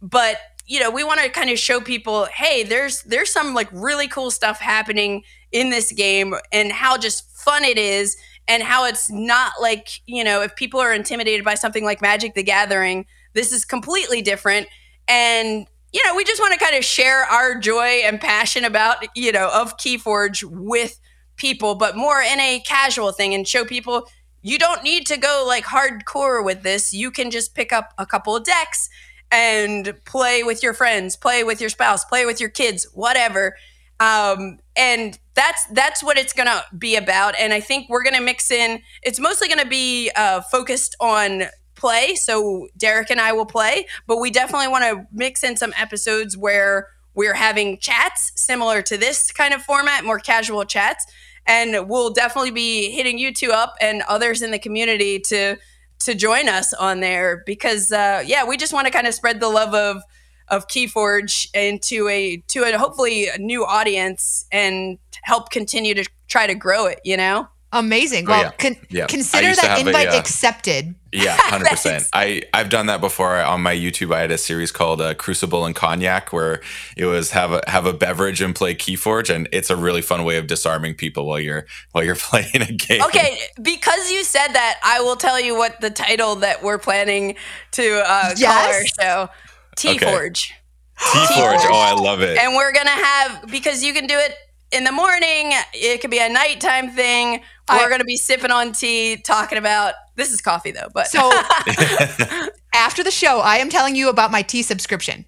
but 0.00 0.38
you 0.68 0.78
know 0.78 0.90
we 0.90 1.02
want 1.02 1.20
to 1.20 1.28
kind 1.28 1.50
of 1.50 1.58
show 1.58 1.80
people 1.80 2.26
hey 2.26 2.62
there's 2.62 3.02
there's 3.02 3.32
some 3.32 3.54
like 3.54 3.68
really 3.72 4.06
cool 4.06 4.30
stuff 4.30 4.60
happening 4.60 5.24
in 5.50 5.70
this 5.70 5.90
game 5.90 6.34
and 6.52 6.70
how 6.70 6.96
just 6.96 7.28
fun 7.36 7.64
it 7.64 7.78
is 7.78 8.16
and 8.46 8.62
how 8.62 8.84
it's 8.84 9.10
not 9.10 9.52
like 9.60 9.88
you 10.06 10.22
know 10.22 10.42
if 10.42 10.54
people 10.54 10.78
are 10.78 10.92
intimidated 10.92 11.44
by 11.44 11.54
something 11.54 11.84
like 11.84 12.00
magic 12.00 12.34
the 12.34 12.42
gathering 12.42 13.04
this 13.34 13.52
is 13.52 13.64
completely 13.64 14.22
different. 14.22 14.66
And 15.06 15.66
you 15.92 16.04
know 16.04 16.14
we 16.14 16.24
just 16.24 16.40
want 16.40 16.52
to 16.52 16.58
kind 16.58 16.76
of 16.76 16.84
share 16.84 17.22
our 17.24 17.58
joy 17.58 18.02
and 18.04 18.20
passion 18.20 18.64
about 18.64 18.96
you 19.16 19.32
know 19.32 19.50
of 19.54 19.76
keyforge 19.78 20.44
with 20.44 21.00
people 21.36 21.74
but 21.76 21.96
more 21.96 22.20
in 22.20 22.38
a 22.40 22.60
casual 22.66 23.12
thing 23.12 23.32
and 23.32 23.46
show 23.48 23.64
people 23.64 24.06
you 24.42 24.58
don't 24.58 24.82
need 24.82 25.06
to 25.06 25.16
go 25.16 25.44
like 25.46 25.64
hardcore 25.64 26.44
with 26.44 26.62
this. 26.62 26.92
You 26.92 27.10
can 27.10 27.30
just 27.30 27.54
pick 27.54 27.72
up 27.72 27.92
a 27.98 28.06
couple 28.06 28.36
of 28.36 28.44
decks 28.44 28.88
and 29.30 29.94
play 30.04 30.42
with 30.42 30.62
your 30.62 30.74
friends 30.74 31.16
play 31.16 31.44
with 31.44 31.60
your 31.60 31.70
spouse 31.70 32.04
play 32.04 32.24
with 32.26 32.40
your 32.40 32.50
kids 32.50 32.86
whatever. 32.94 33.56
Um, 34.00 34.60
and 34.76 35.18
that's 35.34 35.66
that's 35.72 36.04
what 36.04 36.16
it's 36.18 36.32
gonna 36.32 36.62
be 36.76 36.96
about. 36.96 37.34
And 37.38 37.52
i 37.52 37.60
think 37.60 37.88
we're 37.88 38.04
gonna 38.04 38.20
mix 38.20 38.50
in 38.50 38.80
it's 39.02 39.18
mostly 39.18 39.48
gonna 39.48 39.66
be 39.66 40.10
uh, 40.16 40.40
focused 40.42 40.96
on 41.00 41.44
play. 41.74 42.14
So 42.14 42.68
derek 42.76 43.10
and 43.10 43.20
i 43.20 43.32
will 43.32 43.46
play 43.46 43.86
but 44.06 44.18
we 44.18 44.30
definitely 44.30 44.68
want 44.68 44.84
to 44.84 45.06
mix 45.12 45.44
in 45.44 45.56
some 45.56 45.72
episodes 45.76 46.36
where 46.36 46.88
we're 47.18 47.34
having 47.34 47.78
chats 47.78 48.30
similar 48.36 48.80
to 48.80 48.96
this 48.96 49.32
kind 49.32 49.52
of 49.52 49.60
format 49.60 50.04
more 50.04 50.20
casual 50.20 50.64
chats. 50.64 51.04
And 51.46 51.88
we'll 51.88 52.10
definitely 52.10 52.52
be 52.52 52.92
hitting 52.92 53.18
you 53.18 53.34
two 53.34 53.50
up 53.50 53.74
and 53.80 54.02
others 54.02 54.40
in 54.40 54.52
the 54.52 54.58
community 54.60 55.18
to 55.26 55.56
to 56.01 56.14
join 56.14 56.49
us 56.49 56.72
on 56.74 57.01
there 57.01 57.42
because 57.46 57.92
uh, 57.92 58.22
yeah 58.24 58.44
we 58.44 58.57
just 58.57 58.72
want 58.72 58.86
to 58.86 58.92
kind 58.92 59.07
of 59.07 59.14
spread 59.14 59.40
the 59.40 59.49
love 59.49 59.74
of 59.74 60.03
of 60.49 60.66
keyforge 60.68 61.49
into 61.55 62.09
a 62.09 62.38
to 62.49 62.64
a 62.64 62.76
hopefully 62.78 63.28
a 63.28 63.38
new 63.38 63.64
audience 63.64 64.46
and 64.51 64.99
help 65.22 65.51
continue 65.51 65.94
to 65.94 66.05
try 66.28 66.46
to 66.46 66.55
grow 66.55 66.86
it 66.86 67.01
you 67.05 67.16
know 67.16 67.49
Amazing. 67.70 68.26
Oh, 68.26 68.30
Well, 68.30 68.42
yeah. 68.44 68.50
con- 68.52 68.76
Yeah. 68.88 69.06
Consider 69.06 69.54
that 69.54 69.64
have 69.64 69.78
a, 69.78 69.88
invite 69.88 70.08
uh, 70.08 70.16
accepted. 70.16 70.94
Yeah, 71.12 71.36
hundred 71.38 71.68
percent. 71.68 72.04
Thanks. 72.04 72.10
I 72.14 72.42
I've 72.54 72.70
done 72.70 72.86
that 72.86 73.00
before 73.02 73.36
on 73.36 73.62
my 73.62 73.74
YouTube. 73.74 74.14
I 74.14 74.20
had 74.20 74.30
a 74.30 74.38
series 74.38 74.72
called 74.72 75.00
uh, 75.02 75.14
Crucible 75.14 75.66
and 75.66 75.74
Cognac, 75.74 76.32
where 76.32 76.62
it 76.96 77.04
was 77.04 77.32
have 77.32 77.52
a 77.52 77.62
have 77.66 77.84
a 77.84 77.92
beverage 77.92 78.40
and 78.40 78.54
play 78.54 78.74
KeyForge, 78.74 79.28
and 79.34 79.48
it's 79.52 79.68
a 79.68 79.76
really 79.76 80.00
fun 80.00 80.24
way 80.24 80.38
of 80.38 80.46
disarming 80.46 80.94
people 80.94 81.26
while 81.26 81.40
you're 81.40 81.66
while 81.92 82.02
you're 82.04 82.14
playing 82.30 82.62
a 82.62 82.72
game. 82.72 83.02
okay 83.02 83.38
because 83.60 84.10
you 84.10 84.22
said 84.24 84.48
that 84.52 84.78
i 84.84 85.00
will 85.00 85.16
tell 85.16 85.38
you 85.40 85.56
what 85.56 85.80
the 85.80 85.90
title 85.90 86.36
that 86.36 86.62
we're 86.62 86.78
planning 86.78 87.34
to 87.72 88.02
uh, 88.06 88.30
Yes. 88.36 88.96
call 88.98 89.08
our 89.10 89.26
show 89.26 89.32
t-forge 89.76 90.54
KeyForge. 90.98 91.64
Oh, 91.70 91.78
I 91.78 91.92
love 91.92 92.22
it. 92.22 92.38
and 92.38 92.54
we're 92.54 92.72
gonna 92.72 92.90
have 92.90 93.46
because 93.50 93.82
you 93.84 93.92
can 93.92 94.06
do 94.06 94.16
it 94.18 94.34
in 94.72 94.84
the 94.84 94.92
morning 94.92 95.52
it 95.72 96.00
could 96.00 96.10
be 96.10 96.18
a 96.18 96.28
nighttime 96.28 96.90
thing 96.90 97.40
I- 97.74 97.82
we're 97.82 97.90
gonna 97.90 98.04
be 98.04 98.16
sipping 98.16 98.50
on 98.50 98.72
tea 98.72 99.16
talking 99.18 99.58
about 99.58 99.94
this 100.16 100.30
is 100.32 100.40
coffee 100.40 100.70
though 100.72 100.88
but 100.92 101.06
So 101.08 101.30
after 102.74 103.02
the 103.04 103.10
show, 103.10 103.40
I 103.40 103.56
am 103.58 103.68
telling 103.68 103.96
you 103.96 104.08
about 104.08 104.30
my 104.30 104.42
tea 104.42 104.62
subscription. 104.62 105.24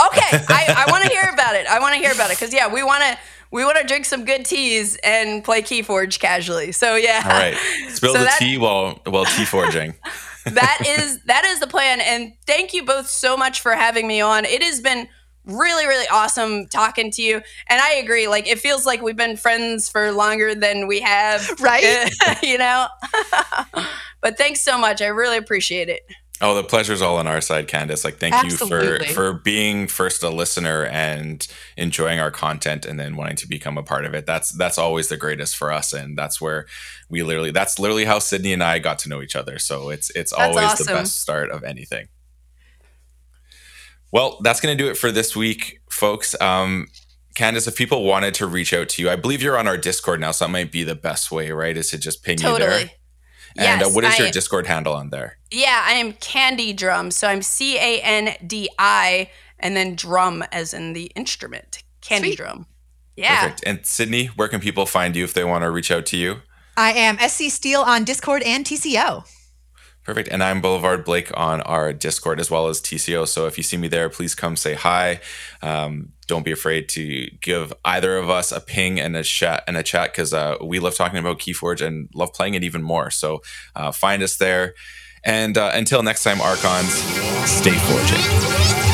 okay 0.00 0.38
i, 0.48 0.84
I 0.86 0.90
want 0.90 1.04
to 1.04 1.10
hear 1.10 1.28
about 1.30 1.54
it 1.56 1.66
i 1.66 1.78
want 1.78 1.92
to 1.94 2.00
hear 2.00 2.12
about 2.12 2.30
it 2.30 2.38
because 2.38 2.54
yeah 2.54 2.72
we 2.72 2.82
want 2.82 3.02
to 3.02 3.18
we 3.50 3.64
want 3.64 3.76
to 3.76 3.84
drink 3.86 4.04
some 4.06 4.24
good 4.24 4.44
teas 4.46 4.96
and 5.04 5.44
play 5.44 5.60
keyforge 5.62 6.18
casually 6.20 6.72
so 6.72 6.94
yeah 6.96 7.20
All 7.24 7.30
right, 7.30 7.56
spill 7.90 8.12
So 8.14 8.18
the 8.20 8.24
that- 8.24 8.38
tea 8.38 8.56
while 8.56 9.00
while 9.04 9.26
tea 9.26 9.44
forging. 9.44 9.94
that 10.46 10.78
is 10.86 11.20
that 11.24 11.44
is 11.44 11.58
the 11.60 11.66
plan 11.66 12.00
and 12.00 12.32
thank 12.46 12.72
you 12.72 12.84
both 12.84 13.08
so 13.08 13.36
much 13.36 13.60
for 13.60 13.72
having 13.72 14.06
me 14.06 14.20
on 14.22 14.44
it 14.46 14.62
has 14.62 14.80
been 14.80 15.06
really 15.44 15.86
really 15.86 16.06
awesome 16.08 16.66
talking 16.66 17.10
to 17.10 17.22
you 17.22 17.36
and 17.68 17.80
i 17.80 17.94
agree 17.94 18.28
like 18.28 18.46
it 18.46 18.58
feels 18.58 18.84
like 18.84 19.00
we've 19.00 19.16
been 19.16 19.36
friends 19.36 19.88
for 19.88 20.12
longer 20.12 20.54
than 20.54 20.86
we 20.86 21.00
have 21.00 21.48
Right? 21.60 22.10
you 22.42 22.58
know 22.58 22.86
but 24.20 24.36
thanks 24.36 24.60
so 24.60 24.78
much 24.78 25.00
i 25.02 25.06
really 25.06 25.36
appreciate 25.36 25.88
it 25.88 26.02
Oh, 26.42 26.54
the 26.54 26.64
pleasure's 26.64 27.02
all 27.02 27.18
on 27.18 27.26
our 27.26 27.42
side, 27.42 27.68
Candice. 27.68 28.02
Like, 28.02 28.16
thank 28.16 28.34
Absolutely. 28.34 29.08
you 29.08 29.12
for 29.12 29.32
for 29.32 29.32
being 29.34 29.86
first 29.86 30.22
a 30.22 30.30
listener 30.30 30.86
and 30.86 31.46
enjoying 31.76 32.18
our 32.18 32.30
content, 32.30 32.86
and 32.86 32.98
then 32.98 33.16
wanting 33.16 33.36
to 33.36 33.48
become 33.48 33.76
a 33.76 33.82
part 33.82 34.06
of 34.06 34.14
it. 34.14 34.24
That's 34.24 34.50
that's 34.52 34.78
always 34.78 35.08
the 35.08 35.18
greatest 35.18 35.54
for 35.54 35.70
us, 35.70 35.92
and 35.92 36.16
that's 36.16 36.40
where 36.40 36.64
we 37.10 37.22
literally 37.22 37.50
that's 37.50 37.78
literally 37.78 38.06
how 38.06 38.20
Sydnie 38.20 38.54
and 38.54 38.62
I 38.62 38.78
got 38.78 38.98
to 39.00 39.10
know 39.10 39.20
each 39.20 39.36
other. 39.36 39.58
So 39.58 39.90
it's 39.90 40.08
it's 40.16 40.34
That's 40.34 40.56
always 40.56 40.78
the 40.78 40.86
best 40.86 41.20
start 41.20 41.50
of 41.50 41.62
anything. 41.62 42.08
Well, 44.12 44.38
that's 44.42 44.60
going 44.60 44.76
to 44.76 44.82
do 44.82 44.90
it 44.90 44.96
for 44.96 45.12
this 45.12 45.36
week, 45.36 45.80
folks. 45.90 46.40
Um, 46.40 46.88
Candice, 47.36 47.68
if 47.68 47.76
people 47.76 48.04
wanted 48.04 48.34
to 48.34 48.46
reach 48.46 48.72
out 48.72 48.88
to 48.90 49.02
you, 49.02 49.08
I 49.10 49.16
believe 49.16 49.40
you're 49.40 49.56
on 49.58 49.68
our 49.68 49.76
Discord 49.76 50.20
now, 50.20 50.32
so 50.32 50.44
that 50.46 50.50
might 50.50 50.72
be 50.72 50.82
the 50.82 50.96
best 50.96 51.30
way, 51.30 51.50
right? 51.52 51.76
Is 51.76 51.90
to 51.90 51.98
just 51.98 52.22
ping 52.24 52.38
you 52.38 52.42
there. 52.58 52.70
totally 52.70 52.92
And 53.56 53.82
uh, 53.82 53.86
Yes, 53.86 53.94
what 53.94 54.04
is 54.04 54.18
your 54.18 54.30
Discord 54.30 54.66
handle 54.66 54.94
on 54.94 55.10
there? 55.10 55.36
yeah 55.52 55.82
i 55.84 55.94
am 55.94 56.12
candy 56.12 56.72
drum 56.72 57.10
so 57.10 57.26
i'm 57.26 57.42
c-a-n-d-i 57.42 59.30
and 59.58 59.76
then 59.76 59.96
drum 59.96 60.44
as 60.52 60.72
in 60.72 60.92
the 60.92 61.06
instrument 61.16 61.82
candy 62.00 62.28
Sweet. 62.28 62.36
drum 62.36 62.66
yeah 63.16 63.42
Perfect. 63.42 63.64
And 63.66 63.80
Sydnie, 63.80 64.28
where 64.28 64.46
can 64.46 64.60
people 64.60 64.86
find 64.86 65.16
you 65.16 65.24
if 65.24 65.34
they 65.34 65.42
want 65.44 65.62
to 65.62 65.70
reach 65.72 65.90
out 65.90 66.06
to 66.06 66.16
you? 66.16 66.36
I 66.76 66.92
am 66.92 67.18
SC 67.18 67.50
Steele 67.50 67.82
on 67.82 68.04
Discord 68.04 68.42
and 68.44 68.64
TCO. 68.64 69.24
Perfect. 70.10 70.28
And 70.32 70.42
I'm 70.42 70.60
Boulevard 70.60 71.04
Blake 71.04 71.30
on 71.34 71.60
our 71.60 71.92
Discord 71.92 72.40
as 72.40 72.50
well 72.50 72.66
as 72.66 72.80
TCO. 72.80 73.28
So 73.28 73.46
if 73.46 73.56
you 73.56 73.62
see 73.62 73.76
me 73.76 73.86
there, 73.86 74.08
please 74.08 74.34
come 74.34 74.56
say 74.56 74.74
hi. 74.74 75.20
Um, 75.62 76.14
don't 76.26 76.44
be 76.44 76.50
afraid 76.50 76.88
to 76.88 77.30
give 77.40 77.72
either 77.84 78.16
of 78.16 78.28
us 78.28 78.50
a 78.50 78.60
ping 78.60 78.98
and 78.98 79.14
a 79.14 79.22
chat 79.22 79.62
and 79.68 79.76
a 79.76 79.84
chat 79.84 80.10
because 80.10 80.34
uh, 80.34 80.56
we 80.60 80.80
love 80.80 80.96
talking 80.96 81.20
about 81.20 81.38
KeyForge 81.38 81.80
and 81.80 82.08
love 82.12 82.34
playing 82.34 82.54
it 82.54 82.64
even 82.64 82.82
more. 82.82 83.12
So 83.12 83.40
uh, 83.76 83.92
find 83.92 84.20
us 84.20 84.36
there. 84.36 84.74
And 85.22 85.56
uh, 85.56 85.70
until 85.74 86.02
next 86.02 86.24
time, 86.24 86.40
Archons, 86.40 86.92
stay 87.48 87.78
forging. 87.78 88.89